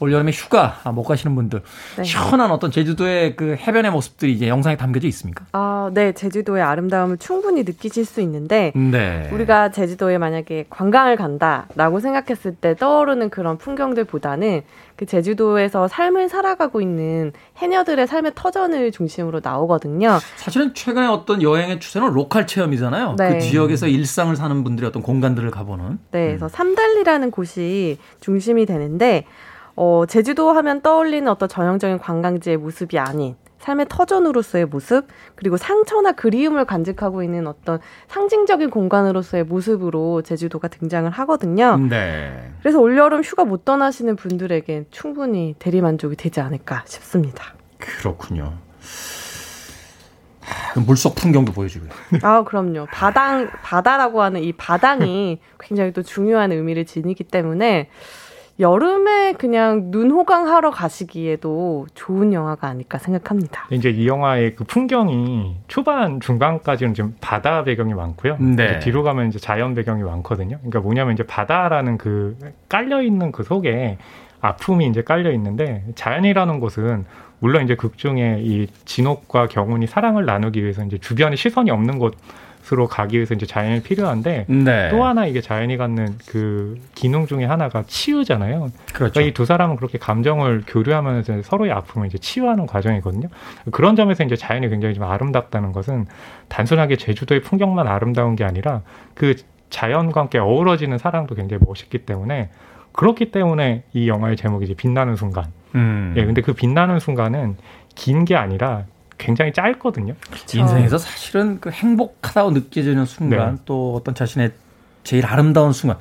올여름에 0.00 0.32
휴가 0.32 0.80
못 0.92 1.02
가시는 1.02 1.34
분들 1.34 1.62
네. 1.96 2.04
시원한 2.04 2.50
어떤 2.50 2.70
제주도의 2.70 3.36
그 3.36 3.56
해변의 3.56 3.90
모습들이 3.90 4.32
이제 4.32 4.48
영상에 4.48 4.76
담겨져 4.76 5.08
있습니까? 5.08 5.44
아, 5.52 5.90
네, 5.92 6.12
제주도의 6.12 6.62
아름다움을 6.62 7.18
충분히 7.18 7.64
느끼실 7.64 8.04
수 8.04 8.20
있는데 8.20 8.72
네. 8.74 9.28
우리가 9.32 9.70
제주도에 9.70 10.18
만약에 10.18 10.66
관광을 10.70 11.16
간다라고 11.16 12.00
생각했을 12.00 12.54
때 12.54 12.74
떠오르는 12.76 13.30
그런 13.30 13.58
풍경들보다는 13.58 14.62
그 14.96 15.06
제주도에서 15.06 15.86
삶을 15.86 16.28
살아가고 16.28 16.80
있는 16.80 17.32
해녀들의 17.56 18.06
삶의 18.06 18.32
터전을 18.34 18.90
중심으로 18.90 19.40
나오거든요. 19.42 20.18
사실은 20.36 20.74
최근에 20.74 21.06
어떤 21.06 21.40
여행의 21.40 21.78
추세는 21.78 22.12
로컬 22.12 22.46
체험이잖아요. 22.48 23.14
네. 23.16 23.34
그 23.34 23.40
지역에서 23.40 23.86
일상을 23.86 24.34
사는 24.34 24.64
분들의 24.64 24.88
어떤 24.88 25.02
공간들을 25.02 25.50
가보는. 25.52 25.98
네, 26.10 26.26
그래서 26.26 26.48
삼달리라는 26.48 27.30
곳이 27.30 27.98
중심이 28.20 28.66
되는데 28.66 29.24
어, 29.80 30.06
제주도 30.06 30.50
하면 30.50 30.80
떠올리는 30.82 31.28
어떤 31.28 31.48
전형적인 31.48 32.00
관광지의 32.00 32.56
모습이 32.56 32.98
아닌 32.98 33.36
삶의 33.58 33.86
터전으로서의 33.88 34.66
모습, 34.66 35.06
그리고 35.36 35.56
상처나 35.56 36.12
그리움을 36.12 36.64
간직하고 36.64 37.22
있는 37.22 37.46
어떤 37.46 37.78
상징적인 38.08 38.70
공간으로서의 38.70 39.44
모습으로 39.44 40.22
제주도가 40.22 40.66
등장을 40.66 41.08
하거든요. 41.08 41.76
네. 41.76 42.50
그래서 42.60 42.80
올여름 42.80 43.22
휴가 43.22 43.44
못 43.44 43.64
떠나시는 43.64 44.16
분들에겐 44.16 44.86
충분히 44.90 45.54
대리만족이 45.60 46.16
되지 46.16 46.40
않을까 46.40 46.82
싶습니다. 46.86 47.54
그렇군요. 47.78 48.54
하, 50.40 50.80
물속 50.80 51.14
풍경도 51.14 51.52
보여주고요. 51.52 51.90
아, 52.22 52.42
그럼요. 52.42 52.86
바당, 52.90 53.48
바다라고 53.62 54.22
하는 54.22 54.42
이 54.42 54.52
바당이 54.52 55.38
굉장히 55.60 55.92
또 55.92 56.02
중요한 56.02 56.50
의미를 56.50 56.84
지니기 56.84 57.22
때문에 57.24 57.90
여름에 58.60 59.34
그냥 59.34 59.90
눈 59.92 60.10
호강하러 60.10 60.70
가시기에도 60.70 61.86
좋은 61.94 62.32
영화가 62.32 62.66
아닐까 62.66 62.98
생각합니다. 62.98 63.68
이제 63.70 63.90
이 63.90 64.08
영화의 64.08 64.56
그 64.56 64.64
풍경이 64.64 65.56
초반 65.68 66.18
중반까지는 66.18 66.94
좀 66.94 67.14
바다 67.20 67.62
배경이 67.62 67.94
많고요. 67.94 68.36
네. 68.38 68.80
뒤로 68.80 69.04
가면 69.04 69.28
이제 69.28 69.38
자연 69.38 69.74
배경이 69.74 70.02
많거든요. 70.02 70.58
그러니까 70.58 70.80
뭐냐면 70.80 71.14
이제 71.14 71.22
바다라는 71.22 71.98
그 71.98 72.36
깔려 72.68 73.00
있는 73.00 73.30
그 73.30 73.44
속에 73.44 73.98
아픔이 74.40 74.86
이제 74.86 75.02
깔려 75.02 75.32
있는데 75.32 75.84
자연이라는 75.94 76.58
곳은 76.60 77.04
물론 77.40 77.64
이제 77.64 77.76
극 77.76 77.96
중에 77.96 78.40
이 78.40 78.66
진옥과 78.84 79.46
경운이 79.46 79.86
사랑을 79.86 80.26
나누기 80.26 80.62
위해서 80.62 80.84
이제 80.84 80.98
주변에 80.98 81.36
시선이 81.36 81.70
없는 81.70 81.98
곳 81.98 82.14
으로 82.70 82.86
가기 82.86 83.16
위해서 83.16 83.34
이제 83.34 83.46
자연이 83.46 83.82
필요한데 83.82 84.44
네. 84.46 84.88
또 84.90 85.02
하나 85.02 85.24
이게 85.26 85.40
자연이 85.40 85.78
갖는 85.78 86.18
그 86.26 86.78
기능 86.94 87.26
중에 87.26 87.46
하나가 87.46 87.82
치유잖아요. 87.86 88.70
그렇죠. 88.92 89.12
그러니까 89.14 89.20
이 89.22 89.32
두 89.32 89.46
사람은 89.46 89.76
그렇게 89.76 89.96
감정을 89.96 90.64
교류하면서 90.66 91.42
서로의 91.42 91.72
아픔을 91.72 92.08
이제 92.08 92.18
치유하는 92.18 92.66
과정이거든요. 92.66 93.28
그런 93.70 93.96
점에서 93.96 94.22
이제 94.22 94.36
자연이 94.36 94.68
굉장히 94.68 94.94
좀 94.94 95.04
아름답다는 95.04 95.72
것은 95.72 96.06
단순하게 96.48 96.96
제주도의 96.96 97.40
풍경만 97.40 97.86
아름다운 97.88 98.36
게 98.36 98.44
아니라 98.44 98.82
그 99.14 99.34
자연과 99.70 100.20
함께 100.20 100.38
어우러지는 100.38 100.98
사랑도 100.98 101.34
굉장히 101.34 101.62
멋있기 101.66 101.98
때문에 102.00 102.50
그렇기 102.92 103.30
때문에 103.30 103.84
이 103.94 104.08
영화의 104.08 104.36
제목이 104.36 104.66
이제 104.66 104.74
빛나는 104.74 105.16
순간. 105.16 105.46
음. 105.74 106.12
예, 106.16 106.24
근데 106.26 106.42
그 106.42 106.52
빛나는 106.52 106.98
순간은 106.98 107.56
긴 107.94 108.24
게 108.26 108.36
아니라 108.36 108.84
굉장히 109.18 109.52
짧거든요. 109.52 110.14
인생에서 110.54 110.98
사실은 110.98 111.60
그 111.60 111.70
행복하다고 111.70 112.52
느껴지는 112.52 113.04
순간 113.04 113.56
네. 113.56 113.62
또 113.64 113.94
어떤 113.94 114.14
자신의 114.14 114.52
제일 115.04 115.26
아름다운 115.26 115.72
순간 115.72 115.98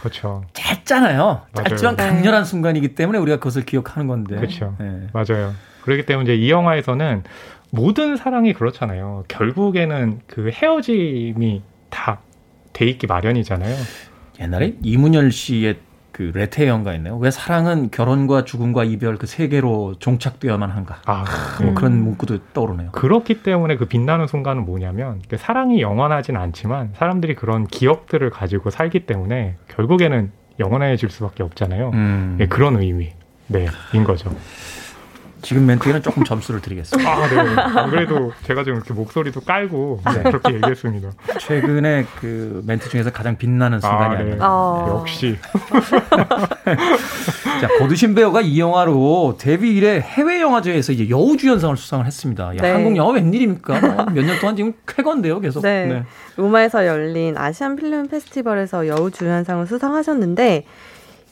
그렇죠. 0.00 0.44
짧잖아요. 0.52 1.22
맞아요. 1.52 1.68
짧지만 1.68 1.96
네. 1.96 2.08
강렬한 2.08 2.44
순간이기 2.44 2.94
때문에 2.94 3.18
우리가 3.18 3.38
그것을 3.38 3.64
기억하는 3.64 4.08
건데. 4.08 4.36
그렇죠. 4.36 4.74
네. 4.78 5.06
맞아요. 5.12 5.54
그렇기 5.82 6.06
때문에 6.06 6.32
이제 6.32 6.42
이 6.42 6.50
영화에서는 6.50 7.22
모든 7.70 8.16
사랑이 8.16 8.52
그렇잖아요. 8.52 9.24
결국에는 9.28 10.20
그 10.26 10.50
헤어짐이 10.52 11.62
다 11.88 12.18
돼 12.72 12.86
있기 12.86 13.06
마련이잖아요. 13.06 13.76
옛날에 14.40 14.74
이문열 14.82 15.30
씨의 15.30 15.78
그 16.12 16.30
레테 16.34 16.68
연가 16.68 16.94
있네요. 16.94 17.16
왜 17.16 17.30
사랑은 17.30 17.90
결혼과 17.90 18.44
죽음과 18.44 18.84
이별 18.84 19.16
그 19.16 19.26
세 19.26 19.48
개로 19.48 19.94
종착되어야만 19.98 20.70
한가? 20.70 21.00
아, 21.06 21.24
뭐 21.60 21.70
음. 21.70 21.74
그런 21.74 22.02
문구도 22.02 22.38
떠오르네요. 22.52 22.90
그렇기 22.92 23.42
때문에 23.42 23.76
그 23.76 23.86
빛나는 23.86 24.26
순간은 24.26 24.64
뭐냐면 24.66 25.22
그 25.28 25.38
사랑이 25.38 25.80
영원하진 25.80 26.36
않지만 26.36 26.90
사람들이 26.96 27.34
그런 27.34 27.66
기억들을 27.66 28.28
가지고 28.30 28.68
살기 28.70 29.06
때문에 29.06 29.56
결국에는 29.68 30.30
영원해질 30.60 31.08
수밖에 31.08 31.42
없잖아요. 31.42 31.90
음. 31.94 32.36
예, 32.40 32.46
그런 32.46 32.76
의미. 32.76 33.10
네, 33.48 33.66
인 33.94 34.04
거죠. 34.04 34.30
지금 35.42 35.66
멘트에는 35.66 36.02
조금 36.02 36.24
점수를 36.24 36.60
드리겠습니다. 36.60 37.10
아, 37.12 37.28
네. 37.28 37.38
안 37.80 37.90
그래도 37.90 38.32
제가 38.44 38.64
좀 38.64 38.76
이렇게 38.76 38.94
목소리도 38.94 39.40
깔고 39.40 40.00
네, 40.14 40.22
그렇게 40.22 40.54
얘기했습니다. 40.54 41.10
최근에 41.40 42.06
그 42.20 42.62
멘트 42.66 42.88
중에서 42.88 43.10
가장 43.10 43.36
빛나는 43.36 43.80
순간이 43.80 44.14
아, 44.14 44.18
아, 44.18 44.22
네. 44.22 44.30
니 44.30 44.36
어. 44.40 44.96
역시 45.00 45.36
자, 47.60 47.68
고두신 47.78 48.14
배우가 48.14 48.40
이 48.40 48.58
영화로 48.58 49.36
데뷔 49.38 49.74
이래 49.76 49.98
해외 50.00 50.40
영화제에서 50.40 50.92
이제 50.92 51.08
여우주연상을 51.08 51.76
수상을 51.76 52.04
했습니다. 52.06 52.48
야, 52.56 52.60
네. 52.62 52.70
한국 52.72 52.96
영화 52.96 53.12
웬일입니까? 53.12 54.06
몇 54.12 54.22
년 54.24 54.38
동안 54.40 54.54
지금 54.56 54.72
쾌건데요, 54.86 55.40
계속. 55.40 55.62
네. 55.62 56.04
로마에서 56.36 56.86
열린 56.86 57.36
아시안 57.36 57.76
필름 57.76 58.08
페스티벌에서 58.08 58.86
여우주연상을 58.86 59.66
수상하셨는데 59.66 60.64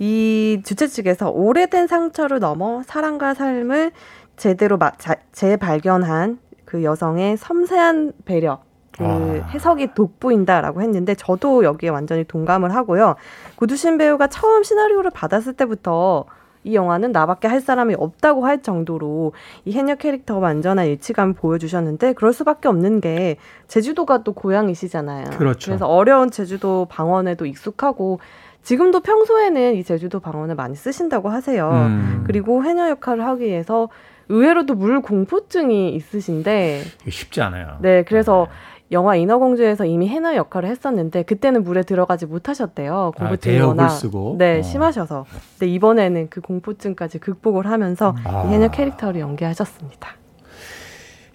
이 0.00 0.62
주최 0.64 0.86
측에서 0.88 1.28
오래된 1.30 1.86
상처를 1.86 2.38
넘어 2.40 2.82
사랑과 2.86 3.34
삶을 3.34 3.92
제대로 4.38 4.78
마- 4.78 4.92
자- 4.92 5.16
재발견한 5.32 6.38
그 6.64 6.82
여성의 6.82 7.36
섬세한 7.36 8.14
배려 8.24 8.60
그 8.96 9.04
아. 9.04 9.46
해석이 9.50 9.94
돋보인다라고 9.94 10.80
했는데 10.80 11.14
저도 11.14 11.64
여기에 11.64 11.90
완전히 11.90 12.24
동감을 12.24 12.74
하고요. 12.74 13.16
고두신 13.56 13.98
배우가 13.98 14.28
처음 14.28 14.62
시나리오를 14.62 15.10
받았을 15.10 15.52
때부터 15.52 16.24
이 16.64 16.74
영화는 16.74 17.12
나밖에 17.12 17.48
할 17.48 17.60
사람이 17.60 17.94
없다고 17.98 18.46
할 18.46 18.62
정도로 18.62 19.32
이 19.66 19.72
해녀 19.72 19.94
캐릭터가 19.96 20.40
완전한 20.40 20.86
일치감을 20.86 21.34
보여주셨는데 21.34 22.14
그럴 22.14 22.32
수밖에 22.32 22.68
없는 22.68 23.00
게 23.00 23.36
제주도가 23.68 24.22
또 24.24 24.32
고향이시잖아요. 24.32 25.30
그렇죠. 25.38 25.70
그래서 25.70 25.86
어려운 25.86 26.30
제주도 26.30 26.86
방언에도 26.90 27.44
익숙하고 27.46 28.20
지금도 28.62 29.00
평소에는 29.00 29.74
이 29.76 29.84
제주도 29.84 30.20
방언을 30.20 30.54
많이 30.54 30.76
쓰신다고 30.76 31.28
하세요. 31.30 31.70
음. 31.70 32.24
그리고 32.26 32.62
해녀 32.64 32.88
역할을 32.90 33.24
하기 33.26 33.44
위해서 33.44 33.88
의외로도 34.28 34.74
물 34.74 35.00
공포증이 35.02 35.94
있으신데 35.94 36.82
쉽지 37.08 37.40
않아요. 37.42 37.78
네, 37.80 38.04
그래서 38.04 38.46
영화 38.92 39.16
인어공주에서 39.16 39.84
이미 39.86 40.08
해녀 40.08 40.34
역할을 40.34 40.68
했었는데 40.68 41.22
그때는 41.22 41.62
물에 41.64 41.82
들어가지 41.82 42.26
못하셨대요. 42.26 43.12
공포증이 43.16 43.60
아, 43.60 43.66
워낙 43.68 43.88
쓰고? 43.88 44.36
네 44.38 44.58
어. 44.58 44.62
심하셔서. 44.62 45.26
근데 45.58 45.72
이번에는 45.72 46.28
그 46.28 46.40
공포증까지 46.40 47.18
극복을 47.18 47.66
하면서 47.66 48.14
아. 48.24 48.44
이 48.48 48.52
해녀 48.52 48.68
캐릭터를 48.68 49.20
연기하셨습니다. 49.20 50.08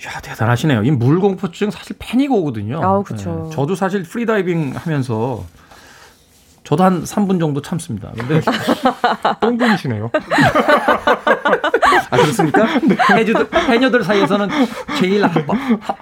야, 0.05 0.19
대단하시네요. 0.21 0.83
이 0.83 0.91
물 0.91 1.19
공포증 1.19 1.71
사실 1.71 1.95
패닉 1.97 2.31
오거든요. 2.31 2.81
아우, 2.83 3.03
그쵸. 3.03 3.45
네. 3.49 3.55
저도 3.55 3.75
사실 3.75 4.03
프리다이빙 4.03 4.73
하면서 4.75 5.43
저도 6.65 6.83
한 6.83 7.03
3분 7.03 7.39
정도 7.39 7.61
참습니다. 7.61 8.11
근데 8.17 8.41
똥분이시네요. 9.39 10.09
아 12.09 12.17
그렇습니까? 12.17 12.65
해녀들, 13.15 13.47
해녀들 13.53 14.03
사이에서는 14.03 14.49
제일 14.97 15.23
하, 15.23 15.27
하, 15.27 15.35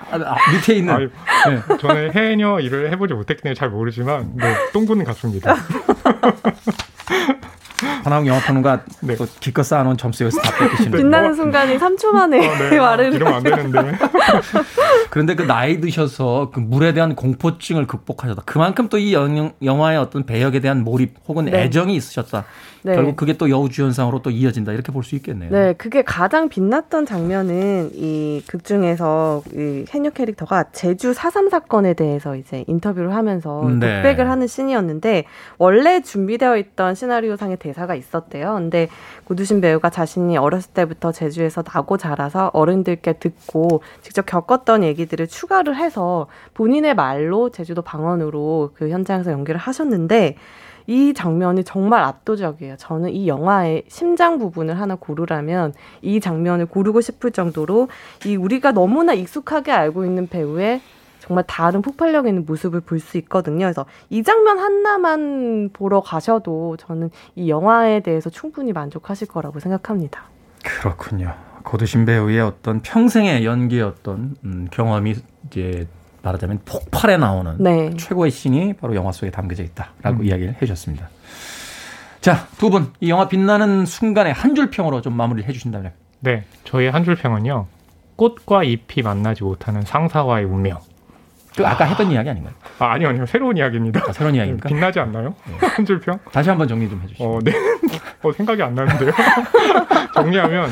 하, 0.10 0.52
밑에 0.54 0.76
있는 0.76 0.94
아유, 0.94 1.10
네. 1.48 1.78
저는 1.78 2.14
해녀 2.14 2.60
일을 2.60 2.92
해보지 2.92 3.14
못했기 3.14 3.44
때문에 3.44 3.56
잘 3.56 3.70
모르지만 3.70 4.32
네, 4.36 4.56
똥분은 4.72 5.04
같습니다. 5.06 5.56
하나홍 8.04 8.28
영화평론가 8.28 8.82
네. 9.02 9.16
또 9.16 9.28
기껏 9.40 9.64
쌓아놓은 9.64 9.98
점수 9.98 10.24
여기서 10.24 10.42
다 10.42 10.58
뺏기시는 10.58 10.98
빛나는 10.98 11.36
순간이 11.36 11.78
3초 11.78 12.08
만에 12.12 12.48
어, 12.48 12.58
네. 12.70 12.78
말을 12.80 13.14
이러면 13.14 13.34
안 13.36 13.44
되는데. 13.44 13.98
그런데 15.10 15.36
그 15.36 15.44
나이 15.44 15.80
드셔서 15.80 16.52
그 16.54 16.60
물에 16.60 16.94
대한 16.94 17.16
공포증을 17.16 17.86
극복하셨다. 17.88 18.42
그만큼 18.46 18.90
또 18.90 18.98
이 19.04 19.14
영화의 19.62 19.98
어떤 19.98 20.26
배역에 20.26 20.62
대한 20.62 20.84
몰입 20.84 21.16
혹은 21.28 21.46
네. 21.46 21.64
애정이 21.64 21.94
있으셨다. 21.96 22.46
네. 22.84 22.96
결국 22.96 23.16
그게 23.16 23.34
또 23.38 23.50
여우주연상으로 23.50 24.22
또 24.22 24.30
이어진다. 24.30 24.72
이렇게 24.74 24.92
볼 24.92 25.04
수 25.04 25.16
있겠네요. 25.16 25.50
네, 25.52 25.74
그게 25.74 26.02
가장 26.04 26.50
빛났던 26.50 27.06
장면은 27.06 27.92
이 27.94 28.42
극 28.48 28.64
중에서 28.66 29.42
이 29.54 29.86
해녀 29.90 30.10
캐릭터가 30.10 30.66
제주 30.72 31.12
4.3 31.14 31.50
사건에 31.50 31.94
대해서 31.94 32.36
이제 32.36 32.64
인터뷰를 32.68 33.16
하면서 33.16 33.64
네. 33.80 34.02
독백을 34.02 34.30
하는 34.30 34.48
씬이었는데 34.48 35.26
원래 35.58 36.02
준비되어 36.02 36.58
있던 36.58 36.96
시나리오상의 36.96 37.58
대사가 37.58 37.96
있었대요. 37.96 38.54
근데 38.56 38.90
고두신 39.26 39.62
배우가 39.62 39.90
자신이 39.90 40.38
어렸을 40.38 40.74
때부터 40.74 41.12
제주에서 41.12 41.64
나고 41.66 41.98
자라서 41.98 42.52
어른들께 42.54 43.14
듣고 43.14 43.82
직접 44.02 44.26
겪었던 44.26 44.84
얘기들을 44.84 45.28
추가를 45.28 45.76
해서 45.78 46.28
본인의 46.54 46.96
말로 46.96 47.50
제주도 47.50 47.82
방언으로 47.82 48.72
그 48.76 48.90
현장에서 48.90 49.32
연기를 49.32 49.60
하셨는데 49.60 50.36
이 50.88 51.14
장면이 51.14 51.64
정말 51.64 52.04
압도적이에요. 52.04 52.76
저는 52.78 53.10
이 53.12 53.28
영화의 53.28 53.84
심장 53.88 54.40
부분을 54.40 54.80
하나 54.80 54.96
고르라면 54.96 55.74
이 56.02 56.20
장면을 56.20 56.66
고르고 56.66 57.02
싶을 57.02 57.32
정도로 57.32 57.88
이 58.26 58.36
우리가 58.36 58.72
너무나 58.72 59.14
익숙하게 59.14 59.72
알고 59.72 60.06
있는 60.06 60.28
배우의 60.28 60.82
정말 61.20 61.46
다른 61.48 61.82
폭발력 61.82 62.28
있는 62.28 62.46
모습을 62.46 62.82
볼 62.82 63.00
수 63.00 63.18
있거든요. 63.20 63.66
그래서 63.66 63.86
이 64.10 64.24
장면 64.24 64.60
하나만 64.60 65.70
보러 65.72 66.02
가셔도 66.02 66.76
저는 66.78 67.12
이 67.36 67.50
영화에 67.50 68.02
대해서 68.02 68.30
충분히 68.30 68.74
만족하실 68.74 69.28
거라고 69.30 69.60
생각합니다. 69.60 70.24
그렇군요. 70.64 71.34
고두신 71.64 72.06
배우의 72.06 72.42
어떤 72.42 72.82
평생의 72.82 73.46
연기의 73.46 73.84
어떤 73.84 74.36
음, 74.44 74.68
경험이 74.70 75.16
이제 75.48 75.88
말하자면 76.24 76.62
폭발에 76.66 77.18
나오는 77.18 77.56
네. 77.60 77.94
최고의 77.98 78.32
신이 78.32 78.74
바로 78.74 78.96
영화 78.96 79.12
속에 79.12 79.30
담겨져 79.30 79.62
있다라고 79.64 80.24
이야기를 80.24 80.56
해주셨습니다. 80.56 81.10
자, 82.22 82.48
두 82.58 82.70
분 82.70 82.94
이 83.02 83.10
영화 83.10 83.28
빛나는 83.28 83.86
순간에 83.86 84.32
한줄 84.32 84.70
평으로 84.72 85.02
좀 85.02 85.14
마무리를 85.14 85.48
해주신다면. 85.50 85.92
네, 86.22 86.46
저희 86.64 86.88
한 86.88 87.04
줄 87.04 87.16
평은요. 87.16 87.68
꽃과 88.16 88.64
잎이 88.64 89.04
만나지 89.04 89.44
못하는 89.44 89.82
상사와의 89.82 90.46
운명. 90.46 90.80
그 91.58 91.68
아까 91.68 91.84
했던 91.86 92.10
이야기 92.12 92.30
아닌가요? 92.30 92.54
아, 92.80 92.94
아니요, 92.94 93.10
아니요. 93.10 93.26
새로운 93.28 93.58
이야기입니다. 93.58 94.02
아, 94.08 94.14
새로운 94.14 94.34
이야기입니까? 94.36 94.70
빛나지 94.70 95.00
않나요? 95.02 95.36
한줄 95.76 96.00
평? 96.00 96.18
다시 96.32 96.50
한번 96.50 96.68
정리 96.68 96.90
좀 96.90 97.00
해주시죠. 97.04 97.24
어, 97.24 97.40
네. 97.44 97.52
어, 98.24 98.32
생각이 98.32 98.64
안 98.64 98.74
나는데요. 98.74 99.12
정리하면 100.16 100.70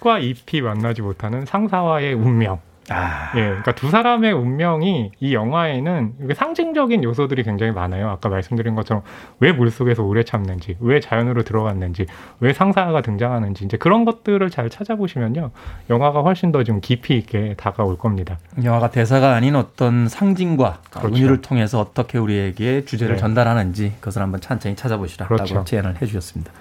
꽃과 0.00 0.18
잎이 0.20 0.62
만나지 0.62 1.02
못하는 1.02 1.44
상사와의 1.44 2.14
운명. 2.14 2.58
아, 2.88 3.30
예, 3.36 3.42
그러니까 3.42 3.72
두 3.72 3.90
사람의 3.90 4.32
운명이 4.32 5.12
이 5.20 5.34
영화에는 5.34 6.14
상징적인 6.34 7.04
요소들이 7.04 7.42
굉장히 7.44 7.70
많아요. 7.72 8.08
아까 8.08 8.28
말씀드린 8.28 8.74
것처럼 8.74 9.02
왜 9.40 9.52
물속에서 9.52 10.02
오래 10.02 10.24
참는지, 10.24 10.76
왜 10.80 11.00
자연으로 11.00 11.42
들어갔는지, 11.44 12.06
왜 12.40 12.52
상사가 12.52 13.02
등장하는지 13.02 13.64
이제 13.66 13.76
그런 13.76 14.04
것들을 14.04 14.48
잘 14.50 14.70
찾아보시면요, 14.70 15.50
영화가 15.90 16.22
훨씬 16.22 16.50
더 16.50 16.62
좀 16.64 16.80
깊이 16.80 17.16
있게 17.18 17.54
다가올 17.56 17.98
겁니다. 17.98 18.38
영화가 18.62 18.90
대사가 18.90 19.34
아닌 19.34 19.56
어떤 19.56 20.08
상징과 20.08 20.78
그렇죠. 20.90 21.08
은유를 21.08 21.40
통해서 21.42 21.80
어떻게 21.80 22.18
우리에게 22.18 22.84
주제를 22.84 23.16
네. 23.16 23.20
전달하는지 23.20 23.94
그것을 24.00 24.22
한번 24.22 24.40
찬찬히 24.40 24.76
찾아보시라라고 24.76 25.34
그렇죠. 25.34 25.64
제안을 25.64 26.00
해주셨습니다. 26.00 26.52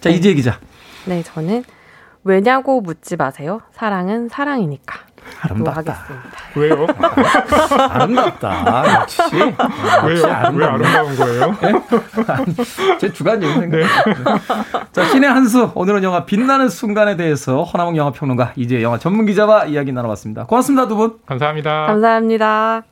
자, 0.00 0.10
이지혜 0.10 0.34
기자. 0.34 0.58
네, 1.06 1.22
저는 1.22 1.64
왜냐고 2.26 2.80
묻지 2.80 3.16
마세요. 3.16 3.60
사랑은 3.72 4.28
사랑이니까. 4.28 4.98
로 5.48 5.70
아름답다. 5.70 5.96
왜요? 6.56 6.86
아름답다. 7.90 9.00
역시. 9.00 9.20
왜요? 9.32 9.54
왜 10.06 10.24
아름답네. 10.32 10.86
아름다운 10.86 11.16
거예요? 11.16 11.56
제 12.98 13.12
주관적인 13.12 13.60
생각. 13.60 13.76
네. 13.76 13.84
자, 14.92 15.04
신의 15.04 15.30
한수. 15.30 15.70
오늘은 15.74 16.02
영화 16.02 16.24
빛나는 16.26 16.68
순간에 16.68 17.16
대해서 17.16 17.62
허나몽 17.62 17.96
영화평론가 17.96 18.52
이제 18.56 18.82
영화 18.82 18.98
전문 18.98 19.26
기자와 19.26 19.66
이야기 19.66 19.92
나눠봤습니다. 19.92 20.46
고맙습니다, 20.46 20.88
두 20.88 20.96
분. 20.96 21.18
감사합니다. 21.26 21.86
감사합니다. 21.86 22.82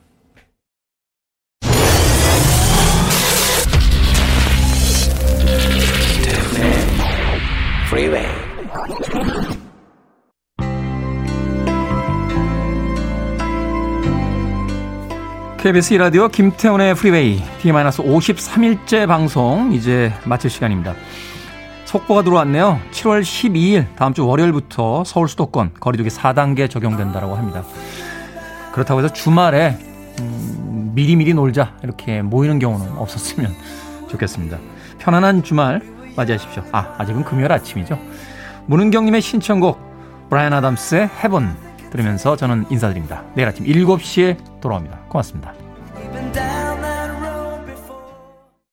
KBS 15.65 15.95
1라디오 15.95 16.31
김태훈의 16.31 16.95
프리웨이 16.95 17.43
D-53일째 17.63 19.07
방송 19.07 19.73
이제 19.73 20.13
마칠 20.27 20.51
시간입니다. 20.51 20.93
속보가 21.87 22.21
들어왔네요. 22.21 22.79
7월 22.91 23.23
12일 23.23 23.87
다음 23.97 24.13
주 24.13 24.27
월요일부터 24.27 25.05
서울 25.05 25.27
수도권 25.27 25.71
거리두기 25.81 26.11
4단계 26.11 26.69
적용된다고 26.69 27.35
합니다. 27.35 27.65
그렇다고 28.75 29.01
해서 29.01 29.11
주말에 29.11 29.79
음, 30.21 30.93
미리미리 30.95 31.33
놀자 31.33 31.79
이렇게 31.83 32.21
모이는 32.21 32.59
경우는 32.59 32.99
없었으면 32.99 33.51
좋겠습니다. 34.11 34.59
편안한 34.99 35.43
주말 35.45 35.81
맞이하십시오. 36.15 36.63
아 36.73 36.95
아직은 36.99 37.25
금요일 37.25 37.51
아침이죠. 37.51 37.99
문은경님의 38.67 39.23
신청곡 39.23 39.81
브라이언 40.29 40.53
아담스의 40.53 41.09
Heaven 41.25 41.64
들으면서 41.95 42.35
저는 42.37 42.67
인사드립니다. 42.71 43.25
내일 43.35 43.47
아침 43.49 43.65
7시에 43.67 44.61
돌아옵니다. 44.61 44.99
고맙습니다. 45.09 45.64